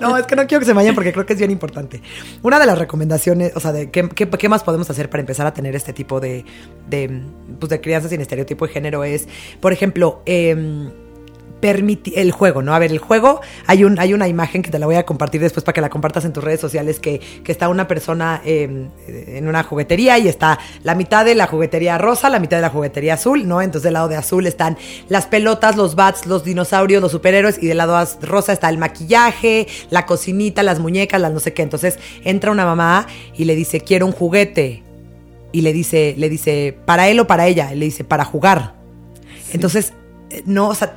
No, 0.00 0.16
es 0.16 0.26
que 0.26 0.36
no 0.36 0.46
quiero 0.46 0.60
que 0.60 0.66
se 0.66 0.72
vayan 0.72 0.94
porque 0.94 1.12
creo 1.12 1.26
que 1.26 1.32
es 1.32 1.38
bien 1.38 1.50
importante. 1.50 2.00
Una 2.42 2.58
de 2.58 2.66
las 2.66 2.78
recomendaciones, 2.78 3.52
o 3.56 3.60
sea, 3.60 3.72
de 3.72 3.90
qué, 3.90 4.08
qué- 4.08 4.28
qué 4.28 4.48
más 4.48 4.62
podemos 4.62 4.88
hacer 4.90 5.08
para 5.10 5.20
empezar 5.20 5.46
a 5.46 5.54
tener 5.54 5.74
este 5.76 5.92
tipo 5.92 6.20
de, 6.20 6.44
de, 6.88 7.22
pues, 7.58 7.70
de 7.70 7.80
crianza 7.80 8.08
sin 8.08 8.20
estereotipo 8.20 8.66
de 8.66 8.72
género 8.72 9.04
es, 9.04 9.28
por 9.60 9.72
ejemplo, 9.72 10.22
em, 10.26 10.90
permiti- 11.60 12.12
el 12.16 12.32
juego, 12.32 12.62
¿no? 12.62 12.74
A 12.74 12.78
ver, 12.78 12.90
el 12.90 12.98
juego, 12.98 13.40
hay, 13.66 13.84
un, 13.84 13.98
hay 13.98 14.14
una 14.14 14.28
imagen 14.28 14.62
que 14.62 14.70
te 14.70 14.78
la 14.78 14.86
voy 14.86 14.96
a 14.96 15.04
compartir 15.04 15.40
después 15.40 15.64
para 15.64 15.74
que 15.74 15.80
la 15.80 15.90
compartas 15.90 16.24
en 16.24 16.32
tus 16.32 16.42
redes 16.42 16.60
sociales, 16.60 17.00
que, 17.00 17.20
que 17.44 17.52
está 17.52 17.68
una 17.68 17.86
persona 17.88 18.42
eh, 18.44 18.88
en 19.06 19.48
una 19.48 19.62
juguetería 19.62 20.18
y 20.18 20.28
está 20.28 20.58
la 20.82 20.94
mitad 20.94 21.24
de 21.24 21.34
la 21.34 21.46
juguetería 21.46 21.98
rosa, 21.98 22.30
la 22.30 22.38
mitad 22.38 22.56
de 22.56 22.62
la 22.62 22.70
juguetería 22.70 23.14
azul, 23.14 23.46
¿no? 23.46 23.60
Entonces 23.62 23.84
del 23.84 23.94
lado 23.94 24.08
de 24.08 24.16
azul 24.16 24.46
están 24.46 24.78
las 25.08 25.26
pelotas, 25.26 25.76
los 25.76 25.94
bats, 25.94 26.26
los 26.26 26.44
dinosaurios, 26.44 27.02
los 27.02 27.12
superhéroes 27.12 27.62
y 27.62 27.66
del 27.66 27.78
lado 27.78 27.98
rosa 28.22 28.52
está 28.52 28.68
el 28.68 28.78
maquillaje, 28.78 29.66
la 29.90 30.06
cocinita, 30.06 30.62
las 30.62 30.78
muñecas, 30.78 31.20
las 31.20 31.32
no 31.32 31.40
sé 31.40 31.52
qué. 31.52 31.62
Entonces 31.62 31.98
entra 32.24 32.50
una 32.50 32.64
mamá 32.64 33.06
y 33.36 33.44
le 33.44 33.54
dice, 33.54 33.80
quiero 33.80 34.06
un 34.06 34.12
juguete. 34.12 34.82
Y 35.52 35.62
le 35.62 35.72
dice, 35.72 36.14
le 36.16 36.28
dice, 36.28 36.78
¿para 36.84 37.08
él 37.08 37.18
o 37.18 37.26
para 37.26 37.48
ella? 37.48 37.74
Y 37.74 37.76
le 37.76 37.84
dice, 37.86 38.04
para 38.04 38.24
jugar. 38.24 38.74
Entonces, 39.52 39.92
eh, 40.30 40.44
no, 40.46 40.68
o 40.68 40.74
sea, 40.76 40.94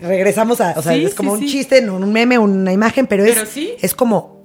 regresamos 0.00 0.60
a, 0.60 0.74
o 0.76 0.82
sea, 0.82 0.94
Sí, 0.94 1.04
es 1.04 1.14
como 1.14 1.36
sí, 1.36 1.42
un 1.44 1.48
sí. 1.48 1.56
chiste, 1.58 1.82
no 1.82 1.96
un 1.96 2.12
meme, 2.12 2.38
una 2.38 2.72
imagen, 2.72 3.06
pero, 3.06 3.24
Pero 3.24 3.42
es, 3.42 3.50
es 3.82 3.94
como, 3.94 4.42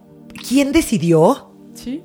¿quién 0.47 0.71
decidió 0.71 1.49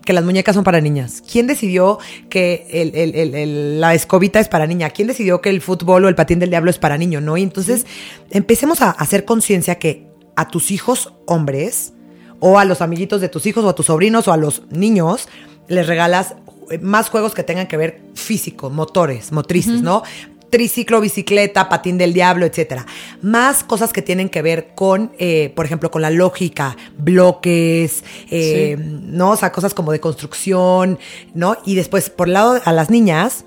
que 0.04 0.12
las 0.12 0.24
muñecas 0.24 0.54
son 0.56 0.64
para 0.64 0.80
niñas? 0.80 1.22
¿Quién 1.30 1.46
decidió 1.46 1.98
que 2.30 2.66
el- 2.70 2.94
el- 2.96 3.34
el- 3.34 3.80
la 3.80 3.94
escobita 3.94 4.40
es 4.40 4.48
para 4.48 4.66
niña? 4.66 4.90
¿Quién 4.90 5.06
decidió 5.06 5.40
que 5.40 5.50
el 5.50 5.60
fútbol 5.60 6.04
o 6.04 6.08
el 6.08 6.14
patín 6.16 6.38
del 6.40 6.50
diablo 6.50 6.70
es 6.70 6.78
para 6.78 6.98
niño? 6.98 7.20
¿No? 7.20 7.36
Y 7.36 7.42
entonces 7.42 7.86
empecemos 8.30 8.82
a 8.82 8.90
hacer 8.90 9.24
conciencia 9.24 9.76
que 9.76 10.08
a 10.34 10.48
tus 10.48 10.70
hijos 10.72 11.12
hombres 11.26 11.92
o 12.40 12.58
a 12.58 12.64
los 12.64 12.80
amiguitos 12.80 13.20
de 13.20 13.28
tus 13.28 13.46
hijos 13.46 13.64
o 13.64 13.68
a 13.68 13.74
tus 13.74 13.86
sobrinos 13.86 14.26
o 14.26 14.32
a 14.32 14.36
los 14.36 14.62
niños 14.70 15.28
les 15.68 15.86
regalas 15.86 16.34
más 16.80 17.08
juegos 17.08 17.34
que 17.34 17.42
tengan 17.44 17.66
que 17.68 17.76
ver 17.76 18.00
físico, 18.14 18.70
motores, 18.70 19.32
motrices, 19.32 19.80
¿no? 19.82 20.02
Triciclo, 20.50 21.00
bicicleta, 21.00 21.68
patín 21.68 21.98
del 21.98 22.12
diablo, 22.12 22.46
etcétera. 22.46 22.86
Más 23.22 23.64
cosas 23.64 23.92
que 23.92 24.02
tienen 24.02 24.28
que 24.28 24.42
ver 24.42 24.68
con, 24.74 25.12
eh, 25.18 25.52
por 25.54 25.66
ejemplo, 25.66 25.90
con 25.90 26.02
la 26.02 26.10
lógica, 26.10 26.76
bloques, 26.96 28.04
eh, 28.30 28.76
Sí. 28.78 28.84
¿no? 29.04 29.30
O 29.32 29.36
sea, 29.36 29.52
cosas 29.52 29.74
como 29.74 29.92
de 29.92 30.00
construcción, 30.00 30.98
¿no? 31.34 31.56
Y 31.64 31.74
después, 31.74 32.10
por 32.10 32.28
el 32.28 32.34
lado 32.34 32.60
a 32.64 32.72
las 32.72 32.90
niñas, 32.90 33.44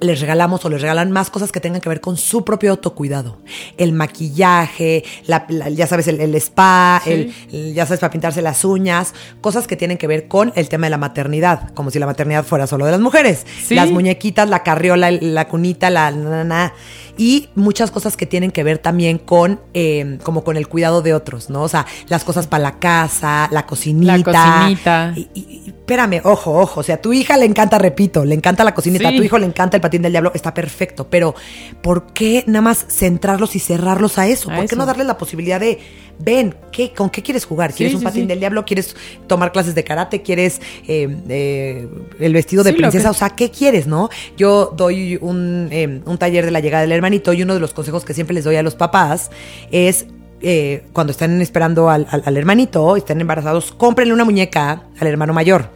les 0.00 0.20
regalamos 0.20 0.64
o 0.64 0.68
les 0.70 0.80
regalan 0.80 1.10
más 1.10 1.30
cosas 1.30 1.52
que 1.52 1.60
tengan 1.60 1.80
que 1.80 1.88
ver 1.88 2.00
con 2.00 2.16
su 2.16 2.44
propio 2.44 2.70
autocuidado. 2.72 3.38
El 3.76 3.92
maquillaje, 3.92 5.04
la- 5.26 5.46
la- 5.48 5.68
ya 5.70 5.86
sabes, 5.86 6.08
el, 6.08 6.20
el 6.20 6.34
spa, 6.36 7.00
Sí. 7.04 7.10
el, 7.12 7.34
el- 7.52 7.74
ya 7.74 7.86
sabes, 7.86 8.00
para 8.00 8.10
pintarse 8.10 8.42
las 8.42 8.64
uñas, 8.64 9.14
cosas 9.40 9.66
que 9.66 9.76
tienen 9.76 9.98
que 9.98 10.06
ver 10.06 10.28
con 10.28 10.52
el 10.56 10.68
tema 10.68 10.86
de 10.86 10.90
la 10.90 10.98
maternidad, 10.98 11.70
como 11.74 11.90
si 11.90 11.98
la 11.98 12.06
maternidad 12.06 12.44
fuera 12.44 12.66
solo 12.66 12.84
de 12.84 12.92
las 12.92 13.00
mujeres. 13.00 13.46
Sí. 13.66 13.74
Las 13.74 13.90
muñequitas, 13.90 14.48
la 14.48 14.62
carriola, 14.62 15.10
la 15.10 15.48
cunita, 15.48 15.90
la 15.90 16.10
na, 16.10 16.30
na, 16.30 16.44
na. 16.44 16.72
Y 17.18 17.48
muchas 17.54 17.90
cosas 17.90 18.16
que 18.16 18.26
tienen 18.26 18.50
que 18.50 18.62
ver 18.62 18.78
también 18.78 19.18
con, 19.18 19.60
eh, 19.74 20.18
como 20.22 20.44
con 20.44 20.56
el 20.56 20.68
cuidado 20.68 21.02
de 21.02 21.14
otros, 21.14 21.50
¿no? 21.50 21.62
O 21.62 21.68
sea, 21.68 21.86
las 22.08 22.24
cosas 22.24 22.46
para 22.46 22.62
la 22.62 22.78
casa, 22.78 23.48
la 23.50 23.66
cocinita. 23.66 24.16
La 24.16 24.22
cocinita. 24.64 25.12
Y, 25.16 25.28
y- 25.34 25.62
espérame, 25.86 26.20
ojo, 26.24 26.52
ojo, 26.58 26.80
o 26.80 26.82
sea, 26.82 26.96
a 26.96 26.98
tu 27.00 27.12
hija 27.12 27.36
le 27.36 27.44
encanta, 27.44 27.78
repito, 27.78 28.24
le 28.24 28.34
encanta 28.34 28.64
la 28.64 28.74
cocinita, 28.74 29.08
Sí. 29.08 29.14
a 29.14 29.18
tu 29.18 29.22
hijo 29.22 29.38
le 29.38 29.46
encanta 29.46 29.76
el 29.76 29.80
patín 29.80 30.02
del 30.02 30.10
diablo, 30.12 30.32
está 30.34 30.52
perfecto, 30.52 31.06
pero 31.08 31.34
¿por 31.80 32.06
qué 32.12 32.42
nada 32.48 32.60
más 32.62 32.86
centrarlos 32.88 33.54
y 33.54 33.60
cerrarlos 33.60 34.18
a 34.18 34.26
eso? 34.26 34.50
A 34.50 34.56
¿Por 34.56 34.66
qué 34.68 34.74
no 34.76 34.84
darles 34.84 35.06
la 35.06 35.16
posibilidad 35.16 35.60
de, 35.60 35.78
ven, 36.18 36.56
¿qué, 36.72 36.92
¿con 36.92 37.08
qué 37.08 37.22
quieres 37.22 37.44
jugar? 37.44 37.72
¿Quieres 37.72 37.92
Sí, 37.92 37.94
un 37.96 38.00
sí, 38.00 38.04
patín 38.04 38.26
del 38.26 38.40
diablo? 38.40 38.64
¿Quieres 38.64 38.96
tomar 39.28 39.52
clases 39.52 39.76
de 39.76 39.84
karate? 39.84 40.22
¿Quieres 40.22 40.60
eh, 40.88 41.16
eh, 41.28 41.88
el 42.18 42.32
vestido 42.32 42.64
de 42.64 42.72
princesa? 42.72 43.04
que- 43.04 43.10
O 43.10 43.14
sea, 43.14 43.30
¿qué 43.30 43.50
quieres, 43.52 43.86
no? 43.86 44.08
Yo 44.36 44.72
doy 44.76 45.18
un, 45.20 45.68
eh, 45.70 46.00
un 46.04 46.18
taller 46.18 46.44
de 46.44 46.50
la 46.50 46.58
llegada 46.58 46.82
del 46.82 46.90
hermanito 47.06 47.32
y 47.32 47.42
uno 47.42 47.54
de 47.54 47.60
los 47.60 47.72
consejos 47.72 48.04
que 48.04 48.14
siempre 48.14 48.34
les 48.34 48.42
doy 48.44 48.56
a 48.56 48.62
los 48.62 48.74
papás 48.74 49.30
es 49.70 50.06
eh, 50.42 50.84
cuando 50.92 51.12
están 51.12 51.40
esperando 51.40 51.88
al, 51.88 52.06
al- 52.10 52.22
al 52.26 52.36
hermanito, 52.36 52.96
estén 52.96 53.20
embarazados, 53.20 53.72
cómprenle 53.72 54.12
una 54.12 54.24
muñeca 54.24 54.82
al 54.98 55.06
hermano 55.06 55.32
mayor. 55.32 55.70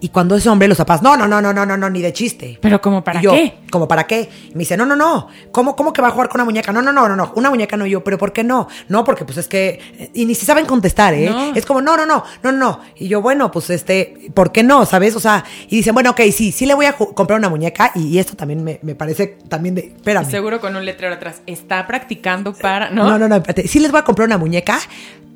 Y 0.00 0.08
cuando 0.08 0.34
es 0.36 0.46
hombre, 0.46 0.66
los 0.68 0.78
papás, 0.78 1.02
no, 1.02 1.16
no, 1.16 1.28
no, 1.28 1.40
no, 1.42 1.52
no, 1.52 1.66
no, 1.66 1.76
no, 1.76 1.90
ni 1.90 2.00
de 2.00 2.12
chiste. 2.12 2.58
Pero 2.62 2.80
como 2.80 3.04
para 3.04 3.20
yo, 3.20 3.32
qué? 3.32 3.54
¿Como 3.70 3.86
para 3.88 4.06
qué? 4.06 4.28
Y 4.50 4.52
me 4.54 4.60
dice, 4.60 4.76
no, 4.76 4.84
no, 4.84 4.96
no. 4.96 5.28
¿Cómo, 5.52 5.76
¿Cómo 5.76 5.92
que 5.92 6.02
va 6.02 6.08
a 6.08 6.10
jugar 6.10 6.28
con 6.28 6.40
una 6.40 6.44
muñeca? 6.44 6.72
No, 6.72 6.82
no, 6.82 6.92
no, 6.92 7.08
no, 7.08 7.16
no. 7.16 7.32
Una 7.36 7.50
muñeca 7.50 7.76
no 7.76 7.86
Y 7.86 7.90
yo, 7.90 8.02
pero 8.04 8.18
¿por 8.18 8.32
qué 8.32 8.42
no? 8.44 8.68
No, 8.88 9.04
porque 9.04 9.24
pues 9.24 9.38
es 9.38 9.48
que. 9.48 10.10
Y 10.14 10.26
ni 10.26 10.34
si 10.34 10.44
saben 10.46 10.66
contestar, 10.66 11.14
¿eh? 11.14 11.30
No. 11.30 11.54
Es 11.54 11.64
como, 11.64 11.80
no, 11.80 11.96
no, 11.96 12.04
no, 12.06 12.24
no, 12.42 12.52
no. 12.52 12.80
Y 12.96 13.08
yo, 13.08 13.22
bueno, 13.22 13.50
pues 13.50 13.70
este, 13.70 14.30
¿por 14.34 14.52
qué 14.52 14.62
no? 14.62 14.84
¿Sabes? 14.86 15.14
O 15.16 15.20
sea, 15.20 15.44
y 15.68 15.76
dicen, 15.76 15.94
bueno, 15.94 16.10
ok, 16.10 16.20
sí, 16.32 16.52
sí 16.52 16.66
le 16.66 16.74
voy 16.74 16.86
a 16.86 16.92
comprar 16.94 17.38
una 17.38 17.48
muñeca. 17.48 17.92
Y, 17.94 18.08
y 18.08 18.18
esto 18.18 18.36
también 18.36 18.62
me, 18.64 18.78
me 18.82 18.94
parece 18.94 19.38
también 19.48 19.74
de. 19.74 19.92
Espérame. 19.96 20.28
Seguro 20.30 20.60
con 20.60 20.74
un 20.76 20.84
letrero 20.84 21.14
atrás. 21.14 21.42
Está 21.46 21.86
practicando 21.86 22.52
para. 22.54 22.90
No, 22.90 23.04
No, 23.08 23.18
no, 23.18 23.28
no, 23.28 23.36
espérate. 23.36 23.68
Sí 23.68 23.78
les 23.80 23.90
voy 23.90 24.00
a 24.00 24.04
comprar 24.04 24.26
una 24.26 24.38
muñeca. 24.38 24.78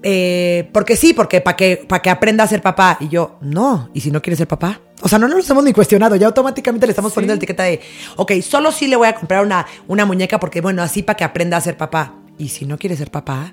eh, 0.03 0.69
porque 0.73 0.97
sí, 0.97 1.15
porque 1.15 1.41
para 1.41 1.57
que, 1.57 1.85
para 1.89 2.03
que 2.03 2.11
aprenda 2.11 2.45
a 2.45 2.47
ser 2.47 2.61
papá. 2.63 2.97
Y 3.01 3.09
yo, 3.09 3.39
no. 3.41 3.89
¿Y 3.95 4.01
si 4.01 4.11
no 4.11 4.21
quiere 4.21 4.37
ser 4.37 4.47
papá? 4.49 4.81
O 5.03 5.09
sea, 5.09 5.19
no 5.19 5.29
nos 5.29 5.49
hemos 5.51 5.65
ni 5.65 5.73
cuestionado. 5.73 6.17
Ya 6.17 6.27
automáticamente 6.29 6.87
le 6.87 6.91
estamos 6.93 7.13
Sí. 7.13 7.17
poniendo 7.17 7.35
la 7.35 7.37
etiqueta 7.37 7.65
de, 7.65 7.81
ok, 8.17 8.33
solo 8.43 8.73
sí 8.73 8.87
le 8.87 8.97
voy 8.97 9.09
a 9.09 9.15
comprar 9.15 9.45
una, 9.45 9.67
una 9.89 10.05
muñeca 10.07 10.39
porque, 10.41 10.61
bueno, 10.61 10.83
así 10.83 11.03
para 11.03 11.17
que 11.17 11.25
aprenda 11.25 11.57
a 11.57 11.61
ser 11.61 11.77
papá. 11.77 12.15
¿Y 12.39 12.49
si 12.49 12.65
no 12.65 12.79
quiere 12.79 12.97
ser 12.97 13.11
papá? 13.11 13.53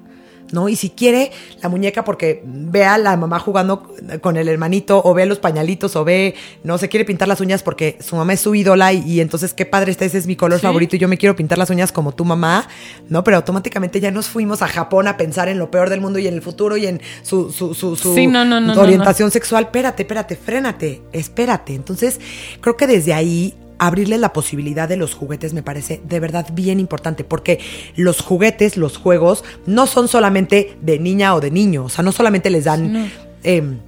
¿No? 0.51 0.69
Y 0.69 0.75
si 0.75 0.89
quiere 0.89 1.31
la 1.61 1.69
muñeca 1.69 2.03
porque 2.03 2.41
ve 2.45 2.83
a 2.85 2.97
la 2.97 3.15
mamá 3.17 3.39
jugando 3.39 3.93
con 4.21 4.37
el 4.37 4.47
hermanito 4.49 5.01
o 5.03 5.13
ve 5.13 5.25
los 5.25 5.39
pañalitos 5.39 5.95
o 5.95 6.03
ve, 6.03 6.35
no 6.63 6.77
se 6.77 6.89
quiere 6.89 7.05
pintar 7.05 7.27
las 7.27 7.41
uñas 7.41 7.63
porque 7.63 7.97
su 8.01 8.15
mamá 8.15 8.33
es 8.33 8.39
su 8.41 8.53
ídola 8.55 8.93
y, 8.93 8.99
y 9.09 9.21
entonces 9.21 9.53
qué 9.53 9.65
padre 9.65 9.91
está, 9.91 10.05
ese 10.05 10.17
es 10.17 10.27
mi 10.27 10.35
color 10.35 10.59
Sí. 10.59 10.65
favorito 10.65 10.95
y 10.95 10.99
yo 10.99 11.07
me 11.07 11.17
quiero 11.17 11.35
pintar 11.35 11.57
las 11.57 11.69
uñas 11.69 11.91
como 11.91 12.13
tu 12.13 12.25
mamá, 12.25 12.67
¿no? 13.09 13.23
Pero 13.23 13.37
automáticamente 13.37 13.99
ya 13.99 14.11
nos 14.11 14.27
fuimos 14.27 14.61
a 14.61 14.67
Japón 14.67 15.07
a 15.07 15.17
pensar 15.17 15.47
en 15.49 15.59
lo 15.59 15.71
peor 15.71 15.89
del 15.89 16.01
mundo 16.01 16.19
y 16.19 16.27
en 16.27 16.33
el 16.33 16.41
futuro 16.41 16.77
y 16.77 16.87
en 16.87 17.01
su, 17.23 17.51
su, 17.51 17.73
su, 17.73 17.95
su- 17.95 18.13
Sí, 18.15 18.27
no, 18.27 18.43
no, 18.45 18.59
no, 18.59 18.73
su 18.73 18.79
no, 18.79 18.83
orientación 18.85 19.31
sexual. 19.31 19.63
Espérate, 19.65 20.03
espérate, 20.03 20.35
frénate, 20.35 21.01
espérate. 21.13 21.73
Entonces, 21.75 22.19
creo 22.59 22.75
que 22.77 22.87
desde 22.87 23.13
ahí 23.13 23.55
abrirle 23.81 24.17
la 24.19 24.31
posibilidad 24.31 24.87
de 24.87 24.95
los 24.95 25.15
juguetes 25.15 25.53
me 25.53 25.63
parece 25.63 26.01
de 26.07 26.19
verdad 26.19 26.47
bien 26.53 26.79
importante, 26.79 27.23
porque 27.23 27.59
los 27.95 28.21
juguetes, 28.21 28.77
los 28.77 28.97
juegos, 28.97 29.43
no 29.65 29.87
son 29.87 30.07
solamente 30.07 30.77
de 30.81 30.99
niña 30.99 31.33
o 31.35 31.41
de 31.41 31.49
niño, 31.51 31.85
o 31.85 31.89
sea, 31.89 32.03
no 32.03 32.11
solamente 32.11 32.49
les 32.51 32.65
dan, 32.65 32.93
No. 32.93 33.07
em, 33.43 33.79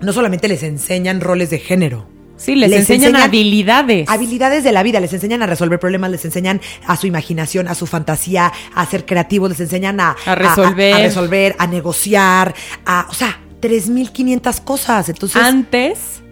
no 0.00 0.12
solamente 0.12 0.48
les 0.48 0.62
enseñan 0.62 1.20
roles 1.20 1.50
de 1.50 1.58
género. 1.58 2.06
Sí, 2.38 2.54
les, 2.54 2.70
enseñan, 2.72 3.16
habilidades. 3.16 4.08
Habilidades 4.10 4.62
de 4.64 4.70
la 4.72 4.82
vida, 4.82 5.00
les 5.00 5.12
enseñan 5.12 5.42
a 5.42 5.46
resolver 5.46 5.78
problemas, 5.78 6.10
les 6.10 6.24
enseñan 6.24 6.60
a 6.86 6.96
su 6.96 7.06
imaginación, 7.06 7.66
a 7.68 7.74
su 7.74 7.86
fantasía, 7.86 8.52
a 8.74 8.84
ser 8.86 9.06
creativos, 9.06 9.48
les 9.50 9.60
enseñan 9.60 10.00
a, 10.00 10.16
A 10.26 10.34
resolver. 10.34 10.92
a, 10.92 10.96
a 10.96 11.00
resolver, 11.00 11.56
a 11.58 11.66
negociar, 11.66 12.54
a, 12.84 13.06
o 13.08 13.14
sea, 13.14 13.40
3.500 13.62 14.60
cosas. 14.64 15.08
Entonces, 15.08 15.40
Antes 15.42 16.22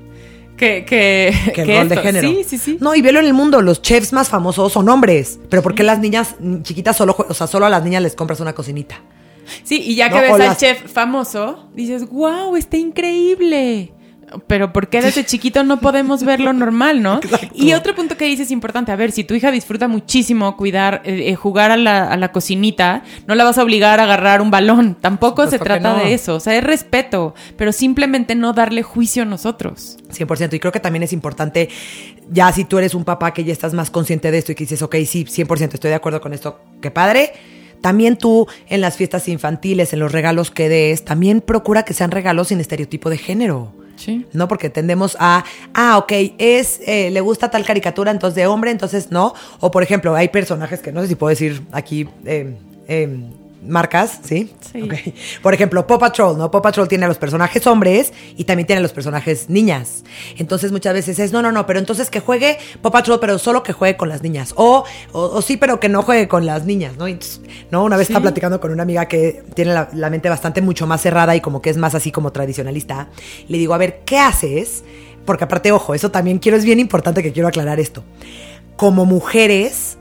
que, 0.57 0.85
que, 0.85 1.33
que 1.55 1.61
el 1.63 1.67
que 1.67 1.79
rol 1.79 1.89
de 1.89 1.97
género. 1.99 2.29
Sí, 2.29 2.45
sí, 2.47 2.59
sí. 2.59 2.79
No, 2.81 2.95
y 2.95 3.03
velo 3.03 3.21
en 3.21 3.27
el 3.27 3.35
mundo, 3.35 3.63
los 3.63 3.83
chefs 3.83 4.13
más 4.13 4.29
famosos 4.29 4.73
son 4.73 4.89
hombres. 4.89 5.39
Pero 5.49 5.63
¿por 5.63 5.75
qué 5.75 5.83
las 5.83 5.99
niñas 5.99 6.37
chiquitas 6.63 6.97
solo, 6.97 7.17
o 7.29 7.35
sea, 7.35 7.47
solo 7.47 7.67
a 7.67 7.71
las 7.71 7.83
niñas 7.85 8.03
les 8.03 8.15
compras 8.15 8.41
una 8.41 8.53
cocinita? 8.53 9.01
Sí, 9.63 9.83
y 9.85 9.95
ya 9.95 10.09
que 10.09 10.17
No, 10.17 10.23
ves 10.23 10.33
al 10.33 10.39
las- 10.39 10.59
chef 10.59 10.91
famoso, 10.91 11.69
dices, 11.75 12.09
wow, 12.09 12.57
está 12.57 12.77
increíble. 12.77 13.93
Pero 14.47 14.73
¿por 14.73 14.89
qué 14.89 15.01
desde 15.01 15.25
chiquito 15.25 15.65
no 15.65 15.81
podemos 15.81 16.25
ver 16.25 16.41
lo 16.41 16.53
normal, 16.53 17.03
no? 17.03 17.17
Exacto. 17.23 17.55
Y 17.55 17.73
otro 17.73 17.95
punto 17.95 18.17
que 18.17 18.25
dices 18.27 18.51
importante, 18.51 18.93
a 18.93 18.97
ver, 18.97 19.13
si 19.13 19.25
tu 19.25 19.35
hija 19.35 19.51
disfruta 19.51 19.89
muchísimo 19.89 20.57
cuidar, 20.57 21.03
eh, 21.05 21.31
eh, 21.31 21.35
jugar 21.35 21.71
a 21.71 21.77
la, 21.77 22.09
a 22.09 22.17
la 22.17 22.33
cocinita, 22.33 23.03
no 23.27 23.35
la 23.35 23.45
vas 23.45 23.59
a 23.59 23.63
obligar 23.63 24.01
a 24.01 24.05
agarrar 24.05 24.41
un 24.41 24.51
balón. 24.51 24.97
Tampoco 25.01 25.47
se 25.49 25.59
trata 25.59 25.95
no. 25.95 25.99
de 25.99 26.15
eso. 26.15 26.37
O 26.37 26.41
sea, 26.41 26.57
es 26.57 26.65
respeto, 26.65 27.35
pero 27.57 27.73
simplemente 27.73 28.35
no 28.35 28.53
darle 28.53 28.83
juicio 28.83 29.23
a 29.23 29.27
nosotros. 29.27 29.99
100%. 30.13 30.55
Y 30.55 30.61
creo 30.61 30.73
que 30.73 30.81
también 30.81 31.03
es 31.03 31.13
importante, 31.13 31.69
ya 32.31 32.51
si 32.53 32.65
tú 32.65 32.79
eres 32.79 32.95
un 32.95 33.05
papá 33.05 33.33
que 33.33 33.45
ya 33.45 33.53
estás 33.53 33.75
más 33.75 33.91
consciente 33.91 34.31
de 34.31 34.39
esto 34.39 34.53
y 34.53 34.55
que 34.55 34.65
dices, 34.65 34.83
ok, 34.83 34.97
sí, 35.07 35.25
100%, 35.25 35.75
estoy 35.75 35.91
de 35.91 35.97
acuerdo 35.97 36.21
con 36.21 36.33
esto, 36.33 36.61
qué 36.81 36.91
padre. 36.91 37.33
También 37.81 38.17
tú 38.17 38.47
en 38.69 38.81
las 38.81 38.97
fiestas 38.97 39.29
infantiles, 39.29 39.93
en 39.93 39.99
los 39.99 40.11
regalos 40.11 40.51
que 40.51 40.71
des, 40.71 41.05
también 41.05 41.43
procura 41.43 41.83
que 41.83 41.93
sean 41.93 42.11
regalos 42.11 42.49
sin 42.49 42.61
estereotipo 42.61 43.11
de 43.11 43.19
género. 43.19 43.75
No, 44.33 44.49
porque 44.49 44.71
tendemos 44.71 45.17
a, 45.19 45.45
ah, 45.75 45.99
ok, 45.99 46.13
es, 46.39 46.81
eh, 46.87 47.11
le 47.11 47.21
gusta 47.21 47.51
tal 47.51 47.65
caricatura, 47.65 48.11
entonces 48.11 48.35
de 48.35 48.47
hombre, 48.47 48.71
entonces 48.71 49.11
no. 49.11 49.35
O 49.61 49.71
por 49.71 49.83
ejemplo, 49.83 50.15
hay 50.15 50.29
personajes 50.29 50.81
que 50.81 50.93
no 50.93 51.03
sé 51.03 51.09
si 51.09 51.15
puedo 51.15 51.31
decir 51.31 51.63
aquí 51.73 52.09
eh, 52.25 52.55
eh, 52.89 53.19
marcas, 53.67 54.21
¿sí? 54.25 54.53
Sí. 54.73 54.89
Por 55.43 55.55
ejemplo, 55.55 55.87
Paw 55.87 55.99
Patrol, 55.99 56.37
¿no? 56.39 56.51
Paw 56.51 56.63
Patrol 56.63 56.89
tiene 56.89 57.05
a 57.05 57.09
los 57.09 57.19
personajes 57.19 57.67
hombres 57.67 58.13
y 58.37 58.45
también 58.45 58.67
tiene 58.67 58.79
a 58.81 58.83
los 58.83 58.93
personajes 58.93 59.49
niñas. 59.51 60.05
Entonces 60.37 60.73
muchas 60.73 60.95
veces 60.95 61.19
es, 61.19 61.33
no, 61.33 61.43
no, 61.43 61.53
no, 61.53 61.67
pero 61.67 61.79
entonces 61.79 62.11
que 62.11 62.21
juegue 62.21 62.59
Paw 62.83 62.93
Patrol, 62.93 63.21
pero 63.21 63.39
solo 63.39 63.63
que 63.63 63.73
juegue 63.73 63.97
con 63.97 64.09
las 64.09 64.23
niñas. 64.23 64.53
O, 64.57 64.85
o, 65.13 65.21
o 65.21 65.43
sí, 65.43 65.57
pero 65.57 65.81
que 65.81 65.89
no 65.89 66.03
juegue 66.03 66.29
con 66.29 66.47
las 66.47 66.65
niñas, 66.65 66.97
¿no? 66.97 67.07
Entonces, 67.07 67.41
¿no? 67.71 67.85
Una 67.85 67.97
vez 67.97 68.07
Sí. 68.07 68.13
estaba 68.13 68.25
platicando 68.25 68.61
con 68.61 68.71
una 68.73 68.83
amiga 68.83 69.07
que 69.07 69.43
tiene 69.55 69.73
la, 69.73 69.89
la 69.93 70.11
mente 70.11 70.29
bastante 70.29 70.61
mucho 70.61 70.87
más 70.87 71.01
cerrada 71.01 71.35
y 71.35 71.41
como 71.41 71.63
que 71.63 71.71
es 71.71 71.77
más 71.77 71.95
así 71.95 72.13
como 72.13 72.33
tradicionalista. 72.33 73.09
Le 73.49 73.59
digo, 73.59 73.73
a 73.75 73.79
ver, 73.79 74.01
¿qué 74.05 74.19
haces? 74.19 74.85
Porque 75.25 75.45
aparte, 75.45 75.73
ojo, 75.73 75.95
eso 75.95 76.11
también 76.11 76.39
quiero, 76.39 76.59
es 76.59 76.65
bien 76.65 76.81
importante 76.81 77.23
que 77.23 77.33
quiero 77.33 77.49
aclarar 77.49 77.81
esto. 77.81 78.05
Como 78.77 79.07
mujeres 79.07 79.97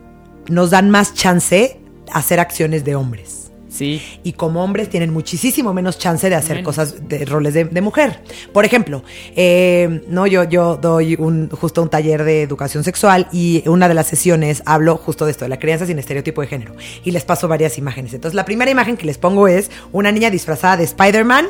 nos 0.50 0.72
dan 0.72 0.90
más 0.90 1.14
chance 1.14 1.80
a 2.12 2.20
hacer 2.20 2.40
acciones 2.42 2.84
de 2.84 2.96
hombres. 2.96 3.43
Sí. 3.74 4.00
Y 4.24 4.34
como 4.34 4.64
hombres 4.64 4.88
tienen 4.88 5.12
muchísimo 5.12 5.74
menos 5.74 5.98
chance 5.98 6.30
de 6.30 6.36
hacer 6.36 6.58
Menos. 6.58 6.66
cosas 6.66 7.10
de 7.10 7.26
roles 7.26 7.56
de, 7.56 7.66
de 7.66 7.82
mujer. 7.82 8.22
Por 8.54 8.66
ejemplo, 8.66 9.04
eh, 9.36 10.04
no, 10.08 10.28
yo, 10.28 10.44
yo 10.44 10.78
doy 10.78 11.16
un, 11.16 11.50
justo 11.50 11.82
un 11.82 11.90
taller 11.90 12.24
de 12.24 12.44
educación 12.44 12.84
sexual 12.84 13.28
y 13.32 13.68
una 13.68 13.88
de 13.88 13.96
las 13.96 14.06
sesiones 14.06 14.62
hablo 14.68 14.98
justo 14.98 15.26
de 15.26 15.32
esto, 15.32 15.46
de 15.46 15.50
la 15.50 15.58
crianza 15.58 15.88
sin 15.88 15.98
estereotipo 15.98 16.42
de 16.42 16.48
género. 16.48 16.76
Y 17.04 17.10
les 17.10 17.26
paso 17.26 17.48
varias 17.48 17.80
imágenes. 17.80 18.14
Entonces, 18.14 18.36
la 18.36 18.46
primera 18.46 18.70
imagen 18.70 18.96
que 18.96 19.08
les 19.08 19.18
pongo 19.18 19.48
es 19.48 19.72
una 19.92 20.12
niña 20.12 20.30
disfrazada 20.30 20.78
de 20.78 20.84
Spider-Man. 20.84 21.48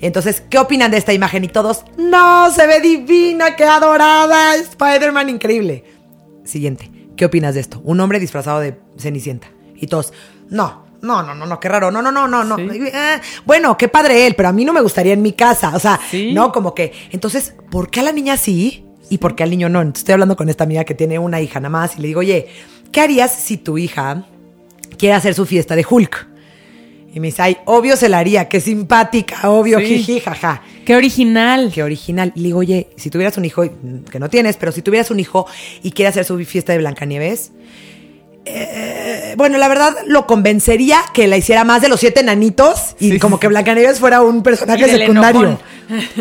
Entonces, 0.00 0.42
¿qué 0.48 0.58
opinan 0.58 0.90
de 0.90 0.96
esta 0.96 1.12
imagen? 1.12 1.44
Y 1.44 1.48
todos, 1.48 1.84
no, 1.98 2.50
se 2.50 2.66
ve 2.66 2.80
divina, 2.80 3.56
qué 3.56 3.64
adorada, 3.64 4.56
Spider-Man, 4.56 5.28
increíble. 5.28 5.84
Siguiente, 6.44 6.90
¿qué 7.14 7.26
opinas 7.26 7.54
de 7.54 7.60
esto? 7.60 7.82
Un 7.84 8.00
hombre 8.00 8.18
disfrazado 8.18 8.60
de 8.60 8.78
Cenicienta. 8.96 9.48
Y 9.76 9.86
todos, 9.88 10.12
no, 10.48 10.84
no, 11.02 11.22
no, 11.22 11.34
no, 11.34 11.46
no, 11.46 11.60
qué 11.60 11.68
raro, 11.68 11.90
no, 11.90 12.00
no, 12.00 12.10
no, 12.12 12.26
no, 12.28 12.44
no. 12.44 12.56
Sí. 12.56 12.80
Eh, 12.86 13.20
bueno, 13.44 13.76
qué 13.76 13.88
padre 13.88 14.26
él, 14.26 14.34
pero 14.36 14.48
a 14.48 14.52
mí 14.52 14.64
no 14.64 14.72
me 14.72 14.80
gustaría 14.80 15.12
en 15.12 15.22
mi 15.22 15.32
casa. 15.32 15.72
O 15.74 15.78
sea, 15.78 16.00
Sí. 16.10 16.32
no, 16.32 16.52
como 16.52 16.74
que. 16.74 16.92
Entonces, 17.10 17.54
¿por 17.70 17.90
qué 17.90 18.00
a 18.00 18.04
la 18.04 18.12
niña 18.12 18.36
sí 18.36 18.84
y 19.10 19.18
por 19.18 19.34
qué 19.34 19.42
al 19.42 19.50
niño 19.50 19.68
no? 19.68 19.80
Entonces, 19.80 20.02
estoy 20.02 20.12
hablando 20.14 20.36
con 20.36 20.48
esta 20.48 20.64
amiga 20.64 20.84
que 20.84 20.94
tiene 20.94 21.18
una 21.18 21.40
hija 21.40 21.60
nada 21.60 21.70
más 21.70 21.96
y 21.98 22.00
le 22.02 22.08
digo, 22.08 22.20
oye, 22.20 22.46
¿qué 22.92 23.00
harías 23.00 23.34
si 23.34 23.56
tu 23.56 23.78
hija 23.78 24.24
quiere 24.96 25.14
hacer 25.14 25.34
su 25.34 25.44
fiesta 25.44 25.74
de 25.76 25.84
Hulk? 25.88 26.28
Y 27.14 27.20
me 27.20 27.26
dice, 27.26 27.42
ay, 27.42 27.58
obvio 27.66 27.94
se 27.96 28.08
la 28.08 28.20
haría, 28.20 28.48
qué 28.48 28.58
simpática, 28.58 29.50
obvio, 29.50 29.78
Sí. 29.80 29.98
jiji, 29.98 30.20
jaja. 30.20 30.62
Qué 30.86 30.96
original. 30.96 31.70
Qué 31.74 31.82
original. 31.82 32.32
Y 32.34 32.38
le 32.40 32.44
digo, 32.46 32.60
oye, 32.60 32.88
si 32.96 33.10
tuvieras 33.10 33.36
un 33.36 33.44
hijo, 33.44 33.64
que 34.10 34.18
no 34.18 34.30
tienes, 34.30 34.56
pero 34.56 34.72
si 34.72 34.80
tuvieras 34.80 35.10
un 35.10 35.20
hijo 35.20 35.46
y 35.82 35.90
quiere 35.90 36.08
hacer 36.08 36.24
su 36.24 36.38
fiesta 36.46 36.72
de 36.72 36.78
Blancanieves, 36.78 37.52
eh, 38.44 39.34
bueno, 39.36 39.58
la 39.58 39.68
verdad 39.68 39.94
lo 40.06 40.26
convencería 40.26 40.98
que 41.14 41.26
la 41.28 41.36
hiciera 41.36 41.64
más 41.64 41.80
de 41.82 41.88
los 41.88 42.00
siete 42.00 42.22
nanitos 42.22 42.96
y 42.98 43.12
Sí, 43.12 43.18
como 43.18 43.38
que 43.38 43.46
Blancanieves 43.48 44.00
fuera 44.00 44.20
un 44.22 44.42
personaje 44.42 44.88
secundario. 44.88 45.40
enojón. 45.42 45.58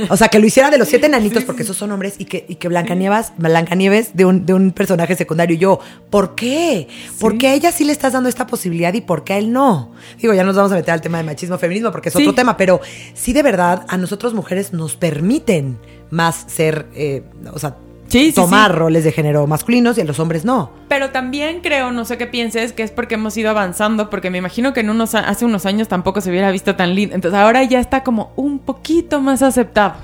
O 0.09 0.17
sea, 0.17 0.27
que 0.27 0.37
lo 0.39 0.45
hiciera 0.45 0.69
de 0.69 0.77
los 0.77 0.87
siete 0.87 1.07
nanitos 1.09 1.43
porque 1.45 1.63
esos 1.63 1.77
son 1.77 1.91
hombres 1.91 2.15
y 2.17 2.25
que, 2.25 2.45
y 2.47 2.55
que 2.55 2.67
Blancanieves, 2.67 3.31
Blancanieves 3.37 4.15
de 4.15 4.25
un, 4.25 4.45
de 4.45 4.53
un 4.53 4.71
personaje 4.71 5.15
secundario. 5.15 5.55
Y 5.55 5.59
yo, 5.59 5.79
¿por 6.09 6.35
qué? 6.35 6.87
¿Por 7.19 7.37
qué 7.37 7.47
a 7.47 7.53
ella 7.53 7.71
sí 7.71 7.85
le 7.85 7.91
estás 7.93 8.13
dando 8.13 8.27
esta 8.29 8.45
posibilidad 8.47 8.93
y 8.93 9.01
por 9.01 9.23
qué 9.23 9.33
a 9.33 9.37
él 9.37 9.51
no? 9.53 9.93
Digo, 10.19 10.33
ya 10.33 10.43
nos 10.43 10.55
vamos 10.55 10.71
a 10.73 10.75
meter 10.75 10.93
al 10.93 11.01
tema 11.01 11.17
de 11.19 11.23
machismo, 11.23 11.57
feminismo, 11.57 11.91
porque 11.91 12.09
es 12.09 12.15
Sí. 12.15 12.21
otro 12.23 12.35
tema, 12.35 12.57
pero 12.57 12.81
sí 13.13 13.33
de 13.33 13.43
verdad 13.43 13.85
a 13.87 13.97
nosotros 13.97 14.33
mujeres 14.33 14.73
nos 14.73 14.95
permiten 14.95 15.77
más 16.09 16.43
ser, 16.47 16.87
eh, 16.93 17.23
o 17.53 17.57
sea, 17.59 17.77
Sí, 18.11 18.31
tomar 18.33 18.71
sí. 18.71 18.77
roles 18.77 19.03
de 19.03 19.11
género 19.11 19.47
masculinos 19.47 19.97
y 19.97 20.01
a 20.01 20.03
los 20.03 20.19
hombres 20.19 20.45
no. 20.45 20.71
Pero 20.87 21.11
también 21.11 21.61
creo, 21.61 21.91
no 21.91 22.05
sé 22.05 22.17
qué 22.17 22.27
pienses, 22.27 22.73
que 22.73 22.83
es 22.83 22.91
porque 22.91 23.15
hemos 23.15 23.35
ido 23.37 23.49
avanzando, 23.49 24.09
porque 24.09 24.29
me 24.29 24.37
imagino 24.37 24.73
que 24.73 24.81
en 24.81 24.89
unos, 24.89 25.15
hace 25.15 25.45
unos 25.45 25.65
años 25.65 25.87
tampoco 25.87 26.21
se 26.21 26.29
hubiera 26.29 26.51
visto 26.51 26.75
tan 26.75 26.95
lindo. 26.95 27.15
Entonces 27.15 27.39
ahora 27.39 27.63
ya 27.63 27.79
está 27.79 28.03
como 28.03 28.33
un 28.35 28.59
poquito 28.59 29.21
más 29.21 29.41
aceptado, 29.41 29.95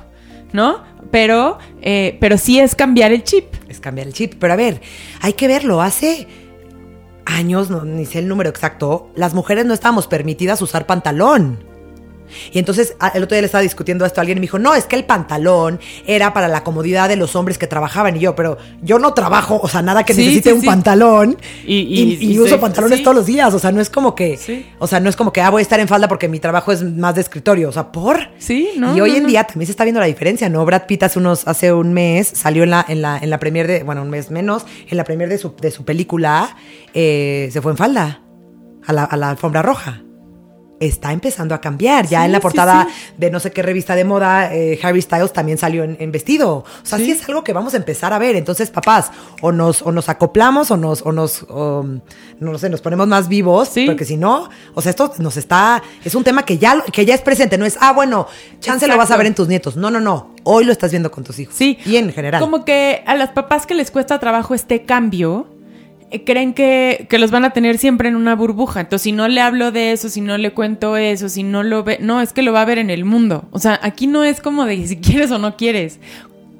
¿no? 0.54 0.84
Pero, 1.12 1.58
eh, 1.82 2.17
pero 2.20 2.38
sí 2.38 2.60
es 2.60 2.76
cambiar 2.76 3.12
el 3.12 3.24
chip. 3.24 3.46
Es 3.67 3.80
cambiar 3.80 4.08
el 4.08 4.13
chip. 4.13 4.36
Pero 4.39 4.54
a 4.54 4.56
ver, 4.56 4.82
hay 5.22 5.34
que 5.34 5.48
verlo. 5.48 5.82
Hace 5.82 6.28
años, 7.26 7.70
no, 7.70 7.84
ni 7.84 8.06
sé 8.06 8.20
el 8.20 8.28
número 8.28 8.50
exacto, 8.50 9.12
las 9.15 9.34
mujeres 9.34 9.65
no 9.65 9.74
estábamos 9.74 10.08
permitidas 10.08 10.62
usar 10.62 10.86
pantalón. 10.86 11.60
Y 12.52 12.60
entonces 12.60 12.96
el 13.13 13.24
otro 13.24 13.36
día 13.36 13.42
le 13.42 13.46
estaba 13.48 13.62
discutiendo 13.62 14.06
esto 14.06 14.20
a 14.20 14.22
alguien 14.22 14.38
y 14.38 14.42
me 14.42 14.46
dijo, 14.46 14.60
no, 14.60 14.76
es 14.76 14.86
que 14.86 14.96
el 14.96 15.06
pantalón 15.06 15.80
era 16.06 16.34
para 16.34 16.48
la 16.48 16.63
comodidad 16.63 17.10
de 17.10 17.16
los 17.16 17.36
hombres 17.36 17.58
que 17.58 17.68
trabajaban. 17.68 18.16
Y 18.16 18.20
yo, 18.20 18.36
pero 18.36 18.58
yo 18.82 19.00
no 19.00 19.13
trabajo, 19.13 19.60
o 19.62 19.68
sea, 19.68 19.82
nada 19.82 20.04
que 20.04 20.13
Sí, 20.13 20.22
necesite 20.22 20.50
sí, 20.50 20.56
un 20.56 20.62
sí. 20.62 20.68
pantalón. 20.68 21.38
Y- 21.66 21.76
Y, 21.78 22.02
y- 22.02 22.18
y 22.32 22.34
y 22.34 22.40
uso 22.40 22.60
pantalones 22.60 23.02
todos 23.04 23.16
los 23.16 23.26
días. 23.26 23.54
O 23.54 23.60
sea, 23.60 23.72
no 23.72 23.82
es 23.82 23.90
como 23.90 24.16
que, 24.16 24.38
o 24.80 24.88
sea, 24.88 25.00
no 25.00 25.10
es 25.10 25.16
como 25.16 25.32
que, 25.34 25.42
ah, 25.42 25.50
voy 25.50 25.60
a 25.60 25.63
estar 25.63 25.80
en 25.80 25.88
falda 25.88 26.08
porque 26.08 26.28
mi 26.28 26.40
trabajo 26.40 26.72
es 26.72 26.84
más 26.84 27.16
de 27.16 27.22
escritorio. 27.22 27.70
O 27.70 27.72
sea, 27.72 27.92
¿por? 27.92 28.30
Sí, 28.38 28.70
¿no? 28.78 28.96
Y 28.96 29.02
hoy 29.02 29.12
no, 29.12 29.18
en 29.18 29.24
no. 29.24 29.30
día 29.30 29.44
también 29.46 29.66
se 29.68 29.72
está 29.72 29.84
viendo 29.84 30.00
la 30.00 30.08
diferencia, 30.08 30.50
¿no? 30.50 30.66
Brad 30.66 30.86
Pitt 30.88 31.04
hace 31.04 31.20
unos, 31.20 31.48
hace 31.48 31.72
un 31.74 31.94
mes 31.94 32.28
salió 32.34 32.63
en 32.63 32.72
la, 32.72 32.86
en 32.88 33.02
la, 33.02 33.18
en 33.18 33.30
la 33.30 33.40
premier 33.40 33.68
de, 33.68 33.84
bueno, 33.84 34.02
un 34.02 34.10
mes 34.10 34.32
menos, 34.32 34.66
en 34.90 34.98
la 34.98 35.04
premier 35.04 35.30
de 35.30 35.38
su, 35.38 35.56
de 35.56 35.72
su 35.72 35.86
película, 35.86 36.56
eh, 36.94 37.50
se 37.52 37.62
fue 37.62 37.72
en 37.72 37.78
falda 37.78 38.22
a 38.86 38.94
la, 38.94 39.04
a 39.04 39.18
la 39.18 39.30
alfombra 39.32 39.62
roja. 39.62 40.02
Está 40.80 41.12
empezando 41.12 41.56
a 41.56 41.62
cambiar. 41.62 42.08
Ya 42.08 42.20
Sí, 42.20 42.26
en 42.26 42.32
la 42.32 42.40
portada 42.40 42.88
sí. 42.90 43.13
de 43.18 43.32
no 43.32 43.40
sé 43.40 43.52
qué 43.52 43.62
revista 43.62 43.96
de 43.96 44.04
moda, 44.04 44.54
eh, 44.54 44.80
Harry 44.84 45.02
Styles 45.02 45.34
también 45.34 45.58
salió 45.58 45.84
en, 45.84 45.98
en 46.00 46.12
vestido. 46.12 46.58
O 46.58 46.66
sea, 46.84 46.98
sí. 46.98 47.12
Es 47.12 47.28
algo 47.28 47.44
que 47.44 47.54
vamos 47.54 47.74
a 47.74 47.78
empezar 47.78 48.13
a 48.13 48.20
ver. 48.20 48.36
Entonces, 48.36 48.70
papás, 48.70 49.12
o 49.42 49.52
nos, 49.52 49.82
o 49.82 49.92
nos 49.92 50.10
acoplamos 50.10 50.70
o 50.72 50.78
nos, 50.78 51.02
o 51.02 51.12
nos, 51.12 51.44
o, 51.50 51.86
no 52.40 52.58
sé, 52.58 52.70
nos 52.70 52.82
ponemos 52.82 53.08
más 53.08 53.28
vivos, 53.28 53.72
porque 53.86 54.06
si 54.06 54.18
no, 54.18 54.50
o 54.74 54.82
sea, 54.82 54.90
esto 54.92 55.13
nos 55.20 55.38
está, 55.38 55.82
es 56.04 56.16
un 56.16 56.24
tema 56.24 56.44
que 56.44 56.58
ya, 56.58 56.84
que 56.92 57.06
ya 57.06 57.16
es 57.16 57.22
presente, 57.22 57.58
no 57.58 57.66
es, 57.66 57.78
ah, 57.80 57.94
bueno, 57.94 58.28
chance 58.60 58.88
lo 58.88 58.98
vas 58.98 59.12
a 59.12 59.18
ver 59.18 59.28
en 59.28 59.36
tus 59.36 59.48
nietos. 59.48 59.76
No, 59.76 59.90
no, 59.92 60.00
no. 60.00 60.36
Hoy 60.44 60.63
lo 60.63 60.72
estás 60.72 60.92
viendo 60.92 61.12
con 61.12 61.24
tus 61.24 61.40
hijos. 61.40 61.56
Sí. 61.56 61.78
Y 61.86 61.98
en 61.98 62.12
general. 62.13 62.40
Como 62.42 62.63
que 62.66 63.04
a 63.06 63.15
las 63.15 63.32
papás 63.32 63.65
que 63.65 63.73
les 63.73 63.92
cuesta 63.92 64.19
trabajo 64.19 64.54
este 64.54 64.84
cambio, 64.84 65.48
creen 66.25 66.53
que, 66.53 67.05
que 67.10 67.19
los 67.19 67.31
van 67.31 67.45
a 67.45 67.51
tener 67.51 67.77
siempre 67.77 68.10
en 68.10 68.15
una 68.15 68.35
burbuja. 68.35 68.81
Entonces, 68.81 69.03
si 69.03 69.12
no 69.12 69.27
le 69.27 69.41
hablo 69.41 69.71
de 69.71 69.91
eso, 69.91 70.10
si 70.10 70.21
no 70.21 70.37
le 70.37 70.53
cuento 70.53 70.97
eso, 70.97 71.29
si 71.29 71.43
no 71.43 71.63
lo 71.63 71.83
ve, 71.83 71.97
no, 72.01 72.21
es 72.21 72.33
que 72.33 72.41
lo 72.41 72.53
va 72.53 72.62
a 72.62 72.65
ver 72.65 72.77
en 72.77 72.89
el 72.89 73.05
mundo. 73.05 73.45
O 73.51 73.60
sea, 73.60 73.79
aquí 73.83 74.08
no 74.08 74.23
es 74.23 74.41
como 74.41 74.65
de 74.65 74.87
si 74.87 74.97
quieres 74.97 75.31
o 75.31 75.37
no 75.37 75.58
quieres. 75.58 75.99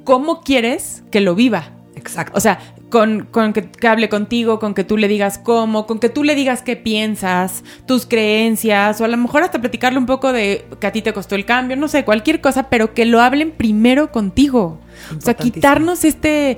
¿Cómo 0.04 0.42
quieres 0.42 1.04
que 1.12 1.22
lo 1.22 1.36
viva? 1.36 1.72
Exacto. 1.96 2.34
O 2.36 2.40
sea, 2.40 2.60
con, 2.90 3.26
con 3.26 3.54
que, 3.54 3.70
que 3.70 3.88
hable 3.88 4.08
contigo, 4.10 4.60
con 4.60 4.74
que 4.74 4.84
tú 4.84 4.98
le 4.98 5.08
digas 5.08 5.38
cómo, 5.38 5.86
con 5.86 6.00
que 6.00 6.10
tú 6.10 6.24
le 6.24 6.36
digas 6.36 6.62
qué 6.62 6.76
piensas, 6.76 7.64
tus 7.86 8.06
creencias, 8.06 9.02
o 9.02 9.06
a 9.06 9.08
lo 9.08 9.18
mejor 9.18 9.44
hasta 9.44 9.60
platicarle 9.60 10.00
un 10.00 10.06
poco 10.06 10.32
de 10.32 10.66
que 10.80 10.88
a 10.88 10.92
ti 10.92 11.02
te 11.02 11.14
costó 11.14 11.36
el 11.36 11.46
cambio, 11.46 11.76
no 11.76 11.88
sé, 11.88 12.06
cualquier 12.06 12.40
cosa, 12.40 12.70
pero 12.70 12.94
que 12.94 13.06
lo 13.06 13.22
hablen 13.22 13.52
primero 13.52 14.12
contigo. 14.12 14.80
O 15.18 15.22
sea, 15.22 15.34
quitarnos 15.34 16.06
este, 16.06 16.58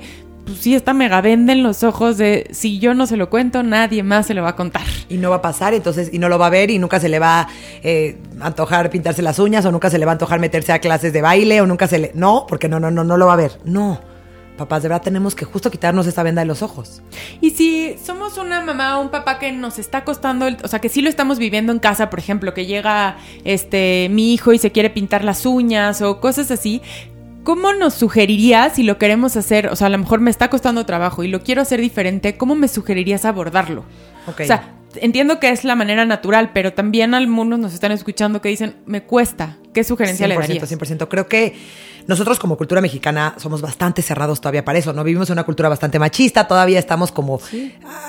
pues 0.50 0.62
sí, 0.62 0.74
esta 0.74 0.92
mega 0.92 1.20
venda 1.20 1.52
en 1.52 1.62
los 1.62 1.82
ojos 1.82 2.16
de 2.18 2.48
si 2.52 2.78
yo 2.78 2.94
no 2.94 3.06
se 3.06 3.16
lo 3.16 3.30
cuento, 3.30 3.62
nadie 3.62 4.02
más 4.02 4.26
se 4.26 4.34
lo 4.34 4.42
va 4.42 4.50
a 4.50 4.56
contar. 4.56 4.82
y 5.08 5.16
no 5.16 5.30
va 5.30 5.36
a 5.36 5.42
pasar, 5.42 5.74
entonces, 5.74 6.10
y 6.12 6.18
no 6.18 6.28
lo 6.28 6.38
va 6.38 6.46
a 6.46 6.50
ver 6.50 6.70
y 6.70 6.78
nunca 6.78 7.00
se 7.00 7.08
le 7.08 7.18
va 7.18 7.40
a 7.42 7.48
eh, 7.82 8.18
antojar 8.40 8.90
pintarse 8.90 9.22
las 9.22 9.38
uñas 9.38 9.64
o 9.64 9.72
nunca 9.72 9.90
se 9.90 9.98
le 9.98 10.04
va 10.06 10.12
a 10.12 10.14
antojar 10.14 10.40
meterse 10.40 10.72
a 10.72 10.78
clases 10.80 11.12
de 11.12 11.22
baile 11.22 11.60
o 11.60 11.66
nunca 11.66 11.86
se 11.86 11.98
le... 11.98 12.12
No, 12.14 12.46
porque 12.48 12.68
no, 12.68 12.80
no, 12.80 12.90
no, 12.90 13.04
no 13.04 13.16
lo 13.16 13.26
va 13.26 13.32
a 13.34 13.36
ver. 13.36 13.58
No, 13.64 14.00
papás, 14.56 14.82
de 14.82 14.88
verdad 14.90 15.02
tenemos 15.02 15.34
que 15.34 15.44
justo 15.46 15.70
quitarnos 15.70 16.06
esa 16.06 16.22
venda 16.22 16.42
de 16.42 16.46
los 16.46 16.62
ojos. 16.62 17.00
Y 17.40 17.50
si 17.52 17.96
somos 18.04 18.36
una 18.36 18.60
mamá 18.60 18.98
o 18.98 19.02
un 19.02 19.08
papá 19.10 19.38
que 19.38 19.52
nos 19.52 19.78
está 19.78 20.04
costando, 20.04 20.46
el- 20.46 20.58
o 20.62 20.68
sea, 20.68 20.80
que 20.80 20.90
sí 20.90 21.00
lo 21.00 21.08
estamos 21.08 21.38
viviendo 21.38 21.72
en 21.72 21.78
casa, 21.78 22.10
por 22.10 22.18
ejemplo, 22.18 22.52
que 22.52 22.66
llega 22.66 23.16
este 23.44 24.08
mi 24.10 24.34
hijo 24.34 24.52
y 24.52 24.58
se 24.58 24.70
quiere 24.70 24.90
pintar 24.90 25.24
las 25.24 25.46
uñas 25.46 26.02
o 26.02 26.20
cosas 26.20 26.50
así, 26.50 26.82
¿cómo 27.44 27.72
nos 27.72 27.94
sugerirías 27.94 28.74
si 28.74 28.82
lo 28.82 28.98
queremos 28.98 29.36
hacer? 29.36 29.68
O 29.68 29.76
sea, 29.76 29.86
a 29.88 29.90
lo 29.90 29.98
mejor 29.98 30.20
me 30.20 30.30
está 30.30 30.50
costando 30.50 30.86
trabajo 30.86 31.24
y 31.24 31.28
lo 31.28 31.42
quiero 31.42 31.62
hacer 31.62 31.80
diferente, 31.80 32.36
¿cómo 32.36 32.54
me 32.54 32.68
sugerirías 32.68 33.24
abordarlo? 33.24 33.84
Ok. 34.26 34.40
O 34.42 34.46
sea, 34.46 34.74
entiendo 34.96 35.40
que 35.40 35.50
es 35.50 35.64
la 35.64 35.76
manera 35.76 36.04
natural, 36.04 36.50
pero 36.52 36.72
también 36.72 37.14
algunos 37.14 37.58
nos 37.58 37.74
están 37.74 37.92
escuchando 37.92 38.40
que 38.40 38.48
dicen, 38.48 38.76
me 38.86 39.02
cuesta. 39.02 39.56
¿Qué 39.72 39.84
sugerencia 39.84 40.26
le 40.26 40.36
100%, 40.36 40.40
darías? 40.40 40.72
100%. 40.72 41.08
Creo 41.08 41.26
que 41.26 41.54
nosotros 42.06 42.38
como 42.38 42.56
cultura 42.56 42.80
mexicana 42.80 43.34
somos 43.36 43.60
bastante 43.60 44.02
cerrados 44.02 44.40
todavía 44.40 44.64
para 44.64 44.78
eso, 44.78 44.92
¿no? 44.92 45.04
Vivimos 45.04 45.28
en 45.30 45.34
una 45.34 45.44
cultura 45.44 45.68
bastante 45.68 45.98
machista, 45.98 46.48
todavía 46.48 46.78
estamos 46.78 47.12
como 47.12 47.40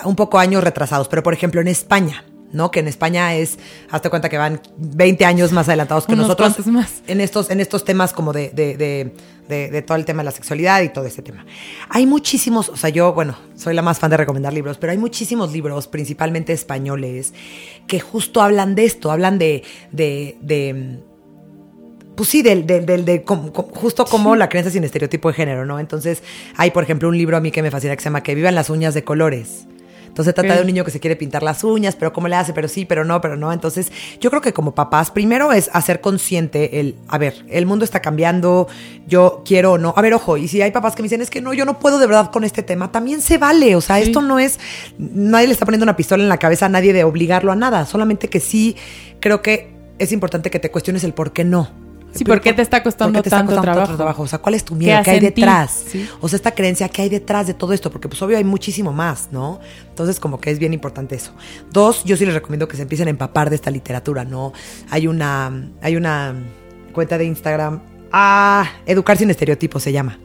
un 0.06 0.16
poco 0.16 0.40
años 0.40 0.64
retrasados, 0.64 1.08
pero 1.08 1.22
por 1.22 1.34
ejemplo 1.34 1.62
en 1.62 1.68
España, 1.68 2.26
¿no? 2.54 2.72
Que 2.72 2.80
en 2.82 2.88
España 2.88 3.36
es, 3.36 3.58
hazte 3.90 4.10
cuenta 4.10 4.30
que 4.30 4.38
van 4.38 4.62
20 4.78 5.26
años 5.26 5.52
más 5.52 5.68
adelantados 5.68 6.06
que 6.06 6.14
Unos 6.14 6.28
nosotros 6.28 6.66
más. 6.68 7.02
en 7.08 7.22
estos, 7.22 7.50
en 7.50 7.60
estos 7.60 7.86
temas 7.86 8.14
como 8.14 8.34
de, 8.34 8.50
de, 8.50 8.76
de, 8.78 9.16
de- 9.48 9.70
de 9.70 9.82
todo 9.82 9.98
el 9.98 10.06
tema 10.06 10.22
de 10.22 10.26
la 10.26 10.32
sexualidad 10.32 10.82
y 10.82 10.90
todo 10.90 11.06
este 11.06 11.22
tema. 11.22 11.46
Hay 11.90 12.06
muchísimos, 12.06 12.70
o 12.70 12.78
sea, 12.78 12.90
yo, 12.90 13.14
bueno, 13.14 13.38
soy 13.56 13.74
la 13.74 13.82
más 13.82 14.00
fan 14.00 14.10
de 14.12 14.18
recomendar 14.18 14.54
libros, 14.54 14.78
pero 14.78 14.92
hay 14.92 14.98
muchísimos 14.98 15.52
libros, 15.52 15.88
principalmente 15.88 16.54
españoles, 16.54 17.34
que 17.88 18.00
justo 18.00 18.42
hablan 18.42 18.76
de 18.76 18.86
esto, 18.86 19.12
hablan 19.12 19.38
de, 19.40 19.64
de, 19.92 20.38
de 20.42 21.00
pues 22.16 22.30
sí, 22.30 22.42
del, 22.42 22.66
del, 22.68 22.86
del- 22.86 23.06
de 23.06 23.24
com- 23.24 23.50
com- 23.52 23.70
justo 23.74 24.06
como 24.06 24.36
la 24.36 24.48
creencia 24.50 24.72
sin 24.72 24.84
estereotipo 24.84 25.30
de 25.30 25.34
género, 25.34 25.66
¿no? 25.66 25.80
Entonces, 25.80 26.22
hay, 26.58 26.72
por 26.72 26.84
ejemplo, 26.84 27.10
un 27.10 27.18
libro 27.18 27.38
a 27.38 27.40
mí 27.40 27.52
que 27.52 27.62
me 27.62 27.72
fascina 27.72 27.96
que 27.96 28.02
se 28.02 28.06
llama 28.10 28.22
Que 28.24 28.36
vivan 28.36 28.54
las 28.56 28.70
uñas 28.70 28.94
de 28.94 29.04
colores. 29.04 29.66
Entonces 30.12 30.34
trata 30.34 30.56
de 30.56 30.60
un 30.62 30.68
niño 30.68 30.84
que 30.84 30.92
se 30.92 31.00
quiere 31.00 31.16
pintar 31.16 31.42
las 31.42 31.64
uñas, 31.64 31.96
pero 31.96 32.12
cómo 32.12 32.28
le 32.28 32.36
hace, 32.36 32.52
pero 32.52 32.68
sí, 32.68 32.84
pero 32.84 33.06
no, 33.06 33.22
pero 33.22 33.38
no. 33.38 33.54
Entonces, 33.54 33.94
yo 34.20 34.30
creo 34.30 34.42
que 34.42 34.52
como 34.52 34.76
papás, 34.76 35.10
primero 35.10 35.54
es 35.54 35.70
hacer 35.72 36.02
consciente 36.02 36.82
el, 36.82 36.96
a 37.08 37.18
ver, 37.18 37.46
el 37.50 37.66
mundo 37.66 37.86
está 37.86 38.02
cambiando, 38.02 38.68
yo 39.08 39.42
quiero 39.46 39.72
o 39.74 39.78
no. 39.78 39.94
A 39.96 40.02
ver, 40.02 40.14
ojo, 40.14 40.36
y 40.36 40.50
si 40.50 40.62
hay 40.62 40.72
papás 40.72 40.96
que 40.96 41.02
me 41.02 41.06
dicen, 41.06 41.22
es 41.22 41.30
que 41.30 41.40
no, 41.42 41.54
yo 41.54 41.64
no 41.64 41.80
puedo 41.80 41.98
de 41.98 42.08
verdad 42.08 42.30
con 42.30 42.44
este 42.44 42.62
tema, 42.62 42.92
también 42.92 43.22
se 43.22 43.38
vale. 43.38 43.76
O 43.78 43.82
sea, 43.82 43.98
Sí. 43.98 44.04
esto 44.04 44.22
no 44.22 44.38
es, 44.38 44.60
nadie 44.98 45.48
le 45.48 45.54
está 45.54 45.66
poniendo 45.66 45.86
una 45.86 45.96
pistola 45.96 46.22
en 46.24 46.30
la 46.30 46.38
cabeza 46.38 46.66
a 46.66 46.70
nadie 46.70 46.92
de 46.92 47.06
obligarlo 47.06 47.54
a 47.54 47.56
nada, 47.56 47.86
solamente 47.86 48.28
que 48.28 48.42
sí 48.42 48.76
creo 49.22 49.42
que 49.42 49.72
es 49.98 50.12
importante 50.12 50.50
que 50.50 50.60
te 50.60 50.72
cuestiones 50.72 51.04
el 51.06 51.14
por 51.14 51.32
qué 51.32 51.44
no. 51.46 51.70
Sí, 52.12 52.26
¿por 52.26 52.42
qué 52.42 52.54
te 52.54 52.62
está 52.62 52.84
costando 52.84 53.14
¿Por 53.14 53.24
qué 53.24 53.30
te 53.30 53.36
está 53.36 53.40
tanto 53.40 53.56
costando 53.56 53.96
trabajo? 53.96 54.24
O 54.24 54.28
sea, 54.28 54.40
¿cuál 54.40 54.56
es 54.56 54.66
tu 54.66 54.74
¿Qué 54.74 54.86
miedo? 54.86 55.02
¿Qué, 55.04 55.12
hay 55.12 55.20
detrás? 55.20 55.86
Sí. 55.88 56.10
O 56.20 56.28
sea, 56.28 56.38
esta 56.38 56.52
creencia, 56.52 56.90
¿qué 56.90 57.04
hay 57.04 57.10
detrás 57.10 57.48
de 57.48 57.54
todo 57.54 57.74
esto? 57.74 57.90
Porque 57.92 58.08
pues 58.08 58.22
obvio 58.22 58.38
hay 58.38 58.44
muchísimo 58.44 58.92
más, 58.92 59.30
¿no? 59.32 59.60
Entonces 59.88 60.20
como 60.20 60.40
que 60.40 60.52
es 60.52 60.60
bien 60.60 60.74
importante 60.74 61.16
eso. 61.16 61.34
Dos, 61.72 62.04
yo 62.04 62.18
sí 62.18 62.26
les 62.26 62.34
recomiendo 62.34 62.68
que 62.68 62.76
se 62.76 62.84
empiecen 62.84 63.08
a 63.08 63.12
empapar 63.12 63.50
de 63.50 63.56
esta 63.56 63.72
literatura, 63.72 64.26
¿no? 64.26 64.54
Hay 64.90 65.08
una, 65.08 65.70
hay 65.82 65.96
una 65.96 66.36
cuenta 66.94 67.18
de 67.18 67.26
Instagram, 67.26 67.82
ah, 68.12 68.66
Educar 68.86 69.18
sin 69.18 69.30
estereotipos 69.30 69.84
se 69.84 69.92
llama 69.92 70.20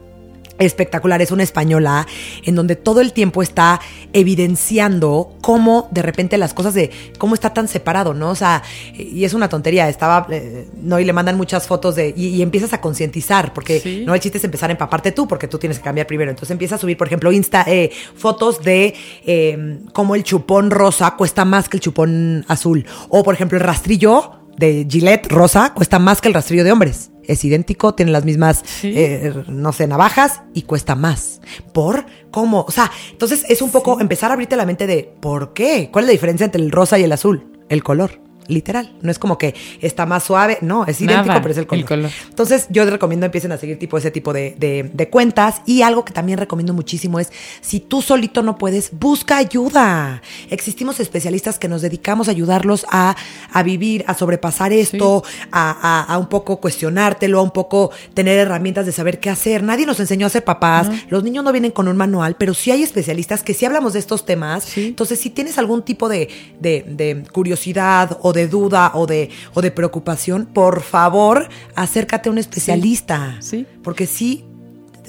espectacular, 0.59 1.21
es 1.21 1.31
una 1.31 1.43
española 1.43 2.07
en 2.43 2.55
donde 2.55 2.75
todo 2.75 3.01
el 3.01 3.13
tiempo 3.13 3.41
está 3.41 3.79
evidenciando 4.13 5.33
cómo 5.41 5.87
de 5.91 6.01
repente 6.01 6.37
las 6.37 6.53
cosas 6.53 6.73
de 6.73 6.89
cómo 7.17 7.33
está 7.33 7.53
tan 7.53 7.67
separado, 7.67 8.13
¿no? 8.13 8.29
O 8.29 8.35
sea, 8.35 8.63
y 8.95 9.23
es 9.25 9.33
una 9.33 9.49
tontería, 9.49 9.89
estaba, 9.89 10.27
eh, 10.29 10.67
no, 10.81 10.99
y 10.99 11.05
le 11.05 11.13
mandan 11.13 11.37
muchas 11.37 11.67
fotos 11.67 11.95
de, 11.95 12.13
y, 12.15 12.27
y 12.27 12.41
empiezas 12.41 12.73
a 12.73 12.81
concientizar, 12.81 13.53
porque 13.53 13.79
Sí. 13.79 14.03
no 14.05 14.13
el 14.13 14.19
chiste 14.19 14.37
es 14.37 14.43
empezar 14.43 14.69
a 14.69 14.73
empaparte 14.73 15.11
tú, 15.11 15.27
porque 15.27 15.47
tú 15.47 15.57
tienes 15.57 15.77
que 15.77 15.83
cambiar 15.83 16.07
primero. 16.07 16.29
Entonces 16.31 16.51
empieza 16.51 16.75
a 16.75 16.77
subir, 16.77 16.97
por 16.97 17.07
ejemplo, 17.07 17.31
Insta, 17.31 17.63
eh, 17.67 17.91
fotos 18.15 18.61
de 18.63 18.93
eh, 19.25 19.79
cómo 19.93 20.15
el 20.15 20.23
chupón 20.23 20.71
rosa 20.71 21.15
cuesta 21.17 21.45
más 21.45 21.69
que 21.69 21.77
el 21.77 21.81
chupón 21.81 22.45
azul. 22.47 22.85
O, 23.09 23.23
por 23.23 23.33
ejemplo, 23.33 23.57
el 23.57 23.63
rastrillo 23.63 24.33
de 24.57 24.85
Gillette 24.89 25.27
rosa 25.31 25.73
cuesta 25.73 25.99
más 25.99 26.19
que 26.21 26.27
el 26.27 26.33
rastrillo 26.33 26.63
de 26.63 26.71
hombres. 26.71 27.11
Es 27.23 27.43
idéntico, 27.43 27.93
tiene 27.93 28.11
las 28.11 28.23
mismas, 28.25 28.63
Sí. 28.65 28.93
eh, 28.95 29.33
no 29.47 29.73
sé, 29.73 29.85
navajas 29.87 30.41
y 30.53 30.61
cuesta 30.63 30.95
más. 30.95 31.41
¿Por 31.73 32.05
cómo? 32.31 32.61
O 32.67 32.71
sea, 32.71 32.91
entonces 33.11 33.45
es 33.49 33.61
un 33.61 33.69
poco 33.71 33.99
empezar 33.99 34.31
a 34.31 34.33
abrirte 34.33 34.55
la 34.55 34.65
mente 34.65 34.87
de 34.87 35.13
¿por 35.19 35.53
qué? 35.53 35.89
¿Cuál 35.91 36.05
es 36.05 36.07
la 36.07 36.11
diferencia 36.13 36.45
entre 36.45 36.61
el 36.61 36.71
rosa 36.71 36.97
y 36.97 37.03
el 37.03 37.11
azul? 37.11 37.51
El 37.69 37.83
color. 37.83 38.21
Literal. 38.47 38.93
No 39.01 39.11
es 39.11 39.19
como 39.19 39.37
que 39.37 39.53
está 39.81 40.05
más 40.05 40.23
suave. 40.23 40.57
No, 40.61 40.85
es 40.85 40.99
idéntico, 41.01 41.27
Nada, 41.27 41.41
pero 41.41 41.51
es 41.51 41.57
el 41.57 41.67
color. 41.67 41.81
el 41.81 41.87
color. 41.87 42.11
Entonces, 42.29 42.67
yo 42.69 42.83
les 42.83 42.91
recomiendo 42.93 43.25
empiecen 43.25 43.51
a 43.51 43.57
seguir 43.57 43.77
tipo 43.79 43.97
ese 43.97 44.11
tipo 44.11 44.33
de, 44.33 44.55
de- 44.57 44.89
de 44.93 45.09
cuentas. 45.09 45.61
Y 45.65 45.81
algo 45.81 46.05
que 46.05 46.13
también 46.13 46.37
recomiendo 46.39 46.73
muchísimo 46.73 47.19
es, 47.19 47.31
si 47.61 47.79
tú 47.79 48.01
solito 48.01 48.43
no 48.43 48.57
puedes, 48.57 48.91
busca 48.97 49.37
ayuda. 49.37 50.21
Existimos 50.49 50.99
especialistas 50.99 51.59
que 51.59 51.67
nos 51.67 51.81
dedicamos 51.81 52.27
a 52.27 52.31
ayudarlos 52.31 52.85
a, 52.89 53.15
a 53.51 53.63
vivir, 53.63 54.03
a 54.07 54.13
sobrepasar 54.13 54.71
esto, 54.73 55.23
a, 55.51 55.71
a- 55.71 56.13
a 56.13 56.17
un 56.17 56.27
poco 56.27 56.57
cuestionártelo, 56.61 57.39
a 57.39 57.41
un 57.43 57.51
poco 57.51 57.91
tener 58.13 58.37
herramientas 58.37 58.85
de 58.85 58.91
saber 58.91 59.19
qué 59.19 59.29
hacer. 59.29 59.63
Nadie 59.63 59.85
nos 59.85 59.99
enseñó 59.99 60.25
a 60.27 60.29
ser 60.29 60.43
papás. 60.43 60.89
Los 61.09 61.23
niños 61.23 61.43
no 61.43 61.51
vienen 61.51 61.71
con 61.71 61.87
un 61.87 61.97
manual, 61.97 62.35
pero 62.37 62.53
sí 62.53 62.71
hay 62.71 62.83
especialistas 62.83 63.43
que 63.43 63.53
sí 63.53 63.65
hablamos 63.65 63.93
de 63.93 63.99
estos 63.99 64.25
temas. 64.25 64.63
Sí. 64.63 64.87
Entonces, 64.87 65.19
si 65.19 65.29
tienes 65.29 65.57
algún 65.57 65.81
tipo 65.83 66.07
de, 66.09 66.29
de- 66.59 66.83
de 66.87 67.23
curiosidad 67.31 68.17
o 68.21 68.33
de 68.33 68.36
duda 68.45 68.91
o 68.93 69.07
de, 69.07 69.31
o 69.55 69.63
de 69.63 69.71
preocupación, 69.71 70.45
por 70.45 70.81
favor, 70.83 71.49
acércate 71.73 72.29
a 72.29 72.31
un 72.31 72.37
especialista. 72.37 73.37
Sí. 73.39 73.65
Porque 73.81 74.05
sí, 74.05 74.45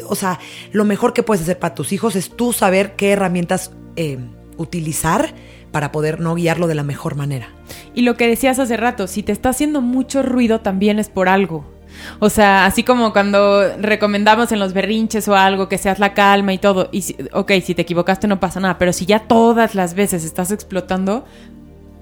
o 0.08 0.14
sea, 0.14 0.38
lo 0.72 0.86
mejor 0.86 1.12
que 1.12 1.22
puedes 1.22 1.42
hacer 1.42 1.58
para 1.58 1.74
tus 1.74 1.92
hijos 1.92 2.16
es 2.16 2.30
tú 2.30 2.54
saber 2.54 2.96
qué 2.96 3.10
herramientas 3.10 3.72
eh, 3.96 4.16
utilizar 4.56 5.34
para 5.72 5.92
poder 5.92 6.20
no 6.20 6.34
guiarlo 6.36 6.66
de 6.68 6.74
la 6.74 6.84
mejor 6.84 7.14
manera. 7.16 7.48
Y 7.94 8.00
lo 8.02 8.16
que 8.16 8.26
decías 8.26 8.58
hace 8.58 8.78
rato, 8.78 9.06
si 9.06 9.22
te 9.22 9.32
está 9.32 9.50
haciendo 9.50 9.82
mucho 9.82 10.22
ruido 10.22 10.60
también 10.60 10.98
es 10.98 11.10
por 11.10 11.28
algo. 11.28 11.76
O 12.20 12.30
sea, 12.30 12.64
así 12.64 12.84
como 12.84 13.12
cuando 13.12 13.76
recomendamos 13.78 14.52
en 14.52 14.60
los 14.60 14.72
berrinches 14.72 15.26
o 15.26 15.34
algo 15.34 15.68
que 15.68 15.78
seas 15.78 15.98
la 15.98 16.14
calma 16.14 16.52
y 16.52 16.58
todo. 16.58 16.88
Y 16.92 17.02
si- 17.02 17.16
ok, 17.32 17.52
si 17.64 17.74
te 17.74 17.82
equivocaste 17.82 18.28
no 18.28 18.38
pasa 18.40 18.60
nada, 18.60 18.78
pero 18.78 18.92
si 18.92 19.04
ya 19.04 19.20
todas 19.20 19.74
las 19.74 19.94
veces 19.94 20.24
estás 20.24 20.52
explotando, 20.52 21.24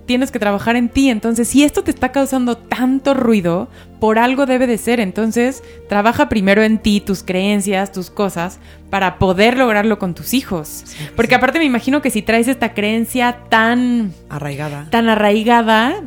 tienes 0.07 0.31
que 0.31 0.39
trabajar 0.39 0.77
en 0.77 0.89
ti. 0.89 1.11
Entonces, 1.11 1.49
si 1.49 1.65
esto 1.65 1.83
te 1.83 1.91
está 1.91 2.13
causando 2.13 2.57
tanto 2.57 3.15
ruido, 3.15 3.69
por 4.01 4.18
algo 4.18 4.47
debe 4.47 4.66
de 4.66 4.78
ser. 4.78 5.01
Entonces, 5.01 5.62
trabaja 5.88 6.28
primero 6.28 6.62
en 6.62 6.78
ti, 6.78 7.01
tus 7.01 7.22
creencias, 7.22 7.92
tus 7.92 8.11
cosas, 8.11 8.59
para 8.90 9.18
poder 9.18 9.57
lograrlo 9.57 9.99
con 9.99 10.14
tus 10.14 10.32
hijos. 10.32 10.84
Porque 11.16 11.34
aparte 11.34 11.59
me 11.59 11.64
imagino 11.64 12.01
que 12.03 12.11
si 12.11 12.22
traes 12.22 12.47
esta 12.47 12.72
creencia 12.72 13.38
tan 13.49 14.12
Arraigada. 14.28 14.86
tan 14.90 15.09
arraigada 15.09 16.03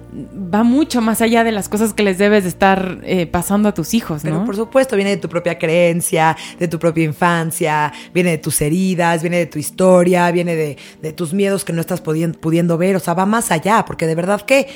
va 0.54 0.64
mucho 0.64 1.02
más 1.02 1.22
allá 1.22 1.44
de 1.44 1.52
las 1.52 1.68
cosas 1.68 1.94
que 1.94 2.04
les 2.04 2.18
debes 2.18 2.44
de 2.44 2.50
estar 2.50 3.00
eh, 3.04 3.26
pasando 3.28 3.68
a 3.68 3.74
tus 3.74 3.94
hijos, 3.94 4.22
Pero 4.24 4.40
¿no? 4.40 4.46
por 4.46 4.56
supuesto, 4.56 4.96
viene 4.96 5.12
de 5.12 5.18
tu 5.18 5.28
propia 5.28 5.58
creencia, 5.60 6.38
de 6.58 6.68
tu 6.70 6.80
propia 6.80 7.04
infancia, 7.04 7.92
viene 8.14 8.32
de 8.32 8.38
tus 8.38 8.62
heridas, 8.62 9.22
viene 9.22 9.38
de 9.40 9.46
tu 9.48 9.60
historia, 9.60 10.32
viene 10.32 10.56
de, 10.56 10.78
de 11.02 11.12
tus 11.12 11.34
miedos 11.34 11.66
que 11.66 11.74
no 11.74 11.82
estás 11.82 12.02
pudien- 12.02 12.38
pudiendo 12.38 12.78
ver, 12.78 12.96
o 12.96 13.00
sea, 13.00 13.14
va 13.14 13.26
más 13.26 13.52
allá, 13.52 13.84
porque 13.86 14.08
de 14.08 14.16
verdad 14.16 14.42
que 14.42 14.68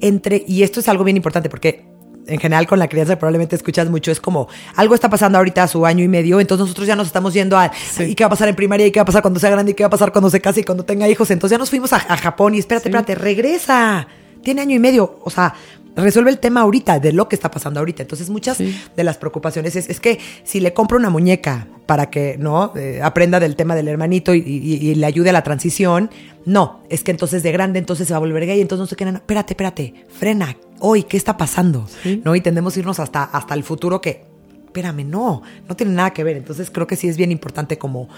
entre, 0.00 0.44
y 0.48 0.62
esto 0.62 0.80
es 0.80 0.88
algo 0.88 1.04
bien 1.04 1.18
importante, 1.18 1.50
porque 1.50 1.89
en 2.30 2.38
general 2.40 2.66
con 2.66 2.78
la 2.78 2.88
crianza 2.88 3.18
probablemente 3.18 3.56
escuchas 3.56 3.88
mucho, 3.90 4.10
es 4.10 4.20
como, 4.20 4.48
algo 4.76 4.94
está 4.94 5.10
pasando 5.10 5.38
ahorita 5.38 5.64
a 5.64 5.68
su 5.68 5.84
año 5.84 6.04
y 6.04 6.08
medio, 6.08 6.40
entonces 6.40 6.62
nosotros 6.62 6.86
ya 6.86 6.96
nos 6.96 7.06
estamos 7.06 7.34
yendo 7.34 7.58
a, 7.58 7.70
¿y 7.98 8.14
qué 8.14 8.24
va 8.24 8.28
a 8.28 8.30
pasar 8.30 8.48
en 8.48 8.56
primaria? 8.56 8.86
¿Y 8.86 8.90
qué 8.90 9.00
va 9.00 9.02
a 9.02 9.06
pasar 9.06 9.22
cuando 9.22 9.40
sea 9.40 9.50
grande? 9.50 9.72
¿Y 9.72 9.74
qué 9.74 9.82
va 9.82 9.88
a 9.88 9.90
pasar 9.90 10.12
cuando 10.12 10.30
se 10.30 10.40
case 10.40 10.60
y 10.60 10.64
cuando 10.64 10.84
tenga 10.84 11.08
hijos? 11.08 11.30
Entonces 11.30 11.54
ya 11.54 11.58
nos 11.58 11.70
fuimos 11.70 11.92
a, 11.92 11.96
a 11.96 12.16
Japón 12.16 12.54
y 12.54 12.58
espérate, 12.58 12.84
Sí. 12.84 12.88
espérate, 12.88 13.14
regresa. 13.14 14.06
Tiene 14.42 14.62
año 14.62 14.74
y 14.74 14.78
medio, 14.78 15.18
o 15.22 15.28
sea, 15.28 15.52
resuelve 15.96 16.30
el 16.30 16.38
tema 16.38 16.60
ahorita, 16.62 16.98
de 16.98 17.12
lo 17.12 17.28
que 17.28 17.36
está 17.36 17.50
pasando 17.50 17.80
ahorita. 17.80 18.02
Entonces, 18.02 18.30
muchas 18.30 18.56
Sí. 18.58 18.74
de 18.96 19.04
las 19.04 19.18
preocupaciones 19.18 19.76
es, 19.76 19.88
es 19.90 20.00
que 20.00 20.18
si 20.44 20.60
le 20.60 20.72
compro 20.72 20.96
una 20.98 21.10
muñeca 21.10 21.66
para 21.86 22.08
que 22.10 22.36
no 22.38 22.72
Eh, 22.76 23.00
aprenda 23.02 23.40
del 23.40 23.56
tema 23.56 23.74
del 23.74 23.88
hermanito 23.88 24.32
y, 24.34 24.38
y- 24.40 24.88
y 24.90 24.94
le 24.94 25.06
ayude 25.06 25.30
a 25.30 25.32
la 25.32 25.42
transición, 25.42 26.10
no, 26.46 26.80
es 26.88 27.02
que 27.02 27.10
entonces 27.10 27.42
de 27.42 27.50
grande 27.52 27.78
entonces 27.78 28.06
se 28.06 28.12
va 28.14 28.18
a 28.18 28.20
volver 28.20 28.46
gay, 28.46 28.60
entonces 28.60 28.80
no 28.80 28.86
sé 28.86 28.94
qué, 28.96 29.04
no, 29.04 29.12
no, 29.12 29.18
espérate, 29.18 29.52
espérate, 29.54 29.94
frena, 30.08 30.56
hoy, 30.78 31.02
¿qué 31.02 31.16
está 31.16 31.36
pasando? 31.36 31.86
Sí. 32.02 32.22
¿No? 32.24 32.34
Y 32.36 32.40
tendemos 32.40 32.76
a 32.76 32.78
irnos 32.80 33.00
hasta, 33.00 33.24
hasta 33.24 33.54
el 33.54 33.64
futuro 33.64 34.00
que, 34.00 34.22
espérame, 34.66 35.04
no, 35.04 35.42
no 35.68 35.74
tiene 35.76 35.92
nada 35.92 36.10
que 36.12 36.22
ver. 36.22 36.36
Entonces 36.36 36.70
creo 36.70 36.86
que 36.86 36.94
sí 36.96 37.08
es 37.08 37.16
bien 37.16 37.32
importante 37.32 37.76
como 37.76 38.08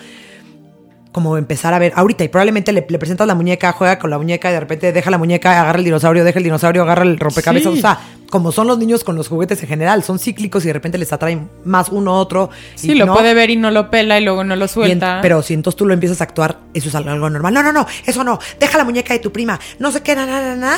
como 1.13 1.37
empezar 1.37 1.75
a 1.75 1.79
ver 1.79 1.93
ahorita 1.95 2.25
y 2.25 2.29
probablemente 2.29 2.73
le, 2.73 2.87
le 2.89 2.99
presentas 2.99 3.27
la 3.27 3.35
muñeca, 3.35 3.71
juega 3.73 3.99
con 3.99 4.09
la 4.11 4.17
muñeca 4.19 4.49
y 4.49 4.55
de 4.55 4.61
repente 4.61 4.93
deja 4.93 5.11
la 5.11 5.19
muñeca, 5.19 5.61
agarra 5.61 5.79
el 5.79 5.85
dinosaurio, 5.85 6.25
deja 6.25 6.39
el 6.39 6.45
dinosaurio, 6.45 6.83
agarra 6.83 7.03
el 7.03 7.19
rompecabezas. 7.19 7.73
Sí. 7.73 7.79
O 7.79 7.83
sea, 7.83 7.99
como 8.31 8.51
son 8.51 8.67
los 8.67 8.79
niños 8.79 9.05
con 9.05 9.15
los 9.15 9.29
juguetes 9.29 9.63
en 9.63 9.69
general, 9.69 10.03
son 10.03 10.19
cíclicos 10.19 10.65
y 10.65 10.69
de 10.69 10.73
repente 10.73 10.97
les 10.97 11.13
atraen 11.13 11.51
más 11.65 11.91
uno 11.91 12.15
otro. 12.19 12.49
Sí, 12.77 12.93
y 12.93 12.95
lo 12.95 13.05
no. 13.05 13.13
puede 13.15 13.35
ver 13.35 13.51
y 13.51 13.57
no 13.57 13.71
lo 13.71 13.91
pela 13.91 14.19
y 14.19 14.25
luego 14.25 14.43
no 14.43 14.57
lo 14.57 14.63
Y 14.65 14.65
en- 14.65 14.69
suelta. 14.71 15.19
pero 15.21 15.43
si 15.43 15.53
entonces 15.53 15.77
tú 15.77 15.85
lo 15.85 15.93
empiezas 15.93 16.23
a 16.23 16.25
actuar, 16.25 16.61
eso 16.73 16.89
es 16.89 16.95
algo, 16.95 17.15
normal. 17.29 17.53
No, 17.53 17.63
no, 17.63 17.73
no, 17.75 17.87
eso 18.07 18.25
no. 18.25 18.39
Deja 18.59 18.79
la 18.79 18.85
muñeca 18.85 19.13
de 19.13 19.21
tu 19.21 19.31
prima. 19.33 19.61
No 19.79 19.93
sé 19.93 20.01
qué, 20.03 20.15
na, 20.17 20.25
na, 20.25 20.41
na, 20.41 20.57
na. 20.57 20.77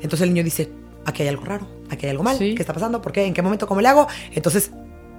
Entonces 0.00 0.22
el 0.22 0.32
niño 0.32 0.44
dice, 0.44 0.70
aquí 1.04 1.22
hay 1.24 1.28
algo 1.28 1.44
raro, 1.44 1.68
aquí 1.90 2.06
hay 2.06 2.10
algo 2.12 2.22
mal. 2.22 2.38
Sí. 2.38 2.54
¿Qué 2.54 2.62
está 2.62 2.72
pasando? 2.72 3.02
¿Por 3.02 3.12
qué? 3.12 3.26
¿En 3.26 3.34
qué 3.34 3.42
momento? 3.42 3.66
¿Cómo 3.66 3.82
le 3.82 3.88
hago? 3.88 4.08
Entonces 4.32 4.70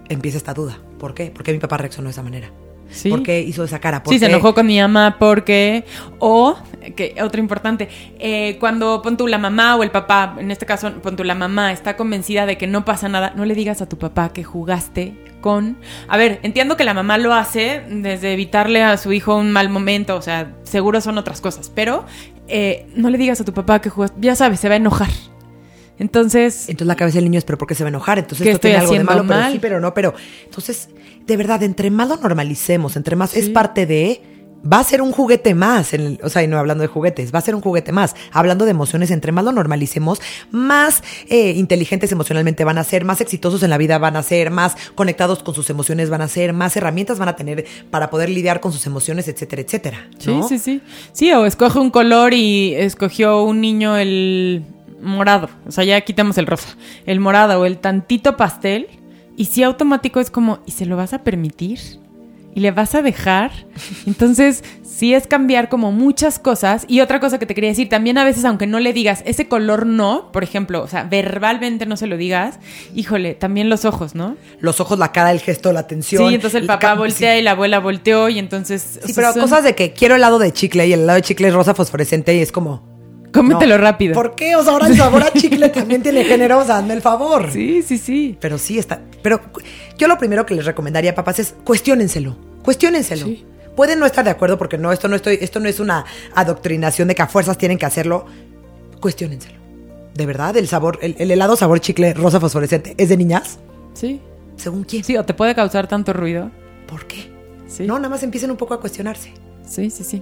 empieza 0.09 0.38
esta 0.39 0.55
duda. 0.55 0.80
¿Por 0.97 1.13
qué? 1.13 1.28
¿Por 1.30 1.43
qué 1.43 1.51
mi 1.53 1.59
papá 1.59 1.78
reaccionó 1.78 2.07
de 2.07 2.13
esa 2.13 2.24
manera? 2.24 2.49
Sí. 2.89 3.09
¿Por 3.09 3.23
qué 3.23 3.41
hizo 3.41 3.63
esa 3.63 3.79
cara? 3.79 4.03
¿Por 4.03 4.13
Sí, 4.13 4.19
se 4.19 4.25
enojó 4.27 4.53
con 4.53 4.65
mi 4.65 4.79
mamá 4.79 5.17
porque. 5.19 5.86
O, 6.19 6.55
que 6.95 7.15
otro 7.21 7.39
importante, 7.39 7.89
eh, 8.19 8.57
cuando 8.59 9.01
pon 9.01 9.17
tú 9.17 9.27
la 9.27 9.38
mamá 9.38 9.75
o 9.75 9.83
el 9.83 9.91
papá, 9.91 10.36
en 10.39 10.51
este 10.51 10.65
caso 10.65 10.91
pon 11.01 11.15
tú 11.15 11.23
la 11.23 11.36
mamá, 11.36 11.71
está 11.71 11.97
convencida 11.97 12.45
de 12.45 12.57
que 12.57 12.67
no 12.67 12.86
pasa 12.86 13.09
nada, 13.09 13.33
no 13.36 13.45
le 13.45 13.55
digas 13.55 13.81
a 13.81 13.89
tu 13.89 13.97
papá 13.97 14.29
que 14.29 14.43
jugaste 14.43 15.15
con. 15.41 15.77
A 16.07 16.17
ver, 16.17 16.39
entiendo 16.43 16.77
que 16.77 16.83
la 16.83 16.93
mamá 16.93 17.17
lo 17.17 17.33
hace 17.33 17.83
desde 17.89 18.33
evitarle 18.33 18.83
a 18.83 18.97
su 18.97 19.13
hijo 19.13 19.36
un 19.36 19.51
mal 19.51 19.69
momento, 19.69 20.15
o 20.15 20.21
sea, 20.21 20.53
seguro 20.63 21.01
son 21.01 21.17
otras 21.17 21.41
cosas, 21.41 21.71
pero 21.73 22.05
eh, 22.47 22.88
no 22.95 23.09
le 23.09 23.17
digas 23.17 23.41
a 23.41 23.45
tu 23.45 23.53
papá 23.53 23.79
que 23.81 23.89
jugaste. 23.89 24.17
Ya 24.21 24.36
sabes, 24.36 24.59
se 24.59 24.69
va 24.69 24.75
a 24.75 24.77
enojar. 24.77 25.09
Entonces. 25.97 26.69
Entonces 26.69 26.87
la 26.87 26.95
cabeza 26.95 27.15
del 27.17 27.25
niño 27.25 27.37
es, 27.39 27.45
pero 27.45 27.57
¿por 27.57 27.67
qué 27.67 27.75
se 27.75 27.83
va 27.83 27.87
a 27.87 27.89
enojar? 27.89 28.19
Entonces 28.19 28.43
¿Qué 28.43 28.51
esto 28.51 28.61
tiene 28.61 28.77
algo 28.77 28.93
de 28.93 29.03
malo, 29.03 29.23
pero 29.27 29.39
mal? 29.39 29.51
sí, 29.53 29.59
pero 29.59 29.79
no, 29.79 29.93
pero... 29.93 30.13
Entonces, 30.43 30.89
de 31.25 31.37
verdad, 31.37 31.63
entre 31.63 31.89
más 31.91 32.09
lo 32.09 32.17
normalicemos, 32.17 32.95
entre 32.95 33.15
más 33.15 33.35
es 33.35 33.49
parte 33.49 33.85
de... 33.85 34.21
Va 34.67 34.79
a 34.79 34.83
ser 34.83 35.03
un 35.03 35.11
juguete 35.11 35.53
más, 35.53 35.93
en 35.93 36.01
el- 36.01 36.19
o 36.23 36.29
sea, 36.29 36.41
y 36.41 36.47
no 36.47 36.57
hablando 36.57 36.81
de 36.81 36.87
juguetes, 36.87 37.31
va 37.31 37.37
a 37.37 37.41
ser 37.43 37.53
un 37.53 37.61
juguete 37.61 37.91
más. 37.91 38.15
Hablando 38.31 38.65
de 38.65 38.71
emociones, 38.71 39.11
entre 39.11 39.31
más 39.31 39.45
lo 39.45 39.51
normalicemos, 39.51 40.19
más 40.49 41.03
eh, 41.29 41.51
inteligentes 41.51 42.11
emocionalmente 42.11 42.63
van 42.63 42.79
a 42.79 42.83
ser, 42.83 43.05
más 43.05 43.21
exitosos 43.21 43.61
en 43.61 43.69
la 43.69 43.77
vida 43.77 43.99
van 43.99 44.15
a 44.15 44.23
ser, 44.23 44.49
más 44.49 44.75
conectados 44.95 45.43
con 45.43 45.53
sus 45.53 45.69
emociones 45.69 46.09
van 46.09 46.21
a 46.21 46.27
ser, 46.27 46.51
más 46.53 46.75
herramientas 46.77 47.19
van 47.19 47.29
a 47.29 47.35
tener 47.35 47.63
para 47.91 48.09
poder 48.09 48.29
lidiar 48.29 48.59
con 48.59 48.71
sus 48.73 48.83
emociones, 48.87 49.27
etcétera, 49.27 49.61
etcétera. 49.61 50.09
Sí, 50.17 50.33
sí, 50.49 50.57
sí. 50.57 50.81
Sí, 51.13 51.31
o 51.31 51.45
escoge 51.45 51.77
un 51.77 51.91
color 51.91 52.33
y 52.33 52.73
escogió 52.73 53.43
un 53.43 53.61
niño 53.61 53.97
el 53.97 54.63
morado. 55.01 55.49
O 55.67 55.71
sea, 55.71 55.83
ya 55.83 55.99
quitamos 56.01 56.37
el 56.37 56.47
rosa. 56.47 56.69
El 57.05 57.19
morado 57.19 57.59
o 57.61 57.65
el 57.65 57.77
tantito 57.77 58.37
pastel. 58.37 58.87
Y 59.37 59.45
sí, 59.45 59.63
automático 59.63 60.19
es 60.19 60.31
como, 60.31 60.59
¿y 60.65 60.71
se 60.71 60.85
lo 60.85 60.95
vas 60.97 61.13
a 61.13 61.23
permitir? 61.23 61.79
¿Y 62.53 62.61
le 62.61 62.71
vas 62.71 62.95
a 62.95 63.01
dejar? 63.01 63.51
Entonces, 64.07 64.63
sí 64.81 65.13
es 65.13 65.27
cambiar 65.27 65.67
como 65.67 65.91
muchas 65.91 66.39
cosas. 66.39 66.85
Y 66.87 67.01
otra 67.01 67.19
cosa 67.19 67.37
que 67.37 67.45
te 67.45 67.53
quería 67.53 67.69
decir, 67.69 67.89
también 67.89 68.17
a 68.17 68.23
veces, 68.23 68.45
aunque 68.45 68.65
no 68.65 68.79
le 68.79 68.93
digas 68.93 69.23
ese 69.25 69.49
color 69.49 69.85
no, 69.85 70.31
por 70.31 70.45
ejemplo, 70.45 70.81
o 70.81 70.87
sea, 70.87 71.03
verbalmente 71.03 71.85
no 71.85 71.97
se 71.97 72.07
lo 72.07 72.15
digas, 72.15 72.59
híjole, 72.95 73.33
también 73.35 73.67
los 73.69 73.83
ojos, 73.83 74.15
¿no? 74.15 74.37
Los 74.61 74.79
ojos, 74.79 74.97
la 74.97 75.11
cara, 75.11 75.31
el 75.33 75.41
gesto, 75.41 75.73
la 75.73 75.85
tensión. 75.85 76.29
Sí, 76.29 76.35
entonces 76.35 76.61
el 76.61 76.65
papá 76.67 76.93
voltea 76.95 77.33
sí. 77.33 77.39
y 77.39 77.41
la 77.41 77.51
abuela 77.51 77.79
volteó 77.79 78.29
y 78.29 78.39
entonces... 78.39 78.99
o 79.03 79.07
Sí, 79.07 79.11
sea, 79.11 79.15
pero 79.15 79.33
son- 79.33 79.41
cosas 79.41 79.65
de 79.65 79.75
que 79.75 79.91
quiero 79.91 80.15
helado 80.15 80.39
de 80.39 80.53
chicle 80.53 80.87
y 80.87 80.93
el 80.93 81.01
helado 81.01 81.17
de 81.17 81.23
chicle 81.23 81.49
es 81.49 81.53
rosa 81.53 81.73
fosforescente 81.75 82.33
y 82.33 82.39
es 82.39 82.53
como. 82.53 82.94
Cómetelo 83.36 83.77
no. 83.77 83.83
rápido. 83.83 84.13
¿Por 84.13 84.33
qué? 84.36 84.55
O 84.55 84.63
sea, 84.63 84.73
ahora 84.73 84.88
el 84.88 84.97
sabor 84.97 85.23
a 85.23 85.31
chicle 85.31 85.69
también 85.69 86.01
tiene 86.01 86.23
género, 86.23 86.59
o 86.59 86.65
sea, 86.65 86.77
hazme 86.77 86.93
el 86.93 87.01
favor. 87.01 87.51
Sí, 87.51 87.83
sí, 87.83 87.97
sí. 87.97 88.38
Pero 88.39 88.57
sí 88.57 88.79
está. 88.79 89.01
Pero 89.21 89.41
yo 89.97 90.07
lo 90.07 90.17
primero 90.17 90.45
que 90.45 90.55
les 90.55 90.65
recomendaría, 90.65 91.13
papás, 91.13 91.39
es 91.39 91.55
cuestiónenselo. 91.63 92.36
Cuestiónenselo. 92.63 93.25
Sí. 93.25 93.45
Pueden 93.75 93.99
no 93.99 94.05
estar 94.05 94.23
de 94.23 94.31
acuerdo 94.31 94.57
porque 94.57 94.77
no, 94.77 94.91
esto 94.91 95.07
no 95.07 95.15
estoy, 95.17 95.38
esto 95.41 95.59
no 95.59 95.67
es 95.67 95.79
una 95.79 96.05
adoctrinación 96.33 97.07
de 97.09 97.15
que 97.15 97.21
a 97.21 97.27
fuerzas 97.27 97.57
tienen 97.57 97.77
que 97.77 97.86
hacerlo. 97.86 98.25
Cuestiónenselo. 99.01 99.59
De 100.13 100.25
verdad, 100.25 100.55
el 100.55 100.67
sabor, 100.67 100.97
el, 101.01 101.15
el 101.19 101.29
helado 101.29 101.57
sabor 101.57 101.81
chicle 101.81 102.13
rosa 102.13 102.39
fosforescente, 102.39 102.95
¿es 102.97 103.09
de 103.09 103.17
niñas? 103.17 103.59
Sí. 103.93 104.21
¿Según 104.55 104.86
quién? 104.86 105.03
Sí, 105.03 105.17
o 105.17 105.25
te 105.25 105.33
puede 105.33 105.53
causar 105.53 105.88
tanto 105.88 106.13
ruido. 106.13 106.49
¿Por 106.88 107.05
qué? 107.05 107.29
Sí. 107.67 107.86
No, 107.86 107.97
nada 107.97 108.09
más 108.09 108.23
empiecen 108.23 108.49
un 108.51 108.57
poco 108.57 108.73
a 108.73 108.79
cuestionarse. 108.79 109.33
Sí, 109.68 109.89
sí, 109.89 110.03
sí. 110.03 110.22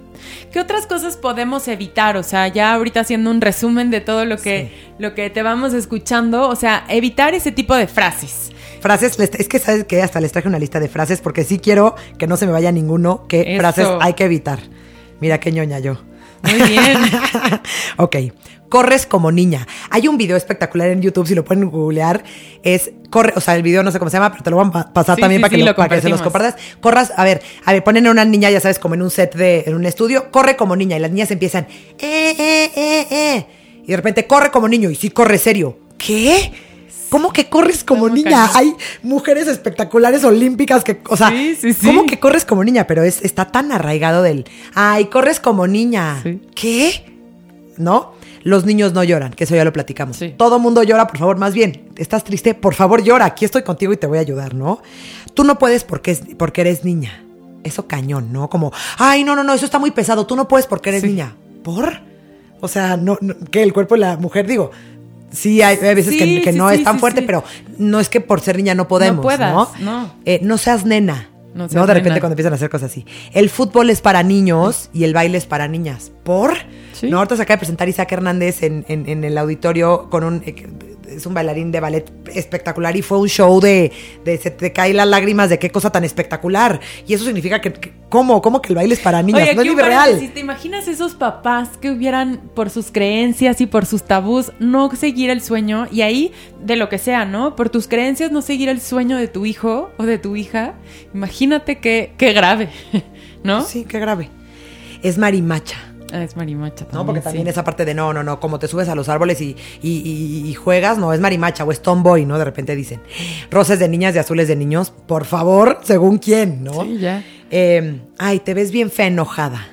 ¿Qué 0.52 0.60
otras 0.60 0.86
cosas 0.86 1.16
podemos 1.16 1.68
evitar? 1.68 2.16
O 2.16 2.22
sea, 2.22 2.48
ya 2.48 2.74
ahorita 2.74 3.00
haciendo 3.00 3.30
un 3.30 3.40
resumen 3.40 3.90
de 3.90 4.00
todo 4.00 4.24
lo 4.24 4.36
que, 4.36 4.72
lo 4.98 5.14
que 5.14 5.30
te 5.30 5.42
vamos 5.42 5.74
escuchando, 5.74 6.48
o 6.48 6.56
sea, 6.56 6.84
evitar 6.88 7.34
ese 7.34 7.52
tipo 7.52 7.74
de 7.74 7.86
frases. 7.86 8.50
Frases, 8.80 9.18
es 9.18 9.48
que 9.48 9.58
sabes 9.58 9.84
que 9.84 10.02
hasta 10.02 10.20
les 10.20 10.32
traje 10.32 10.48
una 10.48 10.58
lista 10.58 10.80
de 10.80 10.88
frases 10.88 11.20
porque 11.20 11.44
sí 11.44 11.58
quiero 11.58 11.94
que 12.18 12.26
no 12.26 12.36
se 12.36 12.46
me 12.46 12.52
vaya 12.52 12.70
ninguno, 12.72 13.26
qué 13.28 13.54
Eso. 13.54 13.60
frases 13.60 13.88
hay 14.00 14.14
que 14.14 14.24
evitar. 14.24 14.60
Mira 15.20 15.40
qué 15.40 15.52
ñoña 15.52 15.78
yo. 15.78 15.96
Muy 16.42 16.68
bien. 16.68 16.98
ok, 17.96 18.16
corres 18.74 19.06
como 19.06 19.30
niña. 19.30 19.68
Hay 19.90 20.08
un 20.08 20.18
video 20.18 20.36
espectacular 20.36 20.88
en 20.88 21.00
YouTube, 21.00 21.28
si 21.28 21.36
lo 21.36 21.44
pueden 21.44 21.70
googlear, 21.70 22.24
es 22.64 22.90
corre, 23.08 23.32
o 23.36 23.40
sea, 23.40 23.54
el 23.54 23.62
video 23.62 23.84
no 23.84 23.92
sé 23.92 24.00
cómo 24.00 24.10
se 24.10 24.16
llama, 24.16 24.32
pero 24.32 24.42
te 24.42 24.50
lo 24.50 24.56
voy 24.56 24.66
a 24.66 24.70
pa- 24.72 24.92
pasar 24.92 25.14
Sí, 25.14 25.20
también 25.20 25.38
sí, 25.38 25.42
para, 25.42 25.50
que 25.50 25.54
sí, 25.56 25.62
lo- 25.62 25.66
lo 25.68 25.76
para 25.76 25.94
que 25.94 26.02
se 26.02 26.08
los 26.08 26.20
compartas. 26.20 26.56
Corras, 26.80 27.12
a 27.16 27.22
ver, 27.22 27.40
a 27.64 27.72
ver, 27.72 27.84
ponen 27.84 28.08
a 28.08 28.10
una 28.10 28.24
niña, 28.24 28.50
ya 28.50 28.58
sabes, 28.58 28.80
como 28.80 28.96
en 28.96 29.02
un 29.02 29.12
set 29.12 29.36
de, 29.36 29.62
en 29.64 29.74
un 29.76 29.86
estudio, 29.86 30.32
corre 30.32 30.56
como 30.56 30.74
niña 30.74 30.96
y 30.96 31.00
las 31.00 31.12
niñas 31.12 31.30
empiezan, 31.30 31.68
eh, 32.00 32.34
eh, 32.36 32.70
eh, 32.74 33.06
eh. 33.12 33.46
Y 33.84 33.86
de 33.92 33.96
repente 33.96 34.26
corre 34.26 34.50
como 34.50 34.66
niño 34.66 34.90
y 34.90 34.96
sí 34.96 35.10
corre 35.10 35.38
serio. 35.38 35.78
¿Qué? 35.96 36.50
¿Cómo 37.10 37.32
que 37.32 37.48
corres 37.48 37.84
como 37.84 38.02
¿Cómo 38.08 38.14
niña? 38.16 38.50
Hay 38.54 38.74
mujeres 39.04 39.46
espectaculares 39.46 40.24
olímpicas 40.24 40.82
que, 40.82 40.98
o 41.08 41.16
sea, 41.16 41.28
Sí, 41.30 41.54
sí, 41.60 41.72
sí. 41.74 41.86
¿cómo 41.86 42.06
que 42.06 42.18
corres 42.18 42.44
como 42.44 42.64
niña? 42.64 42.88
Pero 42.88 43.04
es, 43.04 43.22
está 43.22 43.44
tan 43.52 43.70
arraigado 43.70 44.24
del, 44.24 44.46
ay, 44.74 45.04
corres 45.04 45.38
como 45.38 45.68
niña. 45.68 46.20
¿Qué? 46.56 47.04
¿No? 47.76 48.14
Los 48.44 48.64
niños 48.66 48.92
no 48.92 49.02
lloran, 49.02 49.32
que 49.32 49.44
eso 49.44 49.56
ya 49.56 49.64
lo 49.64 49.72
platicamos. 49.72 50.16
Sí. 50.18 50.34
Todo 50.36 50.58
mundo 50.58 50.82
llora, 50.82 51.06
por 51.06 51.18
favor, 51.18 51.36
más 51.38 51.54
bien. 51.54 51.88
¿Estás 51.96 52.22
triste? 52.24 52.54
Por 52.54 52.74
favor, 52.74 53.02
llora. 53.02 53.24
Aquí 53.24 53.44
estoy 53.44 53.62
contigo 53.62 53.92
y 53.92 53.96
te 53.96 54.06
voy 54.06 54.18
a 54.18 54.20
ayudar, 54.20 54.54
¿no? 54.54 54.82
Tú 55.32 55.44
no 55.44 55.58
puedes 55.58 55.82
porque, 55.82 56.10
es, 56.12 56.22
porque 56.38 56.60
eres 56.60 56.84
niña. 56.84 57.24
Eso 57.64 57.88
cañón, 57.88 58.32
¿no? 58.32 58.48
Como, 58.50 58.70
ay, 58.98 59.24
no, 59.24 59.34
no, 59.34 59.42
no, 59.42 59.54
eso 59.54 59.64
está 59.64 59.78
muy 59.78 59.90
pesado. 59.90 60.26
Tú 60.26 60.36
no 60.36 60.46
puedes 60.46 60.66
porque 60.66 60.90
eres 60.90 61.00
Sí. 61.00 61.08
niña. 61.08 61.34
¿Por? 61.62 62.00
O 62.60 62.68
sea, 62.68 62.96
no, 62.98 63.16
no- 63.22 63.34
que 63.50 63.62
el 63.62 63.72
cuerpo 63.72 63.94
de 63.94 64.00
la 64.02 64.16
mujer, 64.18 64.46
digo, 64.46 64.70
sí 65.32 65.62
hay, 65.62 65.78
hay 65.78 65.94
veces 65.94 66.14
que, 66.14 66.24
Sí, 66.24 66.40
que 66.42 66.52
sí, 66.52 66.58
no 66.58 66.70
es 66.70 66.84
tan 66.84 66.98
fuerte, 67.00 67.22
pero 67.22 67.42
no 67.78 67.98
es 67.98 68.10
que 68.10 68.20
por 68.20 68.40
ser 68.42 68.56
niña 68.58 68.74
no 68.74 68.86
podemos, 68.86 69.16
¿no? 69.16 69.22
puedas, 69.22 69.80
no. 69.80 70.12
Eh, 70.26 70.40
no 70.42 70.58
seas 70.58 70.84
nena. 70.84 71.30
No 71.54 71.68
No, 71.68 71.86
de 71.86 71.94
repente 71.94 72.20
cuando 72.20 72.32
empiezan 72.34 72.52
a 72.52 72.56
hacer 72.56 72.68
cosas 72.68 72.90
así. 72.90 73.06
El 73.32 73.48
fútbol 73.48 73.88
es 73.90 74.00
para 74.00 74.22
niños 74.22 74.90
y 74.92 75.04
el 75.04 75.14
baile 75.14 75.38
es 75.38 75.46
para 75.46 75.68
niñas. 75.68 76.10
¿Por? 76.24 76.52
Sí. 76.92 77.08
No, 77.08 77.18
ahorita 77.18 77.36
se 77.36 77.42
acaba 77.42 77.56
de 77.56 77.60
presentar 77.60 77.88
Isaac 77.88 78.10
Hernández 78.12 78.62
en, 78.62 78.84
en- 78.88 79.08
en 79.08 79.24
el 79.24 79.38
auditorio 79.38 80.10
con 80.10 80.24
un... 80.24 80.42
es 81.08 81.26
un 81.26 81.34
bailarín 81.34 81.70
de 81.72 81.80
ballet 81.80 82.10
espectacular 82.34 82.96
y 82.96 83.02
fue 83.02 83.18
un 83.18 83.28
show 83.28 83.60
de, 83.60 83.92
de 84.24 84.38
se 84.38 84.50
te 84.50 84.72
caen 84.72 84.96
las 84.96 85.06
lágrimas 85.08 85.50
de 85.50 85.58
qué 85.58 85.70
cosa 85.70 85.90
tan 85.90 86.04
espectacular. 86.04 86.80
Y 87.06 87.14
eso 87.14 87.24
significa 87.24 87.60
que, 87.60 87.72
que- 87.72 87.92
¿cómo? 88.08 88.40
¿Cómo 88.42 88.60
que 88.62 88.68
el 88.70 88.76
baile 88.76 88.94
es 88.94 89.00
para 89.00 89.22
niñas? 89.22 89.42
Oye, 89.42 89.54
no 89.54 89.62
es 89.62 89.74
real. 89.76 90.00
paréntesis, 90.00 90.34
¿Te 90.34 90.40
imaginas 90.40 90.88
esos 90.88 91.14
papás 91.14 91.70
que 91.80 91.90
hubieran, 91.90 92.40
por 92.54 92.70
sus 92.70 92.90
creencias 92.92 93.60
y 93.60 93.66
por 93.66 93.86
sus 93.86 94.02
tabús, 94.04 94.52
no 94.58 94.90
seguir 94.94 95.30
el 95.30 95.40
sueño? 95.42 95.86
Y 95.90 96.02
ahí, 96.02 96.32
de 96.62 96.76
lo 96.76 96.88
que 96.88 96.98
sea, 96.98 97.24
¿no? 97.24 97.56
Por 97.56 97.70
tus 97.70 97.88
creencias, 97.88 98.30
no 98.32 98.42
seguir 98.42 98.68
el 98.68 98.80
sueño 98.80 99.16
de 99.16 99.28
tu 99.28 99.46
hijo 99.46 99.90
o 99.98 100.04
de 100.04 100.18
tu 100.18 100.36
hija. 100.36 100.74
Imagínate 101.14 101.78
qué, 101.78 102.12
qué 102.16 102.32
grave, 102.32 102.68
¿no? 103.42 103.62
Sí, 103.62 103.84
qué 103.88 103.98
grave. 103.98 104.30
Es 105.02 105.18
marimacha. 105.18 105.76
Ah, 106.14 106.22
es 106.22 106.36
marimacha 106.36 106.84
también. 106.84 106.94
¿no? 106.98 107.06
Porque 107.06 107.20
sí. 107.20 107.24
también 107.24 107.48
esa 107.48 107.64
parte 107.64 107.84
de 107.84 107.92
no, 107.92 108.12
no, 108.12 108.22
no, 108.22 108.38
como 108.38 108.58
te 108.60 108.68
subes 108.68 108.88
a 108.88 108.94
los 108.94 109.08
árboles 109.08 109.40
y, 109.40 109.56
y- 109.82 109.88
y- 110.44 110.48
y 110.48 110.54
juegas, 110.54 110.96
no, 110.96 111.12
es 111.12 111.18
marimacha 111.20 111.64
o 111.64 111.72
es 111.72 111.82
tomboy, 111.82 112.24
¿no? 112.24 112.38
De 112.38 112.44
repente 112.44 112.76
dicen, 112.76 113.00
rosas 113.50 113.78
de 113.80 113.88
niñas 113.88 114.14
y 114.14 114.18
azules 114.18 114.46
de 114.46 114.54
niños, 114.54 114.92
por 115.06 115.24
favor, 115.24 115.80
según 115.82 116.18
quién, 116.18 116.62
¿no? 116.62 116.82
Sí, 116.84 116.98
ya. 116.98 117.24
Eh, 117.50 118.00
ay, 118.18 118.38
te 118.40 118.54
ves 118.54 118.70
bien 118.70 118.90
fea 118.92 119.08
enojada. 119.08 119.66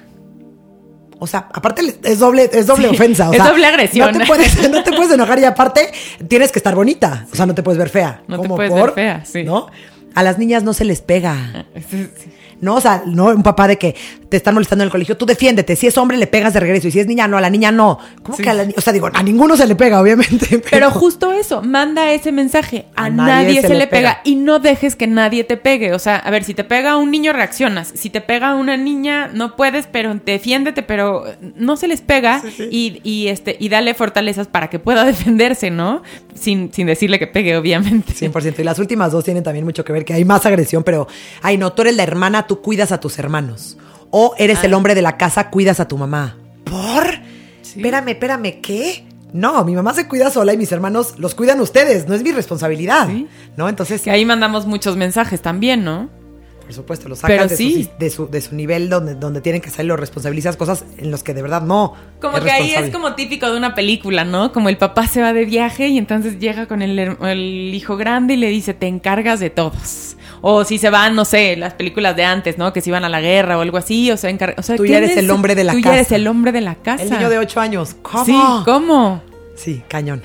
O 1.19 1.27
sea, 1.27 1.49
aparte 1.53 1.83
es 2.03 2.17
doble, 2.17 2.49
es 2.51 2.65
doble 2.65 2.89
Sí, 2.89 2.95
ofensa. 2.95 3.29
o 3.29 3.33
es 3.33 3.37
sea, 3.37 3.49
doble 3.51 3.65
agresión. 3.67 4.11
No 4.11 4.17
te, 4.19 4.25
puedes, 4.25 4.69
no 4.71 4.83
te 4.83 4.91
puedes 4.91 5.11
enojar 5.11 5.37
y 5.37 5.45
aparte 5.45 5.91
tienes 6.27 6.51
que 6.51 6.57
estar 6.57 6.73
bonita. 6.73 7.27
O 7.31 7.35
sea, 7.35 7.45
no 7.45 7.53
te 7.53 7.61
puedes 7.61 7.77
ver 7.77 7.89
fea. 7.89 8.23
No 8.27 8.37
te 8.37 8.47
¿Cómo 8.47 8.55
puedes 8.55 8.71
por? 8.71 8.81
ver 8.85 8.93
fea, 8.95 9.25
sí. 9.25 9.43
¿No? 9.43 9.67
A 10.15 10.23
las 10.23 10.39
niñas 10.39 10.63
no 10.63 10.73
se 10.73 10.83
les 10.85 11.01
pega. 11.01 11.67
Sí, 11.89 12.07
sí. 12.17 12.31
¿No? 12.61 12.75
O 12.75 12.81
sea, 12.81 13.03
no 13.05 13.25
un 13.25 13.43
papá 13.43 13.67
de 13.67 13.77
que 13.77 13.95
te 14.29 14.37
están 14.37 14.53
molestando 14.53 14.83
en 14.83 14.87
el 14.87 14.91
colegio, 14.91 15.17
tú 15.17 15.25
defiéndete. 15.25 15.75
Si 15.75 15.87
es 15.87 15.97
hombre, 15.97 16.17
le 16.17 16.27
pegas 16.27 16.53
de 16.53 16.61
regreso. 16.61 16.87
Y 16.87 16.91
si 16.91 16.99
es 16.99 17.07
niña, 17.07 17.27
no, 17.27 17.37
a 17.37 17.41
la 17.41 17.49
niña 17.49 17.71
no. 17.71 17.99
¿Cómo 18.23 18.37
que 18.37 18.49
a 18.49 18.53
la 18.53 18.63
niña? 18.63 18.75
O 18.77 18.81
sea, 18.81 18.93
digo, 18.93 19.09
a 19.13 19.23
ninguno 19.23 19.57
se 19.57 19.67
le 19.67 19.75
pega, 19.75 19.99
obviamente. 19.99 20.47
Pero, 20.49 20.61
Pero 20.69 20.91
justo 20.91 21.31
eso, 21.33 21.61
manda 21.61 22.11
ese 22.13 22.31
mensaje. 22.31 22.85
A, 22.95 23.05
A 23.05 23.09
nadie, 23.09 23.33
nadie 23.33 23.61
se, 23.61 23.67
se 23.67 23.73
le 23.73 23.87
pega. 23.87 24.09
pega. 24.11 24.21
y 24.23 24.35
no 24.35 24.59
dejes 24.59 24.95
que 24.95 25.07
nadie 25.07 25.43
te 25.43 25.57
pegue. 25.57 25.93
O 25.93 25.99
sea, 25.99 26.15
a 26.15 26.31
ver, 26.31 26.43
si 26.45 26.53
te 26.53 26.63
pega 26.63 26.95
un 26.97 27.11
niño, 27.11 27.33
reaccionas. 27.33 27.91
Si 27.93 28.09
te 28.09 28.21
pega 28.21 28.55
una 28.55 28.77
niña, 28.77 29.29
no 29.33 29.55
puedes, 29.55 29.87
pero 29.87 30.13
defiéndete, 30.25 30.81
pero 30.83 31.25
no 31.55 31.75
se 31.75 31.87
les 31.87 32.01
pega 32.01 32.41
Y, 32.69 33.01
y, 33.03 33.27
este, 33.27 33.57
y 33.59 33.69
dale 33.69 33.93
fortalezas 33.93 34.47
para 34.47 34.69
que 34.69 34.79
pueda 34.79 35.03
defenderse, 35.11 35.71
¿no? 35.71 36.03
Sin, 36.35 36.71
sin 36.73 36.87
decirle 36.87 37.19
que 37.19 37.27
pegue, 37.27 37.57
obviamente. 37.57 38.13
100%. 38.13 38.59
Y 38.59 38.63
las 38.63 38.79
últimas 38.79 39.11
dos 39.11 39.25
tienen 39.25 39.43
también 39.43 39.65
mucho 39.65 39.83
que 39.83 39.91
ver, 39.91 40.05
que 40.05 40.13
hay 40.13 40.23
más 40.25 40.45
agresión, 40.45 40.83
pero, 40.83 41.07
ay, 41.41 41.57
no, 41.57 41.73
tú 41.73 41.81
eres 41.81 41.95
la 41.95 42.03
hermana, 42.03 42.47
tú 42.51 42.61
cuidas 42.61 42.91
a 42.91 42.99
tus 42.99 43.17
hermanos. 43.17 43.77
O 44.09 44.35
eres 44.37 44.57
Ah. 44.61 44.65
el 44.65 44.73
hombre 44.73 44.93
de 44.93 45.01
la 45.01 45.15
casa, 45.15 45.49
cuidas 45.49 45.79
a 45.79 45.87
tu 45.87 45.97
mamá. 45.97 46.35
¿Por? 46.65 47.07
Espérame, 47.61 48.09
espérame, 48.09 48.59
¿qué? 48.61 49.05
No, 49.31 49.63
mi 49.63 49.73
mamá 49.73 49.93
se 49.93 50.05
cuida 50.09 50.29
sola 50.29 50.53
y 50.53 50.57
mis 50.57 50.69
hermanos 50.73 51.13
los 51.17 51.33
cuidan 51.33 51.61
ustedes, 51.61 52.09
no 52.09 52.13
es 52.13 52.21
mi 52.23 52.33
responsabilidad. 52.33 53.07
Sí. 53.07 53.25
¿No? 53.55 53.69
Entonces, 53.69 54.01
Que 54.01 54.11
ahí 54.11 54.25
mandamos 54.25 54.65
muchos 54.65 54.97
mensajes 54.97 55.41
también, 55.41 55.85
¿no? 55.85 56.09
Por 56.71 56.75
supuesto, 56.77 57.09
los 57.09 57.19
sacas 57.19 57.49
de, 57.49 57.57
sí. 57.57 57.83
su, 57.83 57.89
de, 57.99 58.09
su, 58.09 58.27
de 58.29 58.39
su 58.39 58.55
nivel 58.55 58.89
donde, 58.89 59.15
donde 59.15 59.41
tienen 59.41 59.61
que 59.61 59.69
ser, 59.69 59.83
los 59.83 59.99
responsabilizas 59.99 60.55
cosas 60.55 60.85
en 60.97 61.11
los 61.11 61.21
que 61.21 61.33
de 61.33 61.41
verdad 61.41 61.61
no. 61.61 61.95
Como 62.21 62.37
es 62.37 62.45
que 62.45 62.51
ahí 62.51 62.71
es 62.71 62.91
como 62.91 63.13
típico 63.13 63.51
de 63.51 63.57
una 63.57 63.75
película, 63.75 64.23
¿no? 64.23 64.53
Como 64.53 64.69
el 64.69 64.77
papá 64.77 65.05
se 65.07 65.21
va 65.21 65.33
de 65.33 65.43
viaje 65.43 65.89
y 65.89 65.97
entonces 65.97 66.39
llega 66.39 66.67
con 66.67 66.81
el, 66.81 67.73
hijo 67.73 67.97
grande 67.97 68.35
y 68.35 68.37
le 68.37 68.47
dice, 68.47 68.73
te 68.73 68.87
encargas 68.87 69.41
de 69.41 69.49
todos. 69.49 70.15
O 70.39 70.63
si 70.63 70.77
se 70.77 70.89
van, 70.89 71.13
no 71.13 71.25
sé, 71.25 71.57
las 71.57 71.73
películas 71.73 72.15
de 72.15 72.23
antes, 72.23 72.57
¿no? 72.57 72.71
Que 72.71 72.79
se 72.79 72.89
iban 72.89 73.03
a 73.03 73.09
la 73.09 73.19
guerra 73.19 73.57
o 73.57 73.61
algo 73.61 73.77
así, 73.77 74.09
o 74.11 74.17
sea, 74.17 74.31
encar- 74.31 74.55
o 74.57 74.63
sea 74.63 74.77
Tú 74.77 74.83
¿qué 74.83 74.89
ya 74.89 74.97
eres 74.99 75.17
el 75.17 75.29
hombre 75.29 75.55
de 75.55 75.65
la 75.65 75.73
Tú 75.73 75.79
ya 75.79 75.83
casa. 75.83 75.95
eres 75.95 76.11
el 76.13 76.27
hombre 76.27 76.53
de 76.53 76.61
la 76.61 76.75
casa. 76.75 77.03
El 77.03 77.11
niño 77.11 77.29
de 77.29 77.37
8 77.37 77.59
años. 77.59 77.95
¿Cómo? 78.01 78.25
Sí, 78.25 78.33
¿cómo? 78.63 79.21
Sí, 79.55 79.83
cañón. 79.89 80.23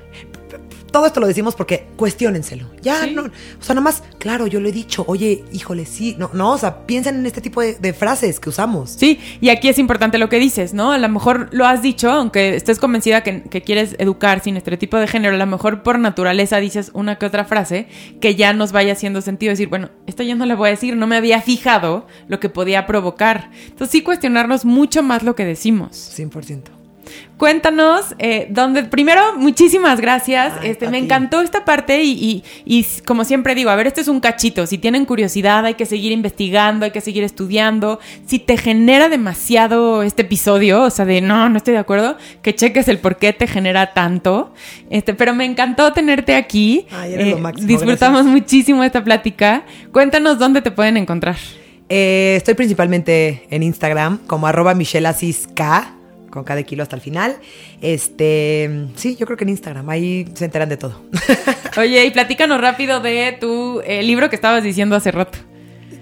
Todo 0.97 1.05
esto 1.05 1.21
lo 1.21 1.27
decimos 1.27 1.55
porque 1.55 1.89
cuestiónenselo. 1.97 2.71
Ya, 2.81 3.03
Sí. 3.05 3.13
no. 3.13 3.25
O 3.25 3.63
sea, 3.63 3.75
nomás, 3.75 4.03
claro, 4.19 4.47
yo 4.47 4.61
lo 4.61 4.69
he 4.71 4.73
dicho, 4.73 5.05
oye, 5.07 5.45
híjole, 5.53 5.85
sí. 5.85 6.17
No, 6.19 6.31
no, 6.33 6.53
o 6.53 6.57
sea, 6.59 6.87
piensen 6.87 7.17
en 7.17 7.27
este 7.27 7.43
tipo 7.43 7.61
de, 7.61 7.75
de 7.75 7.93
frases 7.93 8.41
que 8.41 8.49
usamos. 8.49 8.93
Sí, 8.99 9.21
y 9.43 9.51
aquí 9.51 9.69
es 9.69 9.79
importante 9.79 10.17
lo 10.17 10.31
que 10.31 10.39
dices, 10.39 10.73
¿no? 10.73 10.93
A 10.93 10.99
lo 10.99 11.07
mejor 11.11 11.51
lo 11.53 11.67
has 11.67 11.83
dicho, 11.83 12.11
aunque 12.11 12.57
estés 12.57 12.79
convencida 12.79 13.23
que, 13.23 13.43
que 13.43 13.61
quieres 13.61 13.95
educar 13.99 14.43
sin 14.43 14.57
estereotipo 14.57 14.97
de 14.97 15.07
género, 15.07 15.35
a 15.35 15.39
lo 15.39 15.47
mejor 15.47 15.83
por 15.83 15.99
naturaleza 15.99 16.57
dices 16.61 16.91
una 16.95 17.19
que 17.19 17.27
otra 17.27 17.45
frase 17.45 17.89
que 18.23 18.35
ya 18.35 18.55
nos 18.55 18.73
vaya 18.73 18.95
haciendo 18.95 19.21
sentido 19.21 19.51
decir, 19.51 19.69
bueno, 19.69 19.91
esto 20.07 20.23
ya 20.23 20.35
no 20.35 20.47
le 20.47 20.55
voy 20.55 20.69
a 20.69 20.71
decir, 20.71 20.97
no 20.97 21.07
me 21.07 21.17
había 21.17 21.43
fijado 21.43 22.07
lo 22.27 22.41
que 22.41 22.49
podía 22.49 22.87
provocar. 22.87 23.51
Entonces 23.67 23.91
sí 23.91 24.01
cuestionarnos 24.01 24.65
mucho 24.65 25.03
más 25.03 25.23
lo 25.23 25.35
que 25.35 25.45
decimos. 25.45 25.91
100%. 26.19 26.76
Cuéntanos, 27.37 28.15
eh, 28.19 28.47
donde 28.51 28.85
primero, 28.85 29.37
muchísimas 29.37 30.01
gracias. 30.01 30.55
Ay, 30.61 30.71
este, 30.71 30.89
me 30.89 30.99
ti. 30.99 31.05
encantó 31.05 31.43
esta 31.43 31.65
parte 31.67 32.03
y, 32.03 32.43
y- 32.65 32.87
como 33.07 33.25
siempre 33.25 33.55
digo, 33.55 33.69
a 33.71 33.77
ver, 33.77 33.87
este 33.87 34.01
es 34.01 34.09
un 34.09 34.21
cachito. 34.21 34.67
Si 34.67 34.79
tienen 34.79 35.05
curiosidad, 35.05 35.65
hay 35.67 35.75
que 35.75 35.85
seguir 35.85 36.13
investigando, 36.13 36.85
hay 36.87 36.93
que 36.93 37.03
seguir 37.03 37.25
estudiando. 37.25 38.01
Si 38.27 38.39
te 38.39 38.57
genera 38.57 39.09
demasiado 39.11 40.03
este 40.03 40.23
episodio, 40.23 40.83
o 40.85 40.91
sea, 40.91 41.05
de 41.05 41.21
no, 41.21 41.49
no 41.51 41.59
estoy 41.59 41.75
de 41.75 41.81
acuerdo, 41.81 42.17
que 42.43 42.55
cheques 42.55 42.89
el 42.89 42.99
por 42.99 43.17
qué 43.19 43.33
te 43.35 43.47
genera 43.47 43.93
tanto. 43.93 44.55
Este, 44.89 45.13
pero 45.13 45.35
me 45.35 45.45
encantó 45.45 45.93
tenerte 45.93 46.35
aquí. 46.35 46.87
Ay, 46.91 47.13
eres 47.15 47.29
lo 47.33 47.39
máximo, 47.39 47.69
disfrutamos 47.69 48.23
gracias. 48.23 48.35
muchísimo 48.43 48.83
esta 48.83 49.05
plática. 49.05 49.65
Cuéntanos 49.93 50.39
dónde 50.39 50.63
te 50.63 50.71
pueden 50.71 50.97
encontrar. 50.97 51.37
Eh, 51.89 52.35
estoy 52.37 52.55
principalmente 52.55 53.47
en 53.51 53.63
Instagram 53.63 54.19
como 54.27 54.47
arroba 54.47 54.75
Michelle 54.75 55.07
Asís 55.07 55.49
K, 55.55 55.93
con 56.37 56.45
cada 56.45 56.63
kilo 56.63 56.83
hasta 56.83 56.95
el 56.97 57.03
final. 57.03 57.37
Este, 57.81 58.89
sí, 58.95 59.17
yo 59.17 59.25
creo 59.25 59.39
que 59.39 59.45
en 59.45 59.51
Instagram, 59.51 59.89
ahí 59.89 60.27
se 60.35 60.45
enteran 60.45 60.69
de 60.69 60.77
todo. 60.77 61.03
Oye, 61.79 62.05
y 62.05 62.11
platícanos 62.11 62.61
rápido 62.61 63.01
de 63.01 63.37
tu 63.41 63.81
eh, 63.87 64.03
libro 64.03 64.29
que 64.29 64.37
estabas 64.37 64.63
diciendo 64.63 64.95
hace 64.97 65.11
rato. 65.11 65.39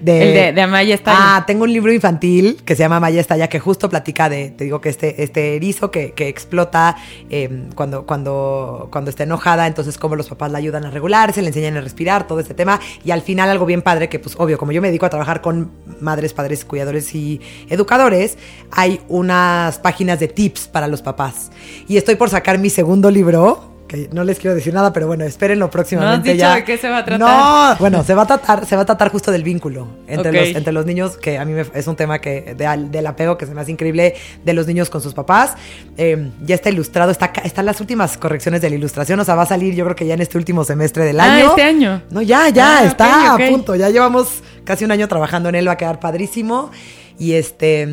De, 0.04 0.22
El 0.22 0.34
de- 0.34 0.52
de 0.52 0.60
Amaya 0.62 0.94
Estalla. 0.94 1.18
Ah, 1.36 1.44
tengo 1.46 1.64
un 1.64 1.72
libro 1.72 1.92
infantil 1.92 2.58
que 2.64 2.76
se 2.76 2.80
llama 2.82 2.96
Amaya 2.96 3.20
Estalla, 3.20 3.48
que 3.48 3.58
justo 3.58 3.88
platica 3.88 4.28
de, 4.28 4.50
te 4.50 4.64
digo 4.64 4.80
que 4.80 4.90
este, 4.90 5.22
este 5.22 5.56
erizo 5.56 5.90
que, 5.90 6.12
que 6.12 6.28
explota 6.28 6.96
eh, 7.30 7.68
cuando, 7.74 8.04
cuando, 8.04 8.88
cuando 8.92 9.08
está 9.10 9.22
enojada, 9.22 9.66
entonces 9.66 9.96
cómo 9.96 10.14
los 10.16 10.28
papás 10.28 10.52
la 10.52 10.58
ayudan 10.58 10.84
a 10.84 10.90
regularse, 10.90 11.40
le 11.40 11.48
enseñan 11.48 11.76
a 11.76 11.80
respirar, 11.80 12.26
todo 12.26 12.40
este 12.40 12.52
tema. 12.54 12.80
Y 13.04 13.12
al 13.12 13.22
final 13.22 13.48
algo 13.48 13.64
bien 13.66 13.80
padre, 13.82 14.08
que 14.08 14.18
pues 14.18 14.34
obvio, 14.38 14.58
como 14.58 14.72
yo 14.72 14.82
me 14.82 14.88
dedico 14.88 15.06
a 15.06 15.10
trabajar 15.10 15.40
con 15.40 15.70
madres, 16.00 16.34
padres, 16.34 16.64
cuidadores 16.64 17.14
y 17.14 17.40
educadores, 17.70 18.36
hay 18.70 19.00
unas 19.08 19.78
páginas 19.78 20.20
de 20.20 20.28
tips 20.28 20.68
para 20.68 20.86
los 20.86 21.00
papás. 21.02 21.50
Y 21.88 21.96
estoy 21.96 22.16
por 22.16 22.28
sacar 22.28 22.58
mi 22.58 22.68
segundo 22.68 23.10
libro. 23.10 23.73
Que 23.86 24.08
no 24.12 24.24
les 24.24 24.38
quiero 24.38 24.54
decir 24.56 24.72
nada, 24.72 24.94
pero 24.94 25.06
bueno, 25.06 25.24
espérenlo 25.24 25.70
próximamente 25.70 26.30
dicho 26.32 26.40
ya. 26.40 26.54
de 26.54 26.64
qué 26.64 26.78
se 26.78 26.88
va 26.88 26.98
a 26.98 27.04
tratar. 27.04 27.18
No, 27.20 27.76
bueno, 27.78 28.02
se 28.02 28.14
va 28.14 28.22
a 28.22 28.26
tratar, 28.26 28.64
se 28.64 28.76
va 28.76 28.82
a 28.82 28.86
tratar 28.86 29.10
justo 29.10 29.30
del 29.30 29.42
vínculo 29.42 29.86
entre, 30.06 30.32
los, 30.32 30.56
entre 30.56 30.72
los 30.72 30.86
niños, 30.86 31.18
que 31.18 31.36
a 31.38 31.44
mí 31.44 31.52
me- 31.52 31.66
es 31.74 31.86
un 31.86 31.94
tema 31.94 32.18
que 32.18 32.54
de 32.56 32.64
del 32.90 33.06
apego 33.06 33.36
que 33.36 33.44
se 33.44 33.54
me 33.54 33.60
hace 33.60 33.70
increíble 33.72 34.14
de 34.42 34.52
los 34.54 34.66
niños 34.66 34.88
con 34.88 35.02
sus 35.02 35.12
papás. 35.12 35.52
Eh, 35.98 36.30
ya 36.46 36.54
está 36.54 36.70
ilustrado, 36.70 37.10
está, 37.10 37.26
están 37.44 37.66
las 37.66 37.78
últimas 37.80 38.16
correcciones 38.16 38.62
de 38.62 38.70
la 38.70 38.76
ilustración, 38.76 39.20
o 39.20 39.24
sea, 39.24 39.34
va 39.34 39.42
a 39.42 39.46
salir 39.46 39.74
yo 39.74 39.84
creo 39.84 39.96
que 39.96 40.06
ya 40.06 40.14
en 40.14 40.22
este 40.22 40.38
último 40.38 40.64
semestre 40.64 41.04
del 41.04 41.20
Ah, 41.20 41.34
año. 41.34 41.48
este 41.50 41.62
año. 41.62 42.02
No, 42.10 42.22
ya, 42.22 42.48
ya, 42.48 42.78
Ah, 42.78 42.84
está 42.86 43.34
a 43.34 43.36
punto. 43.50 43.76
Ya 43.76 43.90
llevamos 43.90 44.42
casi 44.64 44.84
un 44.86 44.92
año 44.92 45.06
trabajando 45.08 45.50
en 45.50 45.56
él, 45.56 45.68
va 45.68 45.72
a 45.72 45.76
quedar 45.76 46.00
padrísimo. 46.00 46.70
Y 47.18 47.34
este, 47.34 47.86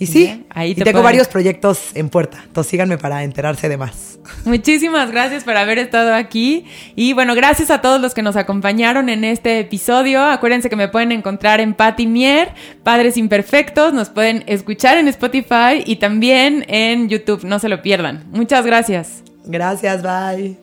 y 0.00 0.06
sí, 0.06 0.18
Bien, 0.24 0.46
ahí 0.50 0.70
y 0.70 0.74
te 0.74 0.82
tengo 0.82 0.94
pueden- 1.00 1.04
varios 1.04 1.28
proyectos 1.28 1.90
en 1.94 2.08
puerta. 2.08 2.40
Entonces 2.44 2.70
síganme 2.70 2.98
para 2.98 3.22
enterarse 3.22 3.68
de 3.68 3.76
más. 3.76 4.18
Muchísimas 4.44 5.10
gracias 5.10 5.44
por 5.44 5.56
haber 5.56 5.78
estado 5.78 6.14
aquí. 6.14 6.66
Y 6.96 7.12
bueno, 7.12 7.34
gracias 7.34 7.70
a 7.70 7.80
todos 7.80 8.00
los 8.00 8.14
que 8.14 8.22
nos 8.22 8.34
acompañaron 8.36 9.08
en 9.10 9.24
este 9.24 9.60
episodio. 9.60 10.24
Acuérdense 10.24 10.68
que 10.70 10.76
me 10.76 10.88
pueden 10.88 11.12
encontrar 11.12 11.60
en 11.60 11.74
Patti 11.74 12.06
Mier, 12.06 12.52
Padres 12.82 13.16
Imperfectos. 13.16 13.92
Nos 13.92 14.08
pueden 14.08 14.42
escuchar 14.46 14.98
en 14.98 15.06
Spotify 15.08 15.82
y 15.84 15.96
también 15.96 16.64
en 16.68 17.08
YouTube. 17.08 17.44
No 17.44 17.58
se 17.58 17.68
lo 17.68 17.82
pierdan. 17.82 18.24
Muchas 18.32 18.64
gracias. 18.66 19.22
Gracias, 19.44 20.02
bye. 20.02 20.58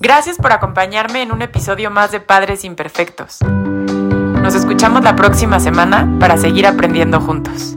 Gracias 0.00 0.36
por 0.36 0.52
acompañarme 0.52 1.22
en 1.22 1.32
un 1.32 1.42
episodio 1.42 1.90
más 1.90 2.10
de 2.12 2.20
Padres 2.20 2.64
Imperfectos. 2.64 3.38
Nos 3.42 4.54
escuchamos 4.54 5.02
la 5.02 5.16
próxima 5.16 5.58
semana 5.58 6.16
para 6.20 6.36
seguir 6.36 6.66
aprendiendo 6.66 7.20
juntos. 7.20 7.76